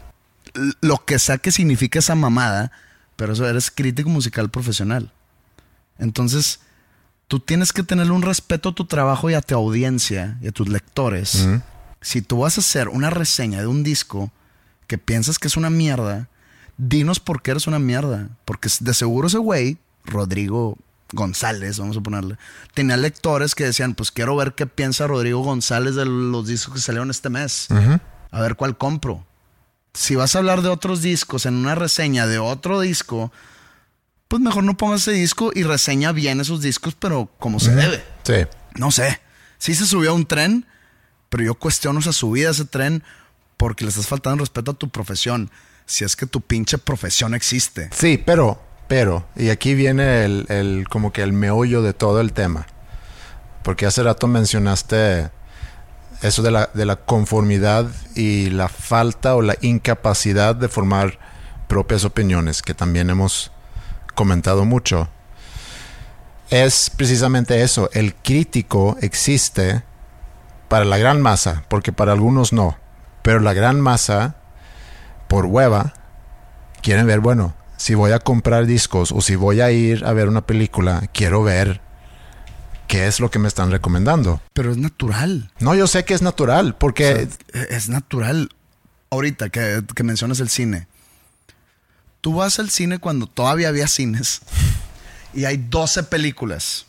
Lo 0.79 1.03
que 1.03 1.19
sea 1.19 1.37
que 1.37 1.51
significa 1.51 1.99
esa 1.99 2.15
mamada, 2.15 2.71
pero 3.17 3.33
eso 3.33 3.47
eres 3.47 3.71
crítico 3.71 4.09
musical 4.09 4.49
profesional. 4.49 5.11
Entonces, 5.99 6.59
tú 7.27 7.39
tienes 7.39 7.73
que 7.73 7.83
tenerle 7.83 8.13
un 8.13 8.21
respeto 8.21 8.69
a 8.69 8.75
tu 8.75 8.85
trabajo 8.85 9.29
y 9.29 9.33
a 9.33 9.41
tu 9.41 9.55
audiencia 9.55 10.37
y 10.41 10.47
a 10.47 10.51
tus 10.51 10.69
lectores. 10.69 11.47
Si 12.01 12.21
tú 12.21 12.39
vas 12.39 12.57
a 12.57 12.61
hacer 12.61 12.89
una 12.89 13.09
reseña 13.09 13.59
de 13.59 13.67
un 13.67 13.83
disco 13.83 14.31
que 14.87 14.97
piensas 14.97 15.39
que 15.39 15.47
es 15.47 15.57
una 15.57 15.69
mierda, 15.69 16.29
dinos 16.77 17.19
por 17.19 17.41
qué 17.41 17.51
eres 17.51 17.67
una 17.67 17.79
mierda. 17.79 18.29
Porque 18.45 18.69
de 18.79 18.93
seguro 18.93 19.27
ese 19.27 19.39
güey, 19.39 19.77
Rodrigo 20.03 20.77
González, 21.11 21.79
vamos 21.79 21.97
a 21.97 22.01
ponerle, 22.01 22.37
tenía 22.73 22.97
lectores 22.97 23.55
que 23.55 23.63
decían, 23.63 23.95
pues 23.95 24.11
quiero 24.11 24.35
ver 24.35 24.53
qué 24.53 24.67
piensa 24.67 25.07
Rodrigo 25.07 25.41
González 25.41 25.95
de 25.95 26.05
los 26.05 26.47
discos 26.47 26.75
que 26.75 26.81
salieron 26.81 27.09
este 27.09 27.29
mes. 27.29 27.67
A 28.31 28.41
ver 28.41 28.55
cuál 28.55 28.77
compro. 28.77 29.25
Si 29.93 30.15
vas 30.15 30.35
a 30.35 30.39
hablar 30.39 30.61
de 30.61 30.69
otros 30.69 31.01
discos 31.01 31.45
en 31.45 31.55
una 31.55 31.73
reseña 31.73 32.27
de 32.27 32.37
otro 32.37 32.81
disco, 32.81 33.31
pues 34.35 34.43
mejor 34.43 34.63
no 34.65 34.75
pongas 34.77 35.01
ese 35.01 35.11
disco 35.13 35.51
y 35.55 35.63
reseña 35.63 36.11
bien 36.11 36.41
esos 36.41 36.61
discos, 36.61 36.95
pero 36.99 37.29
como 37.39 37.59
se 37.59 37.73
debe. 37.73 38.03
Sí. 38.23 38.45
No 38.77 38.91
sé. 38.91 39.21
Sí 39.57 39.73
se 39.75 39.85
subió 39.85 40.11
a 40.11 40.13
un 40.13 40.25
tren, 40.25 40.65
pero 41.29 41.43
yo 41.43 41.55
cuestiono 41.55 41.99
esa 41.99 42.11
subida 42.11 42.49
a 42.49 42.51
ese 42.51 42.65
tren 42.65 43.01
porque 43.57 43.85
le 43.85 43.89
estás 43.89 44.07
faltando 44.07 44.39
respeto 44.41 44.71
a 44.71 44.73
tu 44.73 44.89
profesión. 44.89 45.49
Si 45.85 46.03
es 46.03 46.15
que 46.17 46.25
tu 46.25 46.41
pinche 46.41 46.77
profesión 46.77 47.33
existe. 47.33 47.89
Sí, 47.93 48.17
pero, 48.17 48.61
pero, 48.89 49.25
y 49.37 49.49
aquí 49.49 49.73
viene 49.73 50.25
el, 50.25 50.45
el- 50.49 50.87
como 50.89 51.13
que 51.13 51.21
el 51.23 51.31
meollo 51.31 51.81
de 51.81 51.93
todo 51.93 52.19
el 52.19 52.33
tema. 52.33 52.67
Porque 53.63 53.85
hace 53.85 54.03
rato 54.03 54.27
mencionaste 54.27 55.29
eso 56.21 56.41
de 56.43 56.51
la, 56.51 56.69
de 56.73 56.85
la 56.85 56.97
conformidad 56.97 57.89
y 58.15 58.49
la 58.49 58.67
falta 58.67 59.35
o 59.35 59.41
la 59.41 59.55
incapacidad 59.61 60.55
de 60.55 60.67
formar 60.67 61.19
propias 61.67 62.03
opiniones, 62.03 62.61
que 62.61 62.73
también 62.73 63.09
hemos 63.09 63.51
comentado 64.15 64.65
mucho. 64.65 65.09
Es 66.49 66.89
precisamente 66.89 67.61
eso, 67.61 67.89
el 67.93 68.15
crítico 68.15 68.97
existe 69.01 69.83
para 70.67 70.85
la 70.85 70.97
gran 70.97 71.21
masa, 71.21 71.63
porque 71.69 71.91
para 71.91 72.11
algunos 72.11 72.53
no, 72.53 72.77
pero 73.21 73.39
la 73.39 73.53
gran 73.53 73.81
masa, 73.81 74.35
por 75.27 75.45
hueva, 75.45 75.93
quieren 76.81 77.07
ver, 77.07 77.19
bueno, 77.19 77.55
si 77.77 77.95
voy 77.95 78.11
a 78.11 78.19
comprar 78.19 78.65
discos 78.65 79.11
o 79.11 79.21
si 79.21 79.35
voy 79.35 79.61
a 79.61 79.71
ir 79.71 80.05
a 80.05 80.13
ver 80.13 80.27
una 80.27 80.45
película, 80.45 81.09
quiero 81.13 81.43
ver 81.43 81.81
qué 82.87 83.07
es 83.07 83.19
lo 83.19 83.31
que 83.31 83.39
me 83.39 83.47
están 83.47 83.71
recomendando. 83.71 84.41
Pero 84.53 84.71
es 84.71 84.77
natural. 84.77 85.51
No, 85.59 85.75
yo 85.75 85.87
sé 85.87 86.05
que 86.05 86.13
es 86.13 86.21
natural, 86.21 86.75
porque 86.77 87.11
Es 87.11 87.39
es 87.53 87.89
natural. 87.89 88.49
Ahorita 89.09 89.49
que, 89.49 89.83
que 89.95 90.03
mencionas 90.03 90.39
el 90.39 90.49
cine. 90.49 90.87
Tú 92.25 92.33
vas 92.33 92.57
al 92.57 92.71
cine 92.71 92.97
cuando 92.97 93.27
todavía 93.27 93.67
había 93.69 93.87
cines 93.87 94.41
y 95.31 95.45
hay 95.45 95.57
12 95.57 96.01
películas. 96.05 96.87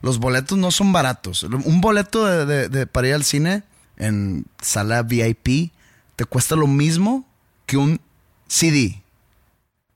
Los 0.00 0.18
boletos 0.18 0.56
no 0.56 0.70
son 0.70 0.92
baratos. 0.94 1.42
Un 1.42 1.82
boleto 1.82 2.24
de, 2.24 2.46
de- 2.46 2.68
de- 2.70 2.86
para 2.86 3.08
ir 3.08 3.12
al 3.14 3.22
cine 3.22 3.64
en 3.98 4.46
sala 4.62 5.02
VIP 5.02 5.72
te 6.16 6.24
cuesta 6.24 6.56
lo 6.56 6.66
mismo 6.66 7.26
que 7.66 7.76
un 7.76 8.00
CD. 8.48 9.02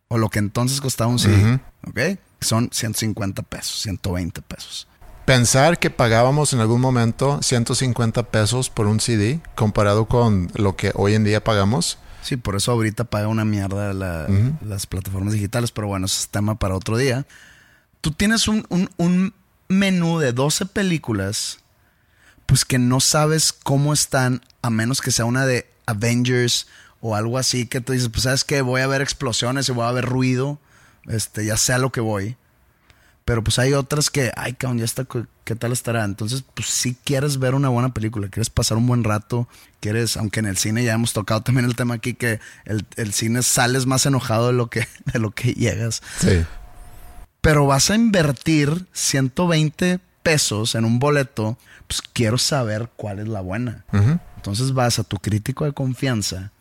O 0.09 0.19
lo 0.19 0.29
que 0.29 0.41
entonces 0.41 0.83
costaba 0.83 1.11
un 1.11 1.19
CD. 1.19 1.59
¿Ok? 1.89 2.19
Son 2.43 2.69
150 2.71 3.41
pesos, 3.45 3.81
120 3.81 4.43
pesos. 4.43 4.87
pensar 5.25 5.79
que 5.79 5.89
pagábamos 5.89 6.53
en 6.53 6.61
algún 6.61 6.83
momento 6.83 7.41
150 7.43 8.25
pesos 8.25 8.69
por 8.69 8.87
un 8.87 9.01
CD 9.01 9.41
comparado 9.55 10.05
con 10.05 10.51
lo 10.55 10.77
que 10.77 10.93
hoy 10.95 11.15
en 11.15 11.25
día 11.25 11.43
pagamos, 11.43 11.97
Sí, 12.27 12.37
por 12.37 12.57
eso 12.57 12.73
ahorita 12.73 13.05
paga 13.05 13.29
una 13.29 13.45
mierda 13.45 13.93
la- 13.93 14.27
las 14.67 14.87
plataformas 14.87 15.33
digitales, 15.33 15.71
pero 15.71 15.87
bueno, 15.87 16.07
ese 16.07 16.21
es 16.23 16.29
tema 16.29 16.59
para 16.59 16.75
otro 16.75 16.97
día. 16.97 17.25
Tú 18.01 18.11
tienes 18.11 18.49
un, 18.49 18.67
un- 18.69 18.91
un 18.97 19.33
menú 19.69 20.19
de 20.19 20.33
12 20.33 20.67
películas, 20.67 21.61
pues 22.47 22.65
que 22.65 22.79
no 22.79 22.99
sabes 23.01 23.53
cómo 23.53 23.93
están, 23.93 24.41
a 24.63 24.71
menos 24.71 25.01
que 25.01 25.13
sea 25.13 25.25
una 25.25 25.47
de 25.47 25.69
Avengers 25.87 26.67
o 27.01 27.15
algo 27.15 27.39
así, 27.39 27.67
que 27.67 27.81
tú 27.81 27.93
dices, 27.93 28.09
pues 28.09 28.25
sabes 28.25 28.43
que 28.43 28.61
voy 28.63 28.81
a 28.81 28.87
ver 28.89 29.03
explosiones 29.03 29.69
y 29.69 29.73
voy 29.73 29.87
a 29.87 29.93
ver 29.93 30.05
ruido, 30.07 30.59
este, 31.07 31.45
ya 31.45 31.57
sea 31.57 31.79
lo 31.79 31.93
que 31.93 32.01
voy. 32.01 32.37
Pero 33.27 33.43
pues 33.45 33.59
hay 33.59 33.73
otras 33.75 34.09
que, 34.09 34.33
ay, 34.37 34.53
cabrón, 34.55 34.79
ya 34.79 34.85
está, 34.85 35.05
¿qué- 35.05 35.27
¿qué 35.45 35.55
tal 35.57 35.73
estará? 35.73 36.05
Entonces, 36.05 36.43
pues 36.55 36.69
si 36.69 36.95
quieres 36.95 37.39
ver 37.39 37.55
una 37.55 37.69
buena 37.69 37.93
película, 37.93 38.29
quieres 38.29 38.49
pasar 38.51 38.79
un 38.79 38.87
buen 38.87 39.03
rato, 39.05 39.49
quieres, 39.81 40.17
aunque 40.17 40.39
en 40.41 40.47
el 40.47 40.57
cine 40.57 40.85
ya 40.85 40.95
hemos 40.95 41.13
tocado 41.13 41.43
también 41.43 41.65
el 41.67 41.75
tema 41.77 41.95
aquí, 41.95 42.15
que 42.15 42.39
el, 42.65 42.87
el 42.97 43.13
cine 43.13 43.43
sales 43.43 43.85
más 43.85 44.07
enojado 44.07 44.47
de 44.47 44.53
lo 44.55 44.71
que, 44.71 44.87
de 45.13 45.19
lo 45.19 45.33
que 45.33 45.53
llegas. 45.55 46.03
Sí. 46.21 46.45
Pero 47.41 47.67
vas 47.67 47.91
a 47.91 47.97
invertir 47.97 48.87
120 48.93 49.99
pesos 50.23 50.75
en 50.75 50.85
un 50.85 50.99
boleto, 50.99 51.59
pues 51.89 52.03
quiero 52.03 52.39
saber 52.39 52.91
cuál 52.97 53.19
es 53.19 53.29
la 53.29 53.41
buena. 53.41 53.85
Entonces 54.37 54.73
vas 54.73 54.99
a 55.01 55.05
tu 55.05 55.17
crítico 55.19 55.65
de 55.65 55.73
confianza 55.73 56.53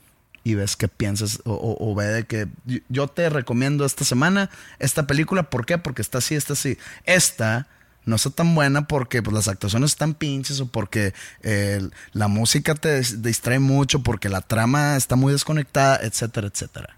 y 0.46 0.54
ves 0.54 0.76
qué 0.78 0.88
piensas 0.88 1.42
o, 1.44 1.52
o- 1.54 1.92
o 1.92 1.96
ve 1.96 2.06
de 2.06 2.24
que 2.26 2.48
yo- 2.88 3.08
te 3.08 3.30
recomiendo 3.30 3.84
esta 3.86 4.06
semana 4.06 4.50
esta 4.80 5.08
película. 5.08 5.50
¿Por 5.50 5.66
qué? 5.66 5.78
Porque 5.78 6.02
está 6.02 6.20
así, 6.20 6.36
está 6.36 6.54
así. 6.54 6.78
Esta 7.04 7.68
no 8.06 8.16
está 8.16 8.30
tan 8.30 8.54
buena 8.54 8.88
porque 8.88 9.24
pues, 9.24 9.34
las 9.34 9.48
actuaciones 9.48 9.92
están 9.92 10.14
pinches 10.14 10.60
o 10.62 10.68
porque 10.68 11.14
eh, 11.42 11.82
la 12.14 12.28
música 12.28 12.76
te 12.76 13.02
dis- 13.02 13.16
distrae 13.22 13.58
mucho, 13.60 14.04
porque 14.04 14.30
la 14.30 14.42
trama 14.42 14.96
está 14.96 15.16
muy 15.16 15.34
desconectada, 15.34 15.98
etcétera, 16.04 16.48
etcétera. 16.48 16.96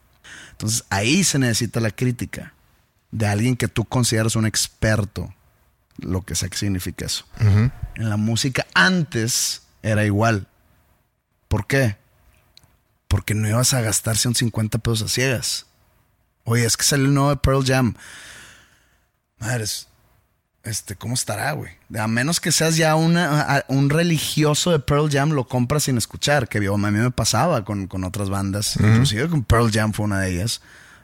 Entonces 0.51 0.83
ahí 0.89 1.23
se 1.23 1.39
necesita 1.39 1.79
la 1.79 1.91
crítica 1.91 2.53
de 3.11 3.27
alguien 3.27 3.55
que 3.55 3.69
tú 3.69 3.85
consideras 3.85 4.35
un 4.35 4.45
experto, 4.45 5.33
lo 5.99 6.23
que 6.23 6.35
sea 6.35 6.49
que 6.49 6.57
significa 6.57 7.05
eso. 7.05 7.25
En 7.95 8.09
la 8.09 8.17
música 8.17 8.67
antes 8.73 9.61
era 9.83 10.03
igual. 10.03 10.47
¿Por 11.47 11.65
qué? 11.65 11.95
Porque 13.07 13.33
no 13.33 13.47
ibas 13.47 13.73
a 13.73 13.81
gastar 13.81 14.17
150 14.17 14.77
pesos 14.79 15.01
a 15.03 15.07
ciegas. 15.07 15.65
Oye, 16.43 16.65
es 16.65 16.77
que 16.77 16.83
salió 16.83 17.05
el 17.05 17.13
nuevo 17.13 17.29
de 17.29 17.37
Pearl 17.37 17.65
Jam. 17.65 17.95
Madres, 19.39 19.87
este, 20.63 20.95
¿cómo 20.95 21.13
estará, 21.13 21.51
güey? 21.53 21.71
A 21.97 22.07
menos 22.07 22.39
que 22.39 22.51
seas 22.51 22.75
ya 22.75 22.95
una, 22.95 23.41
a- 23.41 23.65
un 23.67 23.89
religioso 23.89 24.71
de 24.71 24.79
Pearl 24.79 25.09
Jam, 25.11 25.31
lo 25.31 25.47
compras 25.47 25.83
sin 25.83 25.97
escuchar, 25.97 26.49
que 26.49 26.63
yo, 26.63 26.73
a 26.73 26.77
mí 26.77 26.91
me 26.91 27.11
pasaba 27.11 27.63
con, 27.63 27.87
con 27.87 28.03
otras 28.03 28.29
bandas, 28.29 28.75
inclusive 28.77 29.29
con 29.29 29.43
Pearl 29.43 29.71
Jam 29.71 29.93
fue 29.93 30.05
una 30.05 30.19
de 30.19 30.31
ellas. 30.33 30.61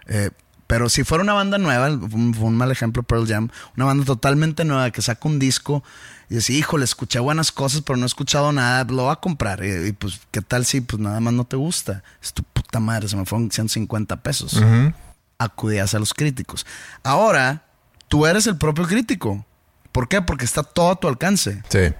Eh, 0.08 0.32
pero 0.68 0.90
si 0.90 1.04
fuera 1.04 1.24
una 1.24 1.34
banda 1.34 1.58
nueva, 1.58 1.88
fue 1.90 2.20
un, 2.20 2.34
fue 2.34 2.46
un 2.46 2.56
mal 2.56 2.72
ejemplo 2.72 3.04
Pearl 3.04 3.28
Jam, 3.28 3.50
una 3.78 3.86
banda 3.86 4.06
totalmente 4.06 4.66
nueva 4.66 4.90
que 4.92 5.02
saca 5.02 5.28
un 5.28 5.38
disco 5.38 5.84
y 6.30 6.36
dice, 6.36 6.54
híjole, 6.54 6.86
escuché 6.86 7.20
buenas 7.20 7.52
cosas, 7.52 7.82
pero 7.82 7.98
no 7.98 8.04
he 8.04 8.08
escuchado 8.08 8.52
nada, 8.52 8.84
lo 8.86 9.04
voy 9.04 9.12
a 9.12 9.18
comprar. 9.18 9.64
Y, 9.64 9.88
y, 9.88 9.92
pues, 9.92 10.22
¿qué 10.32 10.42
tal 10.42 10.66
si 10.66 10.82
pues 10.82 11.02
nada 11.02 11.20
más 11.20 11.34
no 11.34 11.46
te 11.46 11.56
gusta? 11.56 12.04
Es 12.22 12.34
tu 12.34 12.44
puta 12.44 12.80
madre, 12.80 13.08
se 13.08 13.16
me 13.16 13.26
fueron 13.26 13.52
150 13.52 14.18
pesos. 14.18 14.62
Acudías 15.38 15.94
a 15.94 16.00
los 16.00 16.14
críticos. 16.14 16.66
Ahora, 17.04 17.66
tú 18.08 18.26
eres 18.26 18.48
el 18.48 18.58
propio 18.58 18.86
crítico. 18.86 19.46
¿Por 19.92 20.08
qué? 20.08 20.22
Porque 20.22 20.46
está 20.46 20.64
todo 20.64 20.92
a 20.92 20.96
tu 20.96 21.08
alcance. 21.08 21.62
Sí. 21.70 21.94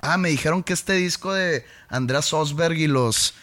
Ah, 0.00 0.16
me 0.16 0.30
dijeron 0.30 0.62
que 0.62 0.72
este 0.72 0.94
disco 0.94 1.32
de 1.32 1.64
Andreas 1.88 2.32
Osberg 2.32 2.76
y 2.76 2.86
los 2.86 3.34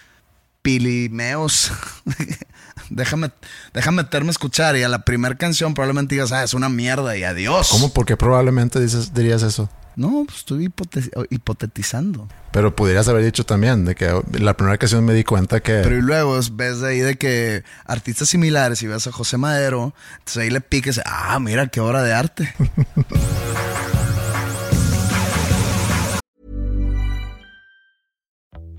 Pilimeos. 0.61 1.71
déjame, 2.89 3.31
déjame 3.73 4.03
meterme 4.03 4.29
a 4.29 4.31
escuchar. 4.31 4.75
Y 4.75 4.83
a 4.83 4.89
la 4.89 5.05
primera 5.05 5.35
canción 5.35 5.73
probablemente 5.73 6.15
digas, 6.15 6.31
ah, 6.31 6.43
es 6.43 6.53
una 6.53 6.69
mierda 6.69 7.15
y 7.15 7.23
adiós. 7.23 7.69
¿Cómo? 7.69 7.93
Porque 7.93 8.17
probablemente 8.17 8.79
dices, 8.79 9.13
dirías 9.13 9.43
eso. 9.43 9.69
No, 9.99 10.23
pues 10.25 10.37
estoy 10.37 10.67
hipote- 10.69 11.11
hipotetizando. 11.29 12.29
Pero 12.51 12.73
pudieras 12.73 13.09
haber 13.09 13.25
dicho 13.25 13.45
también 13.45 13.83
de 13.83 13.95
que 13.95 14.05
la 14.39 14.53
primera 14.55 14.75
ocasión 14.75 15.03
me 15.03 15.13
di 15.13 15.25
cuenta 15.25 15.59
que... 15.59 15.81
Pero 15.83 15.97
y 15.97 16.01
luego 16.01 16.39
ves 16.53 16.79
de 16.79 16.87
ahí 16.87 16.99
de 16.99 17.17
que 17.17 17.65
artistas 17.85 18.29
similares 18.29 18.81
y 18.81 18.87
ves 18.87 19.07
a 19.07 19.11
José 19.11 19.37
Madero, 19.37 19.93
entonces 20.19 20.37
ahí 20.43 20.49
le 20.49 20.61
piques, 20.61 21.01
ah, 21.05 21.37
mira 21.41 21.67
qué 21.67 21.81
obra 21.81 22.01
de 22.01 22.13
arte. 22.13 22.55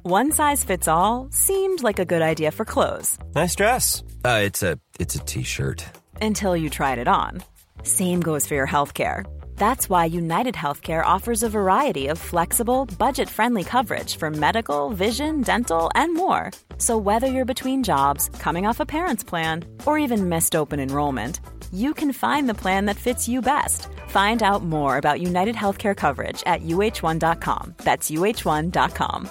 One 0.02 0.32
size 0.32 0.64
fits 0.64 0.88
all 0.88 1.28
seemed 1.30 1.82
like 1.82 1.98
a 1.98 2.04
good 2.04 2.22
idea 2.22 2.50
for 2.50 2.64
clothes 2.64 3.18
Nice 3.34 3.54
dress. 3.54 4.02
Uh, 4.24 4.40
it's 4.42 4.62
a 4.62 4.78
it's 4.98 5.14
a 5.14 5.18
t-shirt. 5.20 5.84
until 6.20 6.56
you 6.56 6.68
tried 6.70 6.98
it 6.98 7.08
on. 7.08 7.42
Same 7.82 8.20
goes 8.20 8.46
for 8.46 8.54
your 8.54 8.66
healthcare. 8.66 9.24
That's 9.60 9.90
why 9.90 10.06
United 10.06 10.54
Healthcare 10.54 11.04
offers 11.04 11.42
a 11.42 11.50
variety 11.50 12.06
of 12.06 12.18
flexible, 12.18 12.86
budget 12.98 13.28
friendly 13.28 13.62
coverage 13.62 14.16
for 14.16 14.30
medical, 14.30 14.88
vision, 14.88 15.42
dental, 15.42 15.90
and 15.94 16.14
more. 16.14 16.50
So, 16.78 16.96
whether 16.96 17.26
you're 17.26 17.52
between 17.54 17.82
jobs, 17.82 18.30
coming 18.38 18.66
off 18.66 18.80
a 18.80 18.86
parent's 18.86 19.22
plan, 19.22 19.66
or 19.84 19.98
even 19.98 20.30
missed 20.30 20.56
open 20.56 20.80
enrollment, 20.80 21.40
you 21.72 21.92
can 21.92 22.14
find 22.14 22.48
the 22.48 22.60
plan 22.62 22.86
that 22.86 22.96
fits 22.96 23.28
you 23.28 23.42
best. 23.42 23.86
Find 24.08 24.42
out 24.42 24.64
more 24.64 24.96
about 24.96 25.20
United 25.20 25.56
Healthcare 25.56 25.94
coverage 25.94 26.42
at 26.46 26.62
uh1.com. 26.62 27.74
That's 27.84 28.10
uh1.com. 28.10 29.28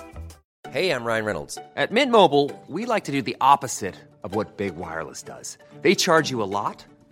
Hey, 0.70 0.92
I'm 0.92 1.06
Ryan 1.06 1.26
Reynolds. 1.26 1.58
At 1.76 1.92
Mint 1.92 2.12
Mobile, 2.12 2.52
we 2.68 2.86
like 2.86 3.06
to 3.06 3.12
do 3.12 3.24
the 3.24 3.38
opposite 3.42 3.96
of 4.24 4.36
what 4.36 4.58
Big 4.58 4.76
Wireless 4.76 5.24
does. 5.24 5.58
They 5.82 5.96
charge 5.96 6.30
you 6.30 6.44
a 6.44 6.52
lot, 6.60 6.86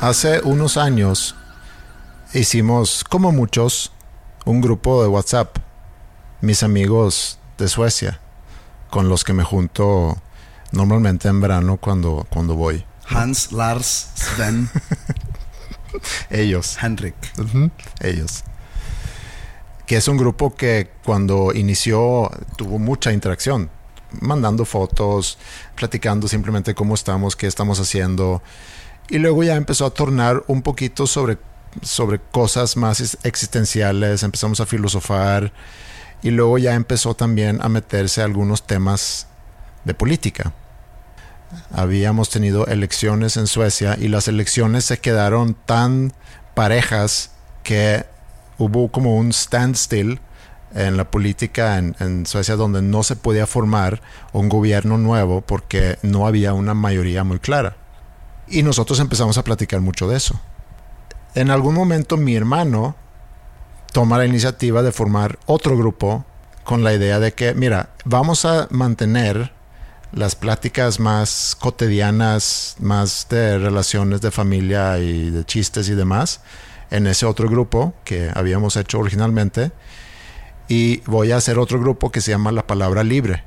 Hace 0.00 0.40
unos 0.40 0.78
años 0.78 1.34
hicimos, 2.32 3.04
como 3.04 3.32
muchos, 3.32 3.92
un 4.46 4.62
grupo 4.62 5.02
de 5.02 5.08
WhatsApp. 5.08 5.58
Mis 6.40 6.62
amigos 6.62 7.38
de 7.58 7.68
Suecia, 7.68 8.18
con 8.88 9.10
los 9.10 9.24
que 9.24 9.34
me 9.34 9.44
junto 9.44 10.16
normalmente 10.72 11.28
en 11.28 11.42
verano 11.42 11.76
cuando, 11.76 12.26
cuando 12.30 12.54
voy. 12.56 12.82
Hans, 13.10 13.52
Lars, 13.52 14.08
Sven, 14.14 14.70
Ellos. 16.30 16.78
Henrik. 16.80 17.14
Ellos. 18.00 18.44
Que 19.84 19.98
es 19.98 20.08
un 20.08 20.16
grupo 20.16 20.54
que 20.54 20.90
cuando 21.04 21.52
inició 21.52 22.30
tuvo 22.56 22.78
mucha 22.78 23.12
interacción, 23.12 23.68
mandando 24.18 24.64
fotos, 24.64 25.36
platicando 25.74 26.26
simplemente 26.26 26.74
cómo 26.74 26.94
estamos, 26.94 27.36
qué 27.36 27.46
estamos 27.46 27.78
haciendo. 27.80 28.42
Y 29.10 29.18
luego 29.18 29.42
ya 29.42 29.56
empezó 29.56 29.86
a 29.86 29.90
tornar 29.90 30.44
un 30.46 30.62
poquito 30.62 31.06
sobre, 31.06 31.36
sobre 31.82 32.20
cosas 32.20 32.76
más 32.76 33.00
ex- 33.00 33.18
existenciales, 33.24 34.22
empezamos 34.22 34.60
a 34.60 34.66
filosofar 34.66 35.52
y 36.22 36.30
luego 36.30 36.58
ya 36.58 36.74
empezó 36.74 37.14
también 37.14 37.58
a 37.60 37.68
meterse 37.68 38.22
a 38.22 38.26
algunos 38.26 38.66
temas 38.66 39.26
de 39.84 39.94
política. 39.94 40.52
Habíamos 41.72 42.30
tenido 42.30 42.66
elecciones 42.68 43.36
en 43.36 43.48
Suecia 43.48 43.96
y 43.98 44.06
las 44.06 44.28
elecciones 44.28 44.84
se 44.84 44.98
quedaron 45.00 45.54
tan 45.66 46.12
parejas 46.54 47.32
que 47.64 48.04
hubo 48.58 48.92
como 48.92 49.16
un 49.16 49.32
standstill 49.32 50.20
en 50.72 50.96
la 50.96 51.10
política 51.10 51.78
en, 51.78 51.96
en 51.98 52.26
Suecia 52.26 52.54
donde 52.54 52.80
no 52.82 53.02
se 53.02 53.16
podía 53.16 53.48
formar 53.48 54.00
un 54.32 54.48
gobierno 54.48 54.98
nuevo 54.98 55.40
porque 55.40 55.98
no 56.02 56.28
había 56.28 56.54
una 56.54 56.74
mayoría 56.74 57.24
muy 57.24 57.40
clara. 57.40 57.76
Y 58.50 58.64
nosotros 58.64 58.98
empezamos 58.98 59.38
a 59.38 59.44
platicar 59.44 59.80
mucho 59.80 60.08
de 60.08 60.16
eso. 60.16 60.38
En 61.34 61.50
algún 61.50 61.74
momento 61.74 62.16
mi 62.16 62.34
hermano 62.34 62.96
toma 63.92 64.18
la 64.18 64.26
iniciativa 64.26 64.82
de 64.82 64.90
formar 64.90 65.38
otro 65.46 65.78
grupo 65.78 66.24
con 66.64 66.82
la 66.82 66.92
idea 66.92 67.20
de 67.20 67.32
que, 67.32 67.54
mira, 67.54 67.90
vamos 68.04 68.44
a 68.44 68.66
mantener 68.70 69.52
las 70.12 70.34
pláticas 70.34 70.98
más 70.98 71.56
cotidianas, 71.58 72.76
más 72.80 73.28
de 73.30 73.58
relaciones 73.58 74.20
de 74.20 74.32
familia 74.32 74.98
y 74.98 75.30
de 75.30 75.44
chistes 75.44 75.88
y 75.88 75.94
demás, 75.94 76.40
en 76.90 77.06
ese 77.06 77.26
otro 77.26 77.48
grupo 77.48 77.94
que 78.04 78.30
habíamos 78.34 78.76
hecho 78.76 78.98
originalmente. 78.98 79.70
Y 80.68 80.98
voy 81.06 81.30
a 81.30 81.36
hacer 81.36 81.58
otro 81.58 81.80
grupo 81.80 82.10
que 82.10 82.20
se 82.20 82.32
llama 82.32 82.52
La 82.52 82.66
Palabra 82.66 83.04
Libre, 83.04 83.44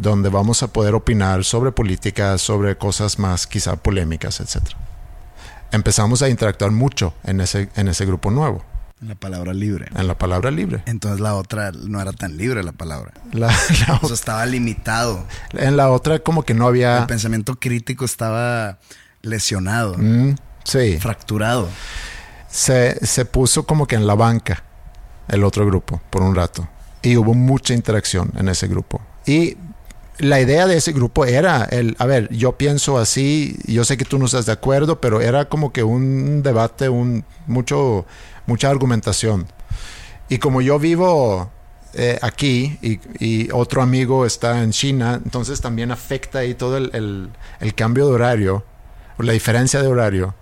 donde 0.00 0.28
vamos 0.28 0.62
a 0.62 0.68
poder 0.68 0.94
opinar 0.94 1.44
sobre 1.44 1.72
política, 1.72 2.38
sobre 2.38 2.76
cosas 2.76 3.18
más 3.18 3.46
quizá 3.46 3.76
polémicas, 3.76 4.40
etc. 4.40 4.58
Empezamos 5.72 6.22
a 6.22 6.28
interactuar 6.28 6.70
mucho 6.72 7.14
en 7.24 7.40
ese, 7.40 7.68
en 7.76 7.88
ese 7.88 8.04
grupo 8.06 8.30
nuevo, 8.30 8.64
La 9.00 9.14
palabra 9.14 9.52
libre. 9.54 9.86
en 9.94 10.06
la 10.08 10.16
palabra 10.18 10.50
libre. 10.50 10.82
Entonces 10.86 11.20
la 11.20 11.34
otra 11.34 11.70
no 11.72 12.00
era 12.00 12.12
tan 12.12 12.36
libre 12.36 12.62
la 12.62 12.72
palabra. 12.72 13.12
La- 13.32 13.46
la 13.88 13.98
O 14.02 14.06
sea, 14.06 14.14
estaba 14.14 14.46
limitado. 14.46 15.24
en 15.52 15.76
la 15.76 15.90
otra 15.90 16.18
como 16.18 16.42
que 16.42 16.54
no 16.54 16.66
había... 16.66 16.98
El 16.98 17.06
pensamiento 17.06 17.56
crítico 17.56 18.04
estaba 18.04 18.78
lesionado, 19.22 19.96
Mm, 19.98 20.34
sí. 20.64 20.98
fracturado. 21.00 21.68
se, 22.50 23.04
se 23.06 23.24
puso 23.24 23.64
como 23.64 23.86
que 23.86 23.94
en 23.96 24.06
la 24.06 24.14
banca 24.14 24.64
el 25.28 25.44
otro 25.44 25.64
grupo 25.66 26.00
por 26.10 26.22
un 26.22 26.34
rato. 26.34 26.66
Y 27.02 27.16
hubo 27.16 27.32
mucha 27.32 27.74
interacción 27.74 28.32
en 28.36 28.48
ese 28.48 28.66
grupo. 28.66 29.00
Y 29.24 29.56
la 30.20 30.40
idea 30.40 30.66
de 30.66 30.76
ese 30.76 30.92
grupo 30.92 31.24
era 31.24 31.64
el, 31.64 31.96
a 31.98 32.06
ver, 32.06 32.28
yo 32.34 32.52
pienso 32.56 32.98
así, 32.98 33.56
yo 33.66 33.84
sé 33.84 33.96
que 33.96 34.04
tú 34.04 34.18
no 34.18 34.26
estás 34.26 34.46
de 34.46 34.52
acuerdo, 34.52 35.00
pero 35.00 35.20
era 35.20 35.48
como 35.48 35.72
que 35.72 35.82
un 35.82 36.42
debate, 36.42 36.88
un, 36.88 37.24
mucho, 37.46 38.06
mucha 38.46 38.70
argumentación. 38.70 39.46
Y 40.28 40.38
como 40.38 40.60
yo 40.62 40.78
vivo 40.78 41.50
eh, 41.94 42.18
aquí 42.22 42.78
y, 43.18 43.50
otro 43.52 43.82
amigo 43.82 44.24
está 44.26 44.62
en 44.62 44.70
China, 44.70 45.20
entonces 45.24 45.60
también 45.60 45.90
afecta 45.90 46.40
ahí 46.40 46.54
todo 46.54 46.76
el, 46.76 46.90
el- 46.94 47.28
el 47.60 47.74
cambio 47.74 48.06
de 48.06 48.12
horario, 48.14 48.64
o 49.18 49.22
la 49.22 49.32
diferencia 49.32 49.82
de 49.82 49.88
horario. 49.88 50.34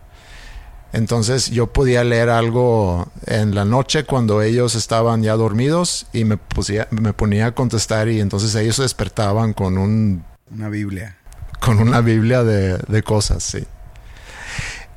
Entonces 0.92 1.50
yo 1.50 1.66
podía 1.66 2.02
leer 2.02 2.30
algo 2.30 3.08
en 3.26 3.54
la 3.54 3.64
noche 3.66 4.04
cuando 4.04 4.40
ellos 4.40 4.74
estaban 4.74 5.22
ya 5.22 5.34
dormidos 5.36 6.06
y 6.14 6.24
me, 6.24 6.38
pusía- 6.38 6.88
me 6.90 7.12
ponía 7.12 7.46
a 7.46 7.52
contestar 7.54 8.08
y 8.08 8.20
entonces 8.20 8.54
ellos 8.54 8.76
se 8.76 8.82
despertaban 8.82 9.52
con, 9.52 9.76
un, 9.76 10.24
Una 10.50 10.68
Biblia. 10.70 11.16
con 11.60 11.78
una 11.80 12.00
Biblia 12.00 12.42
de, 12.42 12.78
de 12.78 13.02
cosas, 13.02 13.42
sí. 13.42 13.66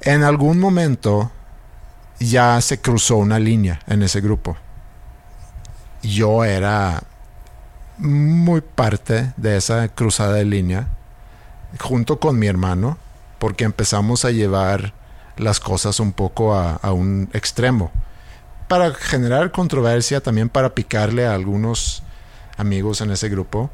En 0.01 0.23
algún 0.23 0.59
momento 0.59 1.29
ya 2.19 2.59
se 2.61 2.79
cruzó 2.79 3.17
una 3.17 3.37
línea 3.39 3.81
en 3.87 4.01
ese 4.01 4.21
grupo. 4.21 4.55
Yo 6.03 6.43
era 6.45 7.03
muy 7.97 8.61
parte 8.61 9.33
de 9.37 9.57
esa 9.57 9.89
cruzada 9.89 10.33
de 10.35 10.45
línea 10.45 10.87
junto 11.79 12.19
con 12.19 12.39
mi 12.39 12.47
hermano 12.47 12.97
porque 13.39 13.63
empezamos 13.65 14.25
a 14.25 14.31
llevar 14.31 14.93
las 15.41 15.59
cosas 15.59 15.99
un 15.99 16.13
poco 16.13 16.53
a, 16.53 16.93
un 16.93 17.29
extremo 17.33 17.91
para 18.67 18.93
generar 18.93 19.51
controversia, 19.51 20.21
también 20.21 20.47
para 20.47 20.75
picarle 20.75 21.25
a 21.25 21.33
algunos 21.33 22.03
amigos 22.57 23.01
en 23.01 23.11
ese 23.11 23.27
grupo 23.27 23.69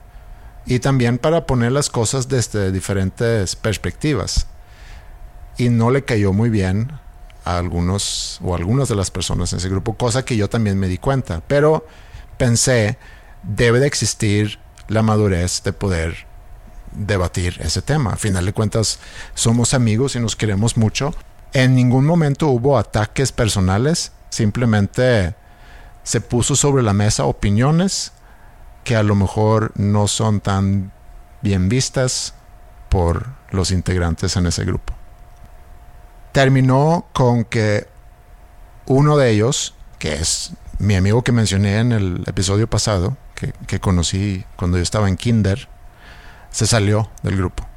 y 0.65 0.79
también 0.79 1.17
para 1.17 1.45
poner 1.45 1.71
las 1.71 1.89
cosas 1.89 2.29
desde 2.29 2.71
diferentes 2.71 3.55
perspectivas. 3.55 4.47
Y 5.57 5.69
no 5.69 5.91
le 5.91 6.03
cayó 6.03 6.33
muy 6.33 6.49
bien 6.49 6.91
a 7.45 7.57
algunos 7.57 8.39
o 8.43 8.55
algunas 8.55 8.89
de 8.89 8.95
las 8.95 9.11
personas 9.11 9.51
en 9.53 9.59
ese 9.59 9.69
grupo, 9.69 9.95
cosa 9.95 10.25
que 10.25 10.37
yo 10.37 10.49
también 10.49 10.79
me 10.79 10.87
di 10.87 10.97
cuenta. 10.97 11.41
Pero 11.47 11.85
pensé, 12.37 12.97
debe 13.43 13.79
de 13.79 13.87
existir 13.87 14.59
la 14.87 15.03
madurez 15.03 15.63
de 15.63 15.73
poder 15.73 16.27
debatir 16.91 17.59
ese 17.61 17.81
tema. 17.81 18.13
A 18.13 18.17
final 18.17 18.45
de 18.45 18.53
cuentas, 18.53 18.99
somos 19.35 19.73
amigos 19.73 20.15
y 20.15 20.19
nos 20.19 20.35
queremos 20.35 20.77
mucho. 20.77 21.13
En 21.53 21.75
ningún 21.75 22.05
momento 22.05 22.47
hubo 22.47 22.77
ataques 22.77 23.31
personales, 23.31 24.11
simplemente 24.29 25.35
se 26.03 26.21
puso 26.21 26.55
sobre 26.55 26.83
la 26.83 26.93
mesa 26.93 27.25
opiniones 27.25 28.13
que 28.83 28.95
a 28.95 29.03
lo 29.03 29.15
mejor 29.15 29.71
no 29.75 30.07
son 30.07 30.39
tan 30.39 30.91
bien 31.41 31.69
vistas 31.69 32.33
por 32.89 33.27
los 33.51 33.71
integrantes 33.71 34.35
en 34.37 34.45
ese 34.45 34.63
grupo. 34.63 34.93
Terminó 36.31 37.07
con 37.13 37.43
que 37.43 37.87
uno 38.85 39.17
de 39.17 39.31
ellos, 39.31 39.75
que 39.99 40.13
es 40.13 40.53
mi 40.79 40.95
amigo 40.95 41.23
que 41.23 41.31
mencioné 41.31 41.79
en 41.79 41.91
el 41.91 42.23
episodio 42.27 42.69
pasado, 42.69 43.17
que, 43.35 43.53
que 43.67 43.79
conocí 43.79 44.45
cuando 44.55 44.77
yo 44.77 44.83
estaba 44.83 45.09
en 45.09 45.17
kinder, 45.17 45.67
se 46.51 46.67
salió 46.67 47.09
del 47.23 47.35
grupo. 47.35 47.67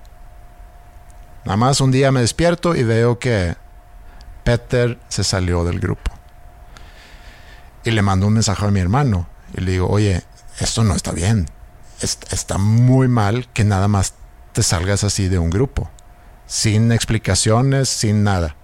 Nada 1.45 1.57
más 1.57 1.81
un 1.81 1.91
día 1.91 2.13
me 2.13 2.21
despierto 2.21 2.75
y 2.75 2.83
veo 2.83 3.19
que 3.19 3.57
Peter 4.45 4.99
se 5.09 5.25
salió 5.25 5.65
del 5.65 5.81
grupo. 5.81 6.11
Y 7.85 7.91
le 7.93 8.03
mando 8.03 8.27
un 8.27 8.35
mensaje 8.35 8.67
a 8.67 8.71
mi 8.71 8.81
hermano 8.81 9.27
y 9.57 9.63
le 9.63 9.73
digo, 9.73 9.89
oye, 9.89 10.23
esto 10.59 10.85
no 10.85 10.95
está 10.95 11.13
bien. 11.13 11.47
Es- 12.01 12.19
está 12.31 12.59
muy 12.59 13.09
mal 13.09 13.49
que 13.53 13.65
nada 13.65 13.89
más 13.89 14.15
te 14.53 14.63
salgas 14.63 15.03
así 15.05 15.29
de 15.29 15.39
un 15.39 15.51
grupo. 15.51 15.91
Sin 16.47 16.93
explicaciones, 16.93 17.89
sin 17.89 18.23
nada. 18.25 18.57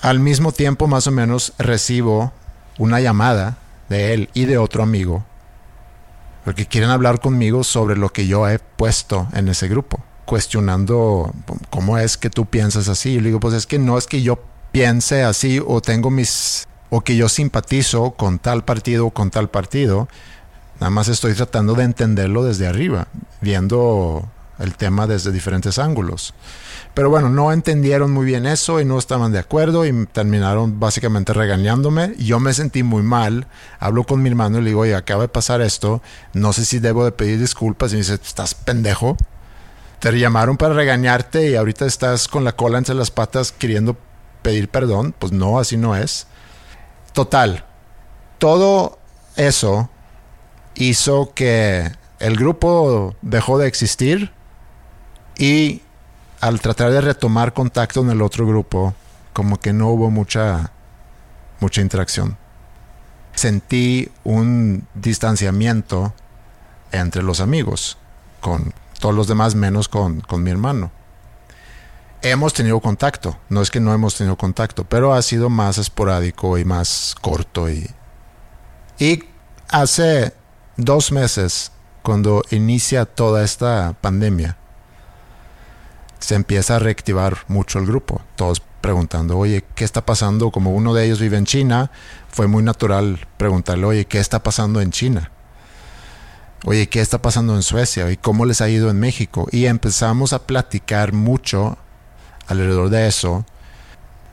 Al 0.00 0.20
mismo 0.20 0.52
tiempo, 0.52 0.86
más 0.86 1.06
o 1.06 1.10
menos, 1.10 1.52
recibo 1.58 2.32
una 2.78 3.00
llamada 3.00 3.58
de 3.88 4.14
él 4.14 4.30
y 4.32 4.44
de 4.44 4.58
otro 4.58 4.82
amigo 4.82 5.24
porque 6.44 6.66
quieren 6.66 6.88
hablar 6.88 7.20
conmigo 7.20 7.62
sobre 7.62 7.94
lo 7.96 8.08
que 8.10 8.26
yo 8.26 8.48
he 8.48 8.58
puesto 8.58 9.28
en 9.34 9.48
ese 9.48 9.68
grupo, 9.68 10.00
cuestionando 10.28 11.32
cómo 11.70 11.96
es 11.96 12.18
que 12.18 12.28
tú 12.28 12.44
piensas 12.44 12.88
así. 12.88 13.12
Y 13.12 13.20
le 13.20 13.28
digo, 13.28 13.40
pues 13.40 13.54
es 13.54 13.66
que 13.66 13.78
no 13.78 13.96
es 13.96 14.06
que 14.06 14.20
yo 14.20 14.38
piense 14.72 15.22
así 15.22 15.58
o 15.66 15.80
tengo 15.80 16.10
mis 16.10 16.68
o 16.90 17.00
que 17.00 17.16
yo 17.16 17.30
simpatizo 17.30 18.10
con 18.10 18.38
tal 18.38 18.62
partido 18.62 19.06
o 19.06 19.10
con 19.10 19.30
tal 19.30 19.48
partido. 19.48 20.06
Nada 20.80 20.90
más 20.90 21.08
estoy 21.08 21.32
tratando 21.32 21.72
de 21.74 21.84
entenderlo 21.84 22.44
desde 22.44 22.66
arriba, 22.66 23.08
viendo 23.40 24.28
el 24.58 24.74
tema 24.74 25.06
desde 25.06 25.32
diferentes 25.32 25.78
ángulos. 25.78 26.34
Pero 26.92 27.08
bueno, 27.08 27.30
no 27.30 27.50
entendieron 27.50 28.10
muy 28.10 28.26
bien 28.26 28.44
eso 28.44 28.80
y 28.80 28.84
no 28.84 28.98
estaban 28.98 29.32
de 29.32 29.38
acuerdo 29.38 29.86
y 29.86 30.06
terminaron 30.06 30.78
básicamente 30.78 31.32
regañándome. 31.32 32.14
Yo 32.18 32.38
me 32.38 32.52
sentí 32.52 32.82
muy 32.82 33.02
mal. 33.02 33.46
Hablo 33.80 34.04
con 34.04 34.22
mi 34.22 34.28
hermano 34.28 34.58
y 34.58 34.62
le 34.62 34.70
digo, 34.70 34.80
oye, 34.80 34.94
acaba 34.94 35.22
de 35.22 35.28
pasar 35.28 35.62
esto. 35.62 36.02
No 36.34 36.52
sé 36.52 36.66
si 36.66 36.80
debo 36.80 37.06
de 37.06 37.12
pedir 37.12 37.40
disculpas. 37.40 37.92
Y 37.92 37.94
me 37.94 38.00
dice, 38.00 38.14
estás 38.14 38.54
pendejo. 38.54 39.16
Te 40.00 40.12
llamaron 40.12 40.56
para 40.56 40.74
regañarte 40.74 41.50
y 41.50 41.56
ahorita 41.56 41.86
estás 41.86 42.28
con 42.28 42.44
la 42.44 42.52
cola 42.52 42.78
entre 42.78 42.94
las 42.94 43.10
patas 43.10 43.50
queriendo 43.50 43.96
pedir 44.42 44.68
perdón. 44.68 45.14
Pues 45.18 45.32
no, 45.32 45.58
así 45.58 45.76
no 45.76 45.96
es. 45.96 46.26
Total. 47.12 47.64
Todo 48.38 48.98
eso 49.36 49.90
hizo 50.76 51.32
que 51.34 51.90
el 52.20 52.36
grupo 52.36 53.16
dejó 53.22 53.58
de 53.58 53.66
existir 53.66 54.32
y 55.36 55.82
al 56.40 56.60
tratar 56.60 56.92
de 56.92 57.00
retomar 57.00 57.52
contacto 57.52 58.00
en 58.00 58.10
el 58.10 58.22
otro 58.22 58.46
grupo, 58.46 58.94
como 59.32 59.58
que 59.58 59.72
no 59.72 59.88
hubo 59.88 60.10
mucha, 60.10 60.70
mucha 61.60 61.80
interacción. 61.80 62.36
Sentí 63.34 64.10
un 64.24 64.86
distanciamiento 64.94 66.12
entre 66.92 67.22
los 67.22 67.40
amigos, 67.40 67.98
con 68.40 68.72
todos 68.98 69.14
los 69.14 69.26
demás 69.28 69.54
menos 69.54 69.88
con, 69.88 70.20
con 70.20 70.42
mi 70.42 70.50
hermano. 70.50 70.90
Hemos 72.20 72.52
tenido 72.52 72.80
contacto, 72.80 73.36
no 73.48 73.62
es 73.62 73.70
que 73.70 73.78
no 73.78 73.94
hemos 73.94 74.16
tenido 74.16 74.36
contacto, 74.36 74.84
pero 74.84 75.14
ha 75.14 75.22
sido 75.22 75.48
más 75.48 75.78
esporádico 75.78 76.58
y 76.58 76.64
más 76.64 77.14
corto. 77.20 77.70
Y, 77.70 77.88
y 78.98 79.22
hace 79.68 80.32
dos 80.76 81.12
meses, 81.12 81.70
cuando 82.02 82.42
inicia 82.50 83.04
toda 83.04 83.44
esta 83.44 83.94
pandemia, 84.00 84.56
se 86.18 86.34
empieza 86.34 86.76
a 86.76 86.78
reactivar 86.80 87.38
mucho 87.46 87.78
el 87.78 87.86
grupo. 87.86 88.20
Todos 88.34 88.62
preguntando, 88.80 89.38
oye, 89.38 89.64
¿qué 89.74 89.84
está 89.84 90.04
pasando? 90.04 90.50
Como 90.50 90.72
uno 90.72 90.94
de 90.94 91.04
ellos 91.04 91.20
vive 91.20 91.36
en 91.36 91.46
China, 91.46 91.90
fue 92.28 92.46
muy 92.46 92.62
natural 92.62 93.26
preguntarle, 93.36 93.84
oye, 93.84 94.04
¿qué 94.06 94.18
está 94.18 94.42
pasando 94.42 94.80
en 94.80 94.90
China? 94.90 95.30
Oye, 96.64 96.88
¿qué 96.88 97.00
está 97.00 97.22
pasando 97.22 97.54
en 97.54 97.62
Suecia? 97.62 98.10
¿Y 98.10 98.16
cómo 98.16 98.44
les 98.44 98.60
ha 98.60 98.68
ido 98.68 98.90
en 98.90 98.98
México? 98.98 99.46
Y 99.52 99.66
empezamos 99.66 100.32
a 100.32 100.46
platicar 100.46 101.12
mucho 101.12 101.78
alrededor 102.48 102.90
de 102.90 103.06
eso. 103.06 103.44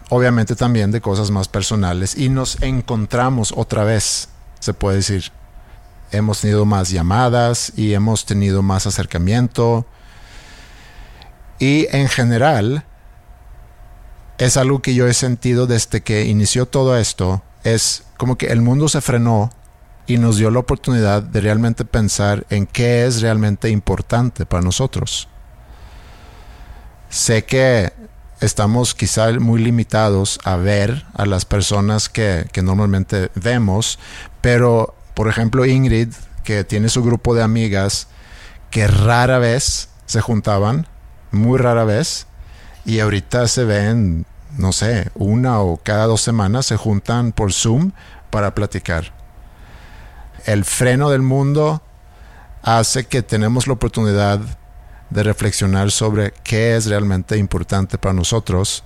Obviamente 0.10 0.56
también 0.56 0.92
de 0.92 1.02
cosas 1.02 1.30
más 1.30 1.48
personales. 1.48 2.18
Y 2.18 2.30
nos 2.30 2.62
encontramos 2.62 3.54
otra 3.56 3.84
vez, 3.84 4.30
se 4.60 4.74
puede 4.74 4.98
decir. 4.98 5.32
Hemos 6.12 6.42
tenido 6.42 6.66
más 6.66 6.90
llamadas 6.90 7.74
y 7.76 7.94
hemos 7.94 8.26
tenido 8.26 8.64
más 8.64 8.88
acercamiento. 8.88 9.86
Y 11.60 11.88
en 11.96 12.08
general, 12.08 12.86
es 14.40 14.58
algo 14.58 14.82
que 14.82 14.96
yo 14.96 15.08
he 15.08 15.14
sentido 15.14 15.68
desde 15.68 16.02
que 16.02 16.26
inició 16.26 16.66
todo 16.66 16.98
esto. 16.98 17.44
Es 17.64 18.04
como 18.18 18.38
que 18.38 18.48
el 18.48 18.62
mundo 18.62 18.88
se 18.90 19.02
frenó 19.02 19.52
y 20.08 20.18
nos 20.18 20.38
dio 20.38 20.52
la 20.52 20.60
oportunidad 20.60 21.24
de 21.24 21.42
realmente 21.42 21.86
pensar 21.86 22.46
en 22.50 22.66
qué 22.66 23.06
es 23.06 23.22
realmente 23.22 23.70
importante 23.70 24.46
para 24.46 24.64
nosotros. 24.64 25.28
Sé 27.10 27.46
que 27.46 27.94
estamos 28.42 28.94
quizá 28.94 29.32
muy 29.40 29.62
limitados 29.62 30.40
a 30.44 30.58
ver 30.58 31.06
a 31.14 31.26
las 31.26 31.46
personas 31.46 32.10
que, 32.10 32.48
que 32.52 32.62
normalmente 32.62 33.32
vemos, 33.36 34.00
pero 34.42 34.94
por 35.14 35.30
ejemplo 35.30 35.66
Ingrid, 35.66 36.14
que 36.44 36.64
tiene 36.64 36.90
su 36.90 37.04
grupo 37.04 37.34
de 37.34 37.44
amigas, 37.44 38.08
que 38.70 38.88
rara 38.88 39.40
vez 39.40 39.90
se 40.06 40.22
juntaban, 40.22 40.88
muy 41.32 41.58
rara 41.58 41.86
vez, 41.86 42.28
y 42.86 43.00
ahorita 43.00 43.48
se 43.48 43.64
ven, 43.64 44.26
no 44.58 44.72
sé, 44.72 45.10
una 45.16 45.60
o 45.60 45.78
cada 45.78 46.06
dos 46.06 46.22
semanas 46.22 46.68
se 46.68 46.78
juntan 46.78 47.32
por 47.32 47.52
Zoom 47.52 47.92
para 48.30 48.54
platicar. 48.54 49.15
El 50.46 50.64
freno 50.64 51.10
del 51.10 51.22
mundo 51.22 51.82
hace 52.62 53.06
que 53.06 53.22
tenemos 53.22 53.68
la 53.68 53.74
oportunidad 53.74 54.40
de 55.10 55.24
reflexionar 55.24 55.92
sobre 55.92 56.34
qué 56.44 56.76
es 56.76 56.88
realmente 56.88 57.38
importante 57.38 57.98
para 57.98 58.14
nosotros. 58.14 58.84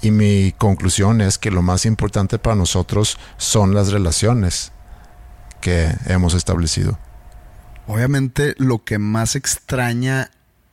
Y 0.00 0.10
mi 0.10 0.52
conclusión 0.58 1.20
es 1.20 1.38
que 1.38 1.50
lo 1.50 1.62
más 1.62 1.86
importante 1.86 2.38
para 2.38 2.56
nosotros 2.56 3.18
son 3.36 3.74
las 3.74 3.92
relaciones 3.92 4.72
que 5.60 5.94
hemos 6.06 6.34
establecido. 6.34 6.98
Obviamente 7.86 8.54
lo 8.58 8.84
que 8.84 8.98
más 8.98 9.36
extraña 9.36 10.30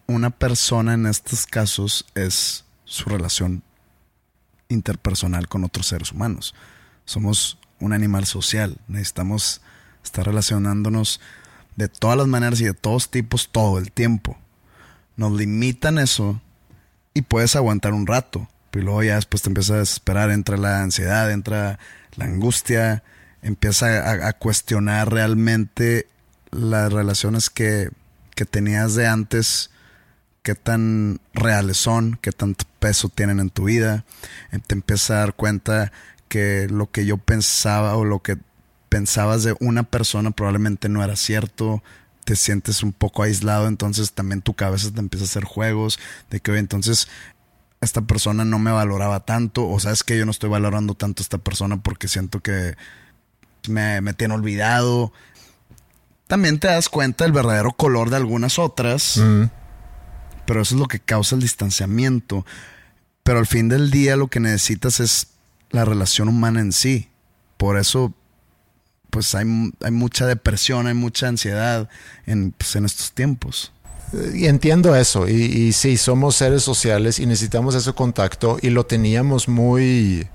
una 0.07 0.31
persona 0.31 0.95
en 0.95 1.05
estos 1.05 1.45
casos 1.45 2.07
es 2.15 2.65
su 2.85 3.07
relación 3.09 3.61
interpersonal 4.67 5.47
con 5.47 5.63
otros 5.63 5.85
seres 5.85 6.11
humanos. 6.11 6.55
Somos 7.05 7.58
un 7.79 7.93
animal 7.93 8.25
social, 8.25 8.77
necesitamos 8.87 9.61
estar 10.03 10.25
relacionándonos 10.25 11.19
de 11.75 11.87
todas 11.87 12.17
las 12.17 12.27
maneras 12.27 12.59
y 12.61 12.65
de 12.65 12.73
todos 12.73 13.09
tipos 13.09 13.49
todo 13.51 13.77
el 13.77 13.91
tiempo. 13.91 14.37
Nos 15.15 15.33
limitan 15.33 15.97
eso 15.97 16.41
y 17.13 17.21
puedes 17.21 17.55
aguantar 17.55 17.93
un 17.93 18.07
rato, 18.07 18.47
pero 18.71 18.85
luego 18.85 19.03
ya 19.03 19.15
después 19.15 19.43
te 19.43 19.49
empiezas 19.49 19.75
a 19.75 19.79
desesperar, 19.79 20.31
entra 20.31 20.57
la 20.57 20.81
ansiedad, 20.81 21.31
entra 21.31 21.79
la 22.15 22.25
angustia, 22.25 23.03
empieza 23.41 24.09
a, 24.09 24.27
a 24.27 24.33
cuestionar 24.33 25.11
realmente 25.11 26.07
las 26.51 26.91
relaciones 26.91 27.49
que, 27.49 27.89
que 28.35 28.45
tenías 28.45 28.95
de 28.95 29.07
antes, 29.07 29.69
qué 30.43 30.55
tan 30.55 31.19
reales 31.33 31.77
son, 31.77 32.17
qué 32.21 32.31
tanto 32.31 32.65
peso 32.79 33.09
tienen 33.09 33.39
en 33.39 33.49
tu 33.49 33.65
vida. 33.65 34.05
Te 34.67 34.75
empiezas 34.75 35.11
a 35.11 35.15
dar 35.15 35.33
cuenta 35.33 35.91
que 36.29 36.67
lo 36.69 36.89
que 36.89 37.05
yo 37.05 37.17
pensaba 37.17 37.97
o 37.97 38.05
lo 38.05 38.19
que 38.21 38.37
pensabas 38.87 39.43
de 39.43 39.55
una 39.59 39.83
persona 39.83 40.31
probablemente 40.31 40.87
no 40.87 41.03
era 41.03 41.15
cierto, 41.17 41.83
te 42.23 42.35
sientes 42.35 42.81
un 42.83 42.93
poco 42.93 43.23
aislado, 43.23 43.67
entonces 43.67 44.13
también 44.13 44.41
tu 44.41 44.53
cabeza 44.53 44.91
te 44.91 44.99
empieza 44.99 45.25
a 45.25 45.27
hacer 45.27 45.43
juegos 45.43 45.99
de 46.29 46.39
que, 46.39 46.51
oye, 46.51 46.59
entonces 46.61 47.07
esta 47.81 48.01
persona 48.01 48.45
no 48.45 48.59
me 48.59 48.71
valoraba 48.71 49.21
tanto, 49.25 49.67
o 49.67 49.79
sabes 49.79 50.03
que 50.03 50.17
yo 50.17 50.25
no 50.25 50.31
estoy 50.31 50.49
valorando 50.49 50.93
tanto 50.95 51.21
a 51.21 51.23
esta 51.23 51.37
persona 51.39 51.81
porque 51.81 52.07
siento 52.07 52.39
que 52.39 52.75
me, 53.67 54.01
me 54.01 54.13
tiene 54.13 54.33
olvidado. 54.35 55.11
También 56.27 56.59
te 56.59 56.67
das 56.67 56.89
cuenta 56.89 57.23
del 57.23 57.33
verdadero 57.33 57.71
color 57.71 58.09
de 58.09 58.17
algunas 58.17 58.59
otras, 58.59 59.17
Mm. 59.17 59.45
pero 60.45 60.61
eso 60.61 60.75
es 60.75 60.79
lo 60.81 60.87
que 60.87 60.99
causa 60.99 61.35
el 61.35 61.41
distanciamiento. 61.41 62.45
Pero 63.23 63.39
al 63.39 63.47
fin 63.47 63.69
del 63.69 63.91
día 63.91 64.15
lo 64.15 64.27
que 64.27 64.39
necesitas 64.39 64.99
es 64.99 65.27
la 65.71 65.85
relación 65.85 66.27
humana 66.29 66.59
en 66.59 66.71
sí. 66.71 67.09
Por 67.57 67.77
eso 67.77 68.13
pues 69.09 69.33
hay, 69.35 69.45
hay 69.83 69.91
mucha 69.91 70.25
depresión, 70.25 70.87
hay 70.87 70.93
mucha 70.93 71.27
ansiedad 71.27 71.89
en, 72.25 72.51
pues, 72.51 72.75
en 72.75 72.85
estos 72.85 73.11
tiempos. 73.11 73.71
Y 74.33 74.47
entiendo 74.47 74.95
eso, 74.95 75.27
y, 75.27 75.33
y 75.33 75.73
sí, 75.73 75.95
somos 75.97 76.35
seres 76.35 76.63
sociales 76.63 77.19
y 77.19 77.27
necesitamos 77.27 77.75
ese 77.75 77.93
contacto 77.93 78.57
y 78.59 78.71
lo 78.71 78.85
teníamos 78.87 79.47
muy, 79.47 80.27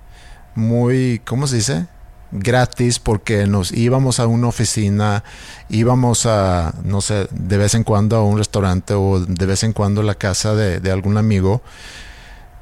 muy, 0.54 1.20
¿cómo 1.24 1.48
se 1.48 1.56
dice? 1.56 1.86
Gratis 2.30 3.00
porque 3.00 3.48
nos 3.48 3.72
íbamos 3.72 4.20
a 4.20 4.28
una 4.28 4.46
oficina, 4.46 5.24
íbamos 5.68 6.24
a, 6.26 6.72
no 6.84 7.00
sé, 7.00 7.26
de 7.32 7.56
vez 7.56 7.74
en 7.74 7.82
cuando 7.82 8.16
a 8.16 8.22
un 8.22 8.38
restaurante 8.38 8.94
o 8.94 9.18
de 9.20 9.46
vez 9.46 9.64
en 9.64 9.72
cuando 9.72 10.02
a 10.02 10.04
la 10.04 10.14
casa 10.14 10.54
de, 10.54 10.78
de 10.78 10.92
algún 10.92 11.16
amigo. 11.16 11.60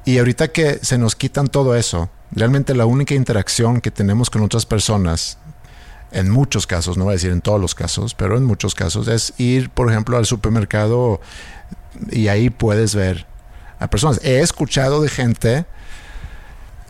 Y 0.05 0.17
ahorita 0.17 0.49
que 0.49 0.79
se 0.81 0.97
nos 0.97 1.15
quitan 1.15 1.47
todo 1.47 1.75
eso, 1.75 2.09
realmente 2.31 2.75
la 2.75 2.85
única 2.85 3.13
interacción 3.13 3.79
que 3.79 3.91
tenemos 3.91 4.29
con 4.29 4.41
otras 4.41 4.65
personas 4.65 5.37
en 6.11 6.29
muchos 6.29 6.67
casos, 6.67 6.97
no 6.97 7.05
voy 7.05 7.13
a 7.13 7.15
decir 7.15 7.31
en 7.31 7.41
todos 7.41 7.59
los 7.59 7.73
casos, 7.73 8.13
pero 8.13 8.37
en 8.37 8.45
muchos 8.45 8.75
casos, 8.75 9.07
es 9.07 9.33
ir, 9.37 9.69
por 9.69 9.89
ejemplo, 9.89 10.15
al 10.15 10.25
supermercado 10.25 11.19
y 12.11 12.27
ahí 12.27 12.49
puedes 12.49 12.95
ver 12.95 13.25
a 13.79 13.89
personas. 13.89 14.19
He 14.23 14.39
escuchado 14.39 15.01
de 15.01 15.09
gente, 15.09 15.65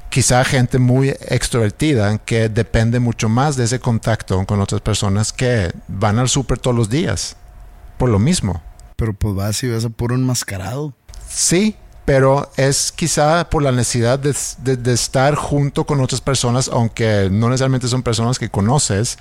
quizá 0.10 0.44
gente 0.44 0.78
muy 0.78 1.10
extrovertida, 1.10 2.18
que 2.18 2.50
depende 2.50 3.00
mucho 3.00 3.30
más 3.30 3.56
de 3.56 3.64
ese 3.64 3.80
contacto 3.80 4.46
con 4.46 4.60
otras 4.60 4.82
personas 4.82 5.32
que 5.32 5.72
van 5.88 6.20
al 6.20 6.28
super 6.30 6.60
todos 6.60 6.76
los 6.76 6.90
días, 6.90 7.38
por 7.98 8.10
lo 8.10 8.20
mismo. 8.20 8.62
Pero 8.98 9.14
pues 9.14 9.36
vas 9.36 9.64
y 9.64 9.68
ves 9.68 9.86
a 9.86 9.90
puro 9.90 10.16
enmascarado. 10.16 10.94
Sí, 11.30 11.78
pero 12.06 12.52
es 12.58 12.92
quizá 12.92 13.50
por 13.50 13.64
la 13.64 13.72
necesidad 13.72 14.20
de, 14.20 14.94
estar 14.94 15.36
junto 15.36 15.86
con 15.86 16.02
otras 16.02 16.22
personas, 16.22 16.70
aunque 16.72 17.30
no 17.32 17.50
necesariamente 17.50 17.88
son 17.88 18.04
personas 18.04 18.40
que 18.40 18.50
conoces, 18.50 19.18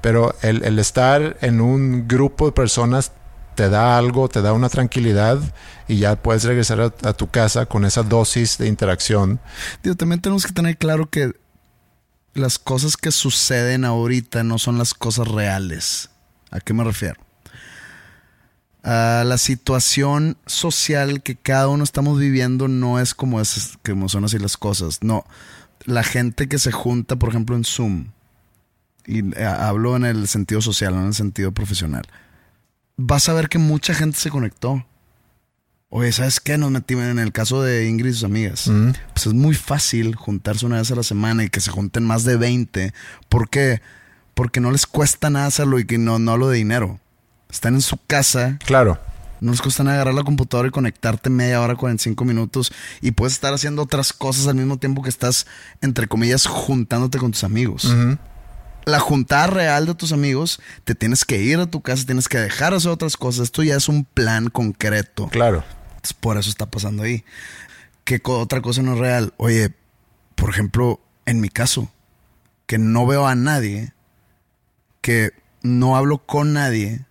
pero 0.00 0.34
el, 0.42 0.78
estar 0.78 1.36
en 1.42 1.60
un 1.60 2.08
grupo 2.08 2.46
de 2.46 2.52
personas 2.52 3.12
te 3.54 3.68
da 3.68 3.98
algo, 3.98 4.28
te 4.28 4.40
da 4.40 4.54
una 4.54 4.70
tranquilidad 4.70 5.38
y 5.86 5.98
ya 5.98 6.16
puedes 6.16 6.44
regresar 6.44 6.80
a, 6.80 7.08
a 7.08 7.12
tu 7.12 7.28
casa 7.28 7.66
con 7.66 7.84
esa 7.84 8.02
dosis 8.02 8.56
de 8.56 8.68
interacción. 8.68 9.38
Digo, 9.82 9.94
también 9.94 10.22
tenemos 10.22 10.46
que 10.46 10.52
tener 10.52 10.78
claro 10.78 11.10
que 11.10 11.32
las 12.32 12.58
cosas 12.58 12.96
que 12.96 13.12
suceden 13.12 13.84
ahorita 13.84 14.42
no 14.42 14.58
son 14.58 14.78
las 14.78 14.94
cosas 14.94 15.28
reales. 15.28 16.08
¿A 16.50 16.60
qué 16.60 16.72
me 16.72 16.84
refiero? 16.84 17.20
Uh, 18.84 19.22
la 19.24 19.38
situación 19.38 20.36
social 20.46 21.22
que 21.22 21.36
cada 21.36 21.68
uno 21.68 21.84
estamos 21.84 22.18
viviendo 22.18 22.66
no 22.66 22.98
es 22.98 23.14
como, 23.14 23.40
es, 23.40 23.78
como 23.84 24.08
son 24.08 24.24
así 24.24 24.40
las 24.40 24.56
cosas. 24.56 24.98
No, 25.02 25.24
la 25.84 26.02
gente 26.02 26.48
que 26.48 26.58
se 26.58 26.72
junta, 26.72 27.14
por 27.14 27.28
ejemplo, 27.28 27.54
en 27.54 27.64
Zoom, 27.64 28.06
y 29.06 29.20
eh, 29.36 29.44
hablo 29.44 29.94
en 29.94 30.04
el 30.04 30.26
sentido 30.26 30.60
social, 30.60 30.94
no 30.94 31.02
en 31.02 31.06
el 31.08 31.14
sentido 31.14 31.52
profesional, 31.52 32.02
vas 32.96 33.28
a 33.28 33.34
ver 33.34 33.48
que 33.48 33.58
mucha 33.58 33.94
gente 33.94 34.18
se 34.18 34.30
conectó. 34.30 34.84
Oye, 35.88 36.10
¿sabes 36.10 36.40
qué? 36.40 36.58
Nos 36.58 36.72
metimos 36.72 37.04
en 37.04 37.20
el 37.20 37.30
caso 37.30 37.62
de 37.62 37.86
Ingrid 37.86 38.10
y 38.10 38.14
sus 38.14 38.24
amigas. 38.24 38.66
Mm. 38.66 38.92
Pues 39.12 39.26
es 39.26 39.34
muy 39.34 39.54
fácil 39.54 40.16
juntarse 40.16 40.66
una 40.66 40.78
vez 40.78 40.90
a 40.90 40.96
la 40.96 41.02
semana 41.04 41.44
y 41.44 41.50
que 41.50 41.60
se 41.60 41.70
junten 41.70 42.04
más 42.04 42.24
de 42.24 42.36
20. 42.36 42.92
¿Por 43.28 43.48
qué? 43.48 43.80
Porque 44.34 44.60
no 44.60 44.72
les 44.72 44.86
cuesta 44.86 45.30
nada 45.30 45.46
hacerlo 45.46 45.78
y 45.78 45.84
que 45.84 45.98
no, 45.98 46.18
no 46.18 46.32
hablo 46.32 46.48
de 46.48 46.56
dinero 46.56 46.98
están 47.52 47.74
en 47.74 47.82
su 47.82 47.98
casa. 48.06 48.58
Claro. 48.64 48.98
No 49.40 49.50
les 49.50 49.60
cuesta 49.60 49.82
nada 49.82 49.96
agarrar 49.96 50.14
la 50.14 50.22
computadora 50.22 50.68
y 50.68 50.70
conectarte 50.70 51.28
media 51.28 51.60
hora, 51.60 51.74
45 51.74 52.24
minutos 52.24 52.72
y 53.00 53.10
puedes 53.10 53.34
estar 53.34 53.52
haciendo 53.52 53.82
otras 53.82 54.12
cosas 54.12 54.46
al 54.46 54.54
mismo 54.54 54.78
tiempo 54.78 55.02
que 55.02 55.08
estás, 55.08 55.46
entre 55.80 56.06
comillas, 56.06 56.46
juntándote 56.46 57.18
con 57.18 57.32
tus 57.32 57.42
amigos. 57.44 57.84
Uh 57.84 57.88
-huh. 57.88 58.18
La 58.84 59.00
juntada 59.00 59.48
real 59.48 59.86
de 59.86 59.94
tus 59.94 60.12
amigos, 60.12 60.60
te 60.84 60.94
tienes 60.94 61.24
que 61.24 61.40
ir 61.40 61.58
a 61.58 61.66
tu 61.66 61.82
casa, 61.82 62.06
tienes 62.06 62.28
que 62.28 62.38
dejar 62.38 62.74
hacer 62.74 62.90
otras 62.90 63.16
cosas. 63.16 63.44
Esto 63.44 63.62
ya 63.62 63.76
es 63.76 63.88
un 63.88 64.04
plan 64.04 64.48
concreto. 64.48 65.28
Claro. 65.28 65.64
Entonces, 65.90 66.14
por 66.14 66.36
eso 66.36 66.50
está 66.50 66.66
pasando 66.66 67.02
ahí. 67.04 67.24
¿Qué 68.04 68.20
otra 68.24 68.60
cosa 68.60 68.82
no 68.82 68.94
es 68.94 68.98
real? 68.98 69.34
Oye, 69.36 69.74
por 70.34 70.50
ejemplo, 70.50 71.00
en 71.26 71.40
mi 71.40 71.48
caso, 71.48 71.90
que 72.66 72.78
no 72.78 73.06
veo 73.06 73.26
a 73.26 73.34
nadie, 73.34 73.92
que 75.00 75.32
no 75.62 75.96
hablo 75.96 76.18
con 76.18 76.52
nadie, 76.52 77.06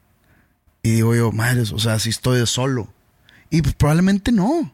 y 0.83 0.91
digo 0.91 1.15
yo, 1.15 1.31
madres, 1.31 1.71
o 1.71 1.79
sea, 1.79 1.99
si 1.99 2.09
estoy 2.09 2.39
de 2.39 2.47
solo. 2.47 2.87
Y 3.49 3.61
pues, 3.61 3.75
probablemente 3.75 4.31
no. 4.31 4.49
O 4.49 4.71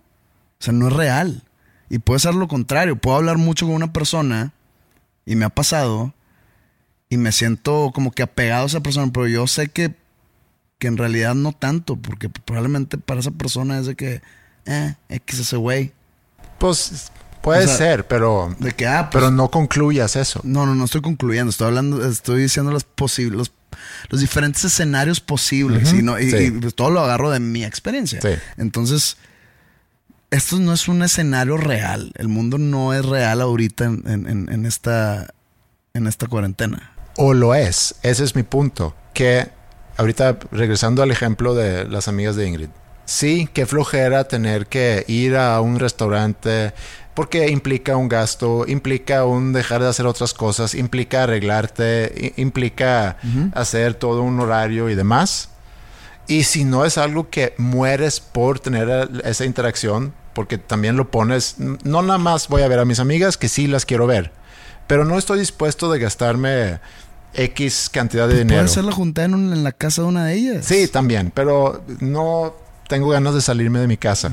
sea, 0.60 0.74
no 0.74 0.88
es 0.88 0.94
real. 0.94 1.44
Y 1.90 2.00
puede 2.00 2.20
ser 2.20 2.36
lo 2.36 2.48
contrario. 2.48 2.96
Puedo 2.96 3.18
hablar 3.18 3.38
mucho 3.38 3.66
con 3.66 3.76
una 3.76 3.92
persona 3.94 4.54
y 5.26 5.36
me 5.36 5.46
ha 5.46 5.50
pasado 5.50 6.14
y 7.10 7.18
me 7.18 7.32
siento 7.32 7.92
como 7.94 8.12
que 8.12 8.24
apegado 8.24 8.64
a 8.64 8.68
esa 8.68 8.82
persona, 8.82 9.12
pero 9.14 9.28
yo 9.28 9.48
sé 9.48 9.70
que, 9.70 9.96
que 10.78 10.88
en 10.88 10.98
realidad 10.98 11.36
no 11.36 11.54
tanto, 11.54 11.96
porque 11.96 12.30
probablemente 12.30 12.98
para 12.98 13.20
esa 13.20 13.32
persona 13.32 13.80
es 13.80 13.86
de 13.86 13.96
que, 13.96 14.22
eh, 14.66 14.96
X 15.10 15.40
ese 15.40 15.56
güey. 15.56 15.94
Pues 16.58 17.12
puede 17.42 17.64
o 17.64 17.68
sea, 17.68 17.78
ser, 17.78 18.08
pero, 18.08 18.54
de 18.60 18.74
que, 18.74 18.88
ah, 18.88 19.10
pues, 19.10 19.22
pero 19.24 19.32
no 19.32 19.50
concluyas 19.50 20.16
eso. 20.16 20.42
No, 20.44 20.66
no, 20.66 20.76
no 20.76 20.86
estoy 20.86 21.02
concluyendo. 21.02 21.50
Estoy 21.50 21.68
hablando, 21.68 22.06
estoy 22.06 22.42
diciendo 22.42 22.72
los 22.72 22.84
posibles, 22.84 23.52
los 24.10 24.22
diferentes 24.22 24.64
escenarios 24.66 25.20
posibles. 25.20 25.92
Uh 25.92 25.96
-huh. 25.96 26.00
y, 26.00 26.02
no, 26.04 26.20
y, 26.20 26.32
sí. 26.32 26.38
y, 26.38 26.52
pues 26.52 26.76
todo 26.76 26.90
lo 26.90 27.02
agarro 27.02 27.30
de 27.30 27.40
mi 27.40 27.64
experiencia. 27.64 28.22
Sí. 28.22 28.30
Entonces, 28.58 29.18
esto 30.32 30.58
no 30.60 30.74
es 30.74 30.88
un 30.88 31.04
escenario 31.04 31.58
real. 31.58 32.12
El 32.16 32.28
mundo 32.28 32.58
no 32.58 32.94
es 32.94 33.06
real 33.06 33.42
ahorita 33.42 33.86
en, 33.86 34.04
en, 34.06 34.50
en, 34.52 34.66
esta, 34.66 35.28
en 35.94 36.08
esta 36.08 36.28
cuarentena. 36.28 36.92
O 37.16 37.34
lo 37.34 37.56
es. 37.56 37.96
Ese 38.04 38.24
es 38.24 38.36
mi 38.36 38.44
punto. 38.44 38.96
Que 39.14 39.50
ahorita, 39.98 40.38
regresando 40.52 41.02
al 41.02 41.12
ejemplo 41.12 41.56
de 41.56 41.86
las 41.86 42.08
amigas 42.08 42.36
de 42.36 42.48
Ingrid. 42.48 42.70
Sí, 43.06 43.50
qué 43.54 43.66
flojera 43.66 44.26
tener 44.26 44.68
que 44.68 45.06
ir 45.08 45.38
a 45.38 45.62
un 45.62 45.80
restaurante, 45.80 46.74
porque 47.18 47.50
implica 47.50 47.98
un 47.98 48.08
gasto, 48.10 48.66
implica 48.68 49.26
un 49.26 49.52
dejar 49.54 49.82
de 49.82 49.88
hacer 49.90 50.06
otras 50.06 50.36
cosas, 50.36 50.76
implica 50.76 51.24
arreglarte, 51.24 52.34
implica 52.38 53.18
hacer 53.56 53.96
todo 53.96 54.22
un 54.22 54.40
horario 54.40 54.88
y 54.88 54.94
demás. 54.94 55.50
Y 56.28 56.44
si 56.44 56.64
no 56.64 56.86
es 56.86 57.00
algo 57.00 57.30
que 57.32 57.56
mueres 57.58 58.20
por 58.20 58.60
tener 58.60 59.10
esa 59.24 59.46
interacción, 59.46 60.14
porque 60.34 60.60
también 60.60 60.96
lo 60.96 61.10
pones, 61.10 61.56
no 61.58 62.04
nada 62.04 62.20
más 62.20 62.50
voy 62.50 62.62
a 62.62 62.68
ver 62.68 62.78
a 62.78 62.86
mis 62.86 63.00
amigas 63.00 63.36
que 63.36 63.50
sí 63.50 63.66
las 63.66 63.84
quiero 63.86 64.06
ver, 64.06 64.32
pero 64.86 65.04
no 65.04 65.18
estoy 65.18 65.40
dispuesto 65.40 65.92
de 65.92 65.98
gastarme 65.98 66.80
X 67.34 67.90
cantidad 67.92 68.28
de 68.28 68.36
dinero. 68.40 68.58
Puedes 68.62 68.72
hacer 68.72 68.84
la 68.84 68.92
en, 69.26 69.34
un- 69.34 69.54
en 69.54 69.64
la 69.64 69.72
casa 69.72 70.04
de 70.04 70.08
una 70.08 70.26
de 70.26 70.36
ellas. 70.36 70.66
Sí, 70.66 70.88
también, 70.88 71.32
pero 71.34 71.84
no 72.00 72.54
tengo 72.88 73.10
ganas 73.10 73.34
de 73.34 73.42
salirme 73.42 73.80
de 73.80 73.88
mi 73.88 73.98
casa. 73.98 74.32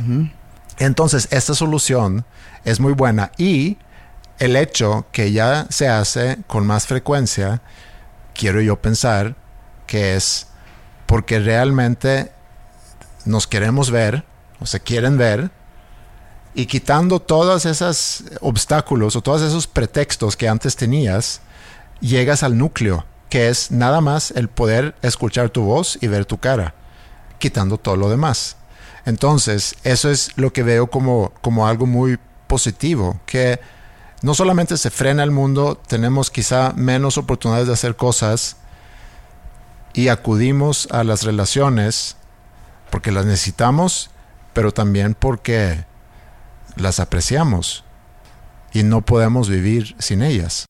Entonces, 0.78 1.28
esta 1.30 1.54
solución 1.54 2.24
es 2.64 2.80
muy 2.80 2.92
buena 2.92 3.30
y 3.36 3.78
el 4.38 4.56
hecho 4.56 5.06
que 5.12 5.32
ya 5.32 5.66
se 5.70 5.88
hace 5.88 6.38
con 6.46 6.66
más 6.66 6.86
frecuencia, 6.86 7.62
quiero 8.34 8.60
yo 8.60 8.80
pensar 8.80 9.36
que 9.86 10.16
es 10.16 10.48
porque 11.06 11.38
realmente 11.38 12.32
nos 13.24 13.46
queremos 13.46 13.90
ver 13.90 14.24
o 14.60 14.66
se 14.66 14.80
quieren 14.80 15.16
ver 15.16 15.50
y 16.54 16.66
quitando 16.66 17.20
todos 17.20 17.66
esos 17.66 18.24
obstáculos 18.40 19.16
o 19.16 19.22
todos 19.22 19.42
esos 19.42 19.66
pretextos 19.66 20.36
que 20.36 20.48
antes 20.48 20.76
tenías, 20.76 21.40
llegas 22.00 22.42
al 22.42 22.56
núcleo, 22.56 23.04
que 23.28 23.48
es 23.48 23.70
nada 23.72 24.00
más 24.00 24.30
el 24.30 24.48
poder 24.48 24.94
escuchar 25.02 25.50
tu 25.50 25.62
voz 25.62 25.98
y 26.00 26.06
ver 26.06 26.24
tu 26.24 26.38
cara, 26.38 26.74
quitando 27.38 27.76
todo 27.76 27.96
lo 27.96 28.08
demás. 28.08 28.56
Entonces, 29.04 29.76
eso 29.82 30.10
es 30.10 30.30
lo 30.36 30.52
que 30.52 30.62
veo 30.62 30.86
como, 30.86 31.32
como 31.42 31.66
algo 31.66 31.86
muy 31.86 32.18
positivo, 32.46 33.20
que 33.26 33.60
no 34.22 34.34
solamente 34.34 34.76
se 34.76 34.90
frena 34.90 35.22
el 35.22 35.30
mundo, 35.30 35.80
tenemos 35.86 36.30
quizá 36.30 36.72
menos 36.74 37.18
oportunidades 37.18 37.66
de 37.66 37.74
hacer 37.74 37.96
cosas 37.96 38.56
y 39.92 40.08
acudimos 40.08 40.88
a 40.90 41.04
las 41.04 41.24
relaciones 41.24 42.16
porque 42.90 43.12
las 43.12 43.26
necesitamos, 43.26 44.10
pero 44.52 44.72
también 44.72 45.14
porque 45.14 45.84
las 46.76 47.00
apreciamos 47.00 47.84
y 48.72 48.82
no 48.82 49.02
podemos 49.02 49.48
vivir 49.48 49.94
sin 49.98 50.22
ellas. 50.22 50.66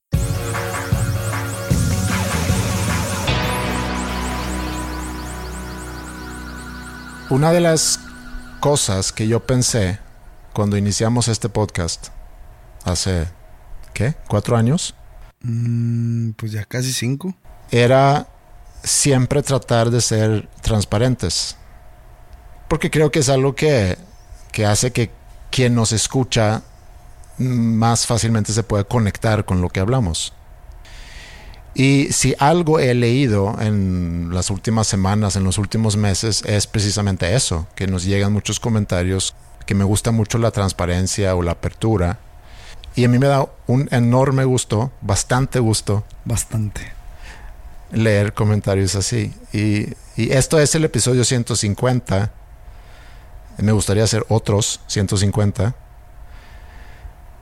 Una 7.30 7.52
de 7.52 7.60
las 7.60 8.00
cosas 8.60 9.12
que 9.12 9.26
yo 9.26 9.40
pensé 9.40 9.98
cuando 10.54 10.76
iniciamos 10.76 11.28
este 11.28 11.48
podcast 11.48 12.08
hace, 12.84 13.26
¿qué? 13.92 14.14
¿Cuatro 14.28 14.56
años? 14.56 14.94
Mm, 15.42 16.30
pues 16.30 16.52
ya 16.52 16.64
casi 16.64 16.92
cinco. 16.92 17.34
Era 17.70 18.28
siempre 18.82 19.42
tratar 19.42 19.90
de 19.90 20.00
ser 20.00 20.48
transparentes. 20.62 21.56
Porque 22.68 22.90
creo 22.90 23.10
que 23.10 23.18
es 23.18 23.28
algo 23.28 23.54
que, 23.54 23.98
que 24.52 24.64
hace 24.64 24.92
que 24.92 25.10
quien 25.50 25.74
nos 25.74 25.92
escucha 25.92 26.62
más 27.38 28.06
fácilmente 28.06 28.52
se 28.52 28.62
puede 28.62 28.84
conectar 28.84 29.44
con 29.44 29.60
lo 29.60 29.68
que 29.68 29.80
hablamos. 29.80 30.32
Y 31.74 32.12
si 32.12 32.36
algo 32.38 32.78
he 32.78 32.94
leído 32.94 33.56
en 33.60 34.30
las 34.32 34.50
últimas 34.50 34.86
semanas, 34.86 35.34
en 35.34 35.42
los 35.42 35.58
últimos 35.58 35.96
meses, 35.96 36.44
es 36.46 36.68
precisamente 36.68 37.34
eso, 37.34 37.66
que 37.74 37.88
nos 37.88 38.04
llegan 38.04 38.32
muchos 38.32 38.60
comentarios, 38.60 39.34
que 39.66 39.74
me 39.74 39.84
gusta 39.84 40.10
mucho 40.10 40.38
la 40.38 40.50
transparencia 40.50 41.34
o 41.34 41.42
la 41.42 41.52
apertura. 41.52 42.18
Y 42.94 43.04
a 43.04 43.08
mí 43.08 43.18
me 43.18 43.26
da 43.26 43.48
un 43.66 43.88
enorme 43.90 44.44
gusto, 44.44 44.92
bastante 45.00 45.58
gusto, 45.58 46.04
Bastante. 46.24 46.92
leer 47.92 48.34
comentarios 48.34 48.94
así. 48.94 49.34
Y, 49.52 49.94
y 50.16 50.32
esto 50.32 50.58
es 50.60 50.74
el 50.74 50.84
episodio 50.84 51.24
150. 51.24 52.32
Me 53.58 53.72
gustaría 53.72 54.04
hacer 54.04 54.24
otros 54.28 54.80
150. 54.86 55.74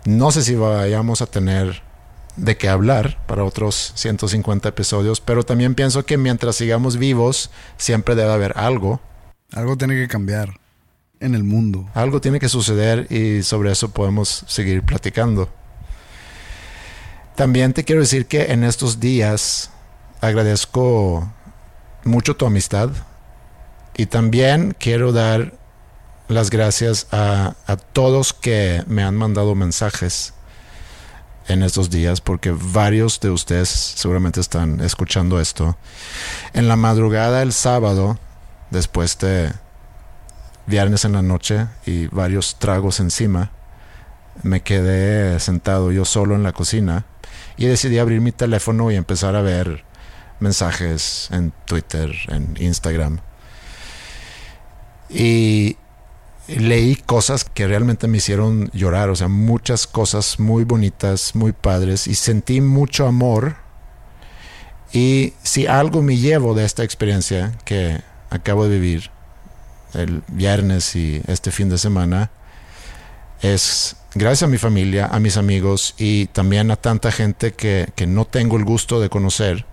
No 0.05 0.31
sé 0.33 0.43
si 0.43 0.55
vayamos 0.55 1.23
a 1.23 1.27
tener 1.27 1.83
de 2.37 2.57
qué 2.57 2.69
hablar 2.69 3.19
para 3.27 3.45
otros 3.45 3.93
150 3.95 4.69
episodios, 4.71 5.21
pero 5.21 5.45
también 5.45 5.75
pienso 5.75 6.05
que 6.07 6.17
mientras 6.17 6.57
sigamos 6.57 6.97
vivos, 6.97 7.51
siempre 7.77 8.15
debe 8.15 8.33
haber 8.33 8.57
algo. 8.57 9.01
Algo 9.53 9.77
tiene 9.77 9.95
que 9.95 10.09
cambiar 10.09 10.62
en 11.23 11.35
el 11.35 11.45
mundo. 11.45 11.89
Algo 11.95 12.21
tiene 12.21 12.41
que 12.41 12.49
suceder 12.49 13.07
y 13.11 13.43
sobre 13.43 13.73
eso 13.73 13.91
podemos 13.91 14.45
seguir 14.47 14.83
platicando. 14.83 15.49
También 17.37 17.73
te 17.73 17.85
quiero 17.85 18.03
decir 18.03 18.27
que 18.27 18.53
en 18.53 18.63
estos 18.65 19.01
días 19.01 19.71
agradezco 20.21 21.33
mucho 22.05 22.37
tu 22.37 22.47
amistad 22.47 22.91
y 23.97 24.07
también 24.07 24.77
quiero 24.79 25.13
dar 25.13 25.55
las 26.29 26.51
gracias 26.51 27.07
a, 27.11 27.55
todos 27.93 28.33
que 28.33 28.83
me 28.87 29.03
han 29.03 29.17
mandado 29.17 29.55
mensajes 29.55 30.35
en 31.49 31.63
estos 31.63 31.91
días 31.91 32.21
porque 32.21 32.53
varios 32.53 33.21
de 33.21 33.31
ustedes 33.31 33.69
seguramente 33.69 34.41
están 34.41 34.81
escuchando 34.81 35.41
esto. 35.41 35.77
En 36.55 36.69
la 36.69 36.77
madrugada 36.77 37.43
el 37.43 37.53
sábado, 37.53 38.19
después 38.71 39.19
de 39.19 39.53
viernes 40.67 41.05
en 41.05 41.13
la 41.13 41.23
noche 41.23 41.67
y 41.87 42.07
varios 42.07 42.59
tragos 42.59 43.01
encima, 43.01 43.51
me 44.43 44.61
quedé 44.63 45.39
sentado 45.41 45.93
yo 45.93 46.05
solo 46.05 46.35
en 46.35 46.43
la 46.43 46.53
cocina 46.53 47.05
y 47.57 47.67
decidí 47.67 47.99
abrir 47.99 48.21
mi 48.21 48.33
teléfono 48.33 48.91
y 48.91 48.97
empezar 48.97 49.37
a 49.37 49.43
ver 49.43 49.85
mensajes 50.41 51.29
en 51.31 51.53
Twitter, 51.67 52.11
en 52.29 52.57
Instagram. 52.59 53.21
Y 55.09 55.77
leí 56.49 56.97
cosas 56.97 57.45
que 57.45 57.67
realmente 57.67 58.09
me 58.09 58.19
hicieron 58.19 58.71
llorar, 58.73 59.11
o 59.11 59.17
sea, 59.17 59.29
muchas 59.29 59.87
cosas 59.87 60.41
muy 60.41 60.65
bonitas, 60.65 61.35
muy 61.35 61.53
padres, 61.53 62.07
y 62.07 62.15
sentí 62.15 62.61
mucho 62.61 63.07
amor. 63.07 63.57
Y 64.93 65.35
si 65.43 65.67
algo 65.67 66.03
me 66.03 66.17
llevo 66.17 66.55
de 66.55 66.65
esta 66.65 66.83
experiencia 66.83 67.53
que 67.65 68.01
acabo 68.31 68.65
de 68.65 68.79
vivir 68.79 69.12
el 69.95 70.23
viernes 70.29 70.97
y 70.97 71.23
este 71.27 71.51
fin 71.51 71.69
de 71.69 71.79
semana, 71.79 72.31
es 73.41 73.97
gracias 74.15 74.45
a 74.45 74.51
mi 74.51 74.59
familia, 74.59 75.07
a 75.07 75.19
mis 75.19 75.37
amigos 75.37 75.95
y 75.99 76.27
también 76.27 76.71
a 76.71 76.77
tanta 76.77 77.11
gente 77.11 77.53
que, 77.53 77.89
que 77.97 78.07
no 78.07 78.25
tengo 78.25 78.57
el 78.57 78.65
gusto 78.65 79.01
de 79.01 79.09
conocer, 79.09 79.67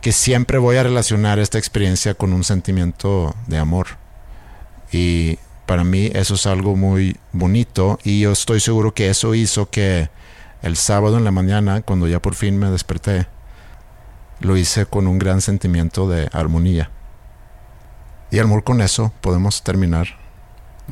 que 0.00 0.12
siempre 0.12 0.58
voy 0.58 0.76
a 0.76 0.82
relacionar 0.82 1.38
esta 1.38 1.58
experiencia 1.58 2.14
con 2.14 2.32
un 2.32 2.44
sentimiento 2.44 3.34
de 3.46 3.58
amor. 3.58 3.98
Y 4.92 5.38
para 5.66 5.84
mí 5.84 6.10
eso 6.14 6.34
es 6.34 6.46
algo 6.46 6.74
muy 6.76 7.16
bonito 7.32 7.98
y 8.02 8.20
yo 8.20 8.32
estoy 8.32 8.60
seguro 8.60 8.92
que 8.92 9.08
eso 9.08 9.34
hizo 9.34 9.70
que 9.70 10.08
el 10.62 10.76
sábado 10.76 11.16
en 11.16 11.24
la 11.24 11.30
mañana, 11.30 11.82
cuando 11.82 12.08
ya 12.08 12.20
por 12.20 12.34
fin 12.34 12.58
me 12.58 12.70
desperté, 12.70 13.26
lo 14.40 14.56
hice 14.56 14.86
con 14.86 15.06
un 15.06 15.18
gran 15.18 15.40
sentimiento 15.40 16.08
de 16.08 16.28
armonía. 16.32 16.90
Y 18.30 18.38
amor 18.38 18.64
con 18.64 18.80
eso 18.80 19.12
podemos 19.20 19.62
terminar 19.64 20.08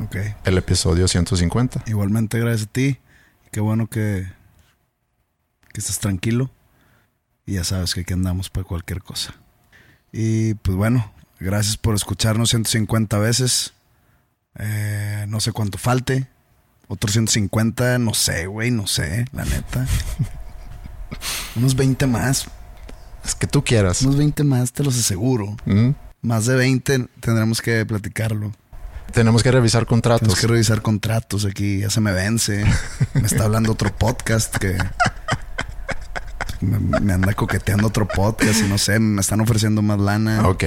Ok. 0.02 0.16
el 0.44 0.58
episodio 0.58 1.06
150. 1.08 1.84
Igualmente, 1.86 2.38
gracias 2.40 2.68
a 2.68 2.72
ti. 2.72 2.98
Qué 3.52 3.60
bueno 3.60 3.86
que, 3.88 4.26
que 5.72 5.80
estés 5.80 5.98
tranquilo. 5.98 6.50
Y 7.46 7.54
ya 7.54 7.64
sabes 7.64 7.94
que 7.94 8.00
aquí 8.02 8.12
andamos 8.12 8.50
para 8.50 8.64
cualquier 8.66 9.02
cosa. 9.02 9.34
Y 10.12 10.54
pues 10.54 10.76
bueno, 10.76 11.12
gracias 11.40 11.76
por 11.76 11.94
escucharnos 11.94 12.50
150 12.50 13.18
veces. 13.18 13.72
Eh, 14.58 15.24
no 15.28 15.40
sé 15.40 15.52
cuánto 15.52 15.78
falte. 15.78 16.28
Otros 16.88 17.12
150, 17.12 17.98
no 17.98 18.14
sé, 18.14 18.46
güey, 18.46 18.70
no 18.70 18.86
sé, 18.86 19.26
la 19.32 19.44
neta. 19.44 19.86
Unos 21.56 21.76
20 21.76 22.06
más. 22.06 22.46
Es 23.24 23.34
que 23.34 23.46
tú 23.46 23.62
quieras. 23.62 24.02
Unos 24.02 24.16
20 24.16 24.42
más, 24.44 24.72
te 24.72 24.82
los 24.82 24.98
aseguro. 24.98 25.54
Mm. 25.66 25.90
Más 26.22 26.46
de 26.46 26.56
20 26.56 27.08
tendremos 27.20 27.62
que 27.62 27.84
platicarlo. 27.86 28.52
Tenemos 29.12 29.42
que 29.42 29.50
revisar 29.50 29.86
contratos. 29.86 30.20
Tenemos 30.20 30.40
que 30.40 30.46
revisar 30.48 30.82
contratos 30.82 31.44
aquí. 31.44 31.78
Ya 31.80 31.90
se 31.90 32.00
me 32.00 32.12
vence. 32.12 32.64
Me 33.14 33.26
está 33.26 33.44
hablando 33.44 33.72
otro 33.72 33.94
podcast 33.96 34.54
que 34.56 34.76
me, 36.60 36.78
me 37.00 37.12
anda 37.12 37.32
coqueteando 37.34 37.86
otro 37.86 38.06
podcast 38.06 38.60
y 38.60 38.68
no 38.68 38.78
sé, 38.78 38.98
me 38.98 39.20
están 39.20 39.40
ofreciendo 39.40 39.80
más 39.82 39.98
lana. 39.98 40.46
Ok. 40.48 40.64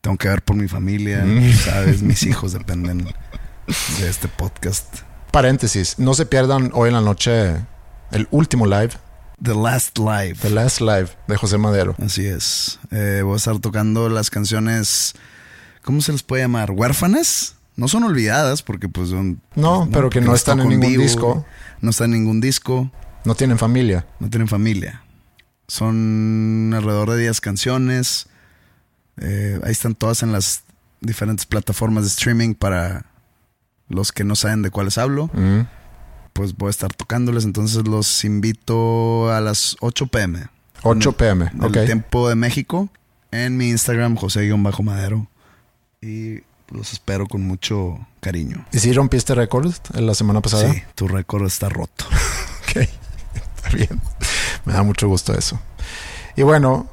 Tengo 0.00 0.16
que 0.16 0.28
ver 0.28 0.42
por 0.42 0.56
mi 0.56 0.68
familia, 0.68 1.22
Mm. 1.24 1.52
¿sabes? 1.52 2.02
Mis 2.02 2.22
hijos 2.24 2.52
dependen 2.52 2.98
de 3.04 4.08
este 4.08 4.28
podcast. 4.28 5.00
Paréntesis. 5.30 5.98
No 5.98 6.14
se 6.14 6.24
pierdan 6.24 6.70
hoy 6.72 6.88
en 6.88 6.94
la 6.94 7.00
noche 7.02 7.56
el 8.10 8.26
último 8.30 8.64
live, 8.66 8.90
The 9.42 9.54
Last 9.54 9.98
Live. 9.98 10.36
The 10.42 10.50
Last 10.50 10.80
Live 10.80 11.10
de 11.26 11.36
José 11.36 11.58
Madero. 11.58 11.94
Así 12.02 12.26
es. 12.26 12.78
Eh, 12.90 13.22
voy 13.24 13.34
a 13.34 13.36
estar 13.36 13.58
tocando 13.60 14.08
las 14.08 14.30
canciones, 14.30 15.14
¿cómo 15.82 16.00
se 16.00 16.12
les 16.12 16.22
puede 16.22 16.42
llamar? 16.42 16.72
¿Huérfanas? 16.72 17.56
No 17.76 17.86
son 17.86 18.04
olvidadas 18.04 18.62
porque 18.62 18.88
pues 18.88 19.10
son... 19.10 19.40
No, 19.54 19.80
pues, 19.80 19.90
pero 19.92 20.10
que 20.10 20.20
no 20.20 20.34
están 20.34 20.60
en 20.60 20.68
ningún 20.68 20.90
vivo, 20.90 21.02
disco. 21.02 21.46
No 21.80 21.90
están 21.90 22.12
en 22.12 22.22
ningún 22.22 22.40
disco. 22.40 22.90
No 23.24 23.34
tienen 23.36 23.58
familia. 23.58 24.06
No 24.18 24.28
tienen 24.28 24.48
familia. 24.48 25.02
Son 25.68 26.72
alrededor 26.74 27.10
de 27.10 27.18
10 27.18 27.40
canciones. 27.40 28.26
Eh, 29.20 29.60
ahí 29.62 29.70
están 29.70 29.94
todas 29.94 30.22
en 30.22 30.32
las 30.32 30.64
diferentes 31.00 31.46
plataformas 31.46 32.04
de 32.04 32.08
streaming 32.08 32.54
para 32.54 33.06
los 33.88 34.12
que 34.12 34.24
no 34.24 34.34
saben 34.34 34.62
de 34.62 34.70
cuáles 34.70 34.98
hablo. 34.98 35.30
Mm. 35.32 35.60
Pues 36.38 36.56
voy 36.56 36.68
a 36.68 36.70
estar 36.70 36.94
tocándoles. 36.94 37.44
Entonces 37.44 37.88
los 37.88 38.24
invito 38.24 39.28
a 39.32 39.40
las 39.40 39.76
8 39.80 40.06
pm. 40.06 40.46
8 40.84 41.12
pm, 41.16 41.50
Del 41.52 41.64
ok. 41.64 41.84
tiempo 41.84 42.28
de 42.28 42.36
México. 42.36 42.88
En 43.32 43.56
mi 43.56 43.70
Instagram, 43.70 44.14
José-Madero. 44.14 45.26
Y 46.00 46.42
los 46.68 46.92
espero 46.92 47.26
con 47.26 47.42
mucho 47.42 47.98
cariño. 48.20 48.64
¿Y 48.70 48.78
si 48.78 48.92
rompiste 48.92 49.34
récord 49.34 49.74
la 49.94 50.14
semana 50.14 50.40
pasada? 50.40 50.72
Sí, 50.72 50.80
tu 50.94 51.08
récord 51.08 51.44
está 51.44 51.68
roto. 51.68 52.04
Ok, 52.70 52.76
está 52.76 53.70
bien. 53.74 54.00
Me 54.64 54.74
da 54.74 54.84
mucho 54.84 55.08
gusto 55.08 55.34
eso. 55.36 55.58
Y 56.36 56.42
bueno, 56.42 56.86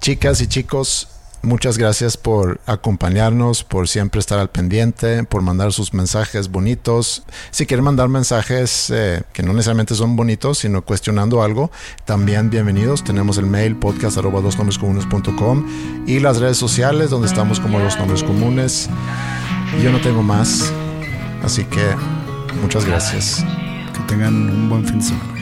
chicas 0.00 0.40
y 0.40 0.46
chicos, 0.46 1.08
muchas 1.42 1.78
gracias 1.78 2.16
por 2.16 2.60
acompañarnos, 2.66 3.64
por 3.64 3.88
siempre 3.88 4.20
estar 4.20 4.38
al 4.38 4.50
pendiente, 4.50 5.24
por 5.24 5.42
mandar 5.42 5.72
sus 5.72 5.94
mensajes 5.94 6.48
bonitos. 6.48 7.22
Si 7.50 7.66
quieren 7.66 7.84
mandar 7.84 8.08
mensajes 8.08 8.90
eh, 8.90 9.22
que 9.32 9.42
no 9.42 9.52
necesariamente 9.52 9.94
son 9.94 10.16
bonitos, 10.16 10.58
sino 10.58 10.82
cuestionando 10.82 11.42
algo, 11.42 11.70
también 12.04 12.50
bienvenidos. 12.50 13.04
Tenemos 13.04 13.38
el 13.38 13.46
mail 13.46 13.76
podcast 13.76 14.18
y 16.06 16.20
las 16.20 16.38
redes 16.38 16.56
sociales 16.56 17.10
donde 17.10 17.28
estamos 17.28 17.60
como 17.60 17.78
Los 17.78 17.98
Nombres 17.98 18.22
Comunes. 18.22 18.88
Yo 19.82 19.92
no 19.92 20.00
tengo 20.00 20.22
más, 20.22 20.72
así 21.42 21.64
que 21.64 21.94
muchas 22.62 22.84
gracias. 22.84 23.44
Que 23.94 24.00
tengan 24.06 24.34
un 24.34 24.68
buen 24.68 24.84
fin 24.84 24.98
de 24.98 25.04
semana. 25.04 25.37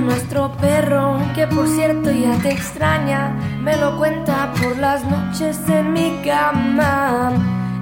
Nuestro 0.00 0.50
perro, 0.56 1.18
que 1.34 1.46
por 1.46 1.66
cierto 1.68 2.10
ya 2.10 2.36
te 2.38 2.50
extraña. 2.50 3.30
Me 3.62 3.76
lo 3.76 3.96
cuenta 3.96 4.52
por 4.60 4.76
las 4.76 5.04
noches 5.04 5.58
en 5.68 5.92
mi 5.92 6.20
cama. 6.24 7.30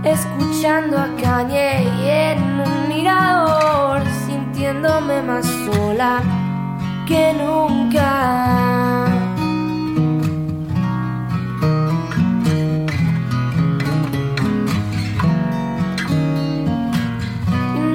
Escuchando 0.04 0.98
a 0.98 1.08
Kanye 1.20 1.82
y 1.82 2.08
en 2.08 2.60
un 2.60 2.88
mirador, 2.88 4.02
sintiéndome 4.26 5.22
más 5.22 5.46
sola 5.46 6.22
que 7.06 7.32
nunca. 7.32 9.06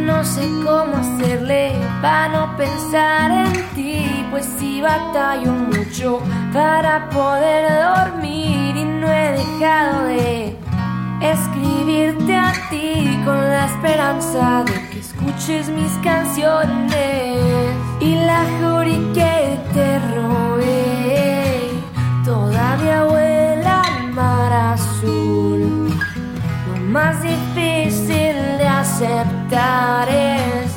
No 0.06 0.24
sé 0.24 0.50
cómo 0.66 0.98
hacerle 0.98 1.74
para 2.02 2.30
no 2.30 2.58
pensar 2.58 3.32
en 3.32 3.54
ti, 3.76 4.07
pues 4.32 4.46
si 4.58 4.82
batallo 4.82 5.52
mucho 5.52 6.22
para 6.54 7.10
poder 7.10 7.66
dormir 7.84 8.76
y 8.76 8.84
no 8.84 9.12
he 9.12 9.32
dejado 9.34 10.06
de 10.08 10.58
escribirte 11.22 12.36
a 12.36 12.54
ti 12.70 13.20
con 13.26 13.40
la 13.40 13.66
esperanza 13.66 14.64
de 14.66 14.90
que 14.90 15.00
escuches 15.00 15.70
mis 15.70 15.92
canciones 16.04 17.76
y 18.00 18.16
la 18.16 18.44
jury 18.60 19.12
que 19.14 19.60
te 19.74 20.00
robé 20.16 21.82
todavía 22.24 23.04
vuela 23.04 23.82
al 23.82 24.14
mar 24.14 24.54
azul. 24.74 25.90
Lo 26.68 26.84
más 26.92 27.22
difícil 27.22 28.36
de 28.60 28.68
aceptar 28.68 30.08
es 30.10 30.72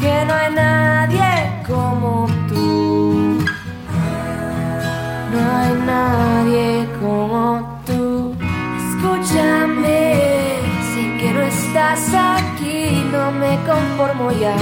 que 0.00 0.24
no 0.26 0.34
hay 0.34 0.54
nadie 0.54 1.62
como 1.66 2.26
hay 5.50 5.72
nadie 5.86 6.88
como 7.00 7.80
tú. 7.86 8.34
Escúchame, 8.88 10.14
sé 10.90 11.02
que 11.18 11.32
no 11.32 11.42
estás 11.42 12.02
aquí, 12.14 13.04
no 13.12 13.32
me 13.32 13.52
conformo 13.68 14.30
ya 14.32 14.56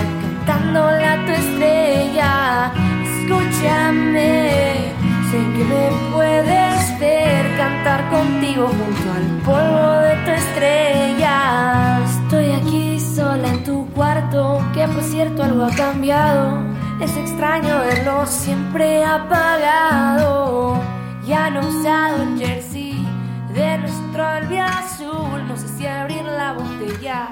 cantándole 0.49 1.05
a 1.05 1.27
tu 1.27 1.33
estrella. 1.33 2.73
Escúchame, 3.05 4.93
sé 5.31 5.39
que 5.55 5.65
me 5.73 6.13
puedes 6.13 7.01
ver 7.01 7.57
cantar 7.57 8.09
contigo 8.11 8.69
junto 8.69 9.07
al 9.19 9.27
polvo 9.45 9.91
de 10.07 10.15
tu 10.25 10.31
estrella. 10.31 12.01
Estoy 12.05 12.53
aquí 12.53 13.01
sola 13.01 13.49
en 13.49 13.65
tu 13.65 13.87
cuarto, 13.95 14.63
que 14.75 14.87
por 14.89 15.03
cierto 15.03 15.43
algo 15.43 15.65
ha 15.65 15.71
cambiado. 15.71 16.78
Es 17.01 17.17
extraño 17.17 17.79
verlo 17.79 18.27
siempre 18.27 19.05
apagado. 19.05 20.81
Ya 21.25 21.49
no 21.49 21.61
usado 21.61 22.23
el 22.25 22.39
jersey 22.39 23.07
de 23.55 23.79
nuestro 23.79 24.27
albi 24.27 24.59
azul. 24.59 25.47
No 25.47 25.57
sé 25.57 25.69
si 25.69 25.87
abrir 25.87 26.25
la 26.25 26.55
botella 26.55 27.29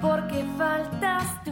porque 0.00 0.44
faltas 0.56 1.42
tú. 1.44 1.51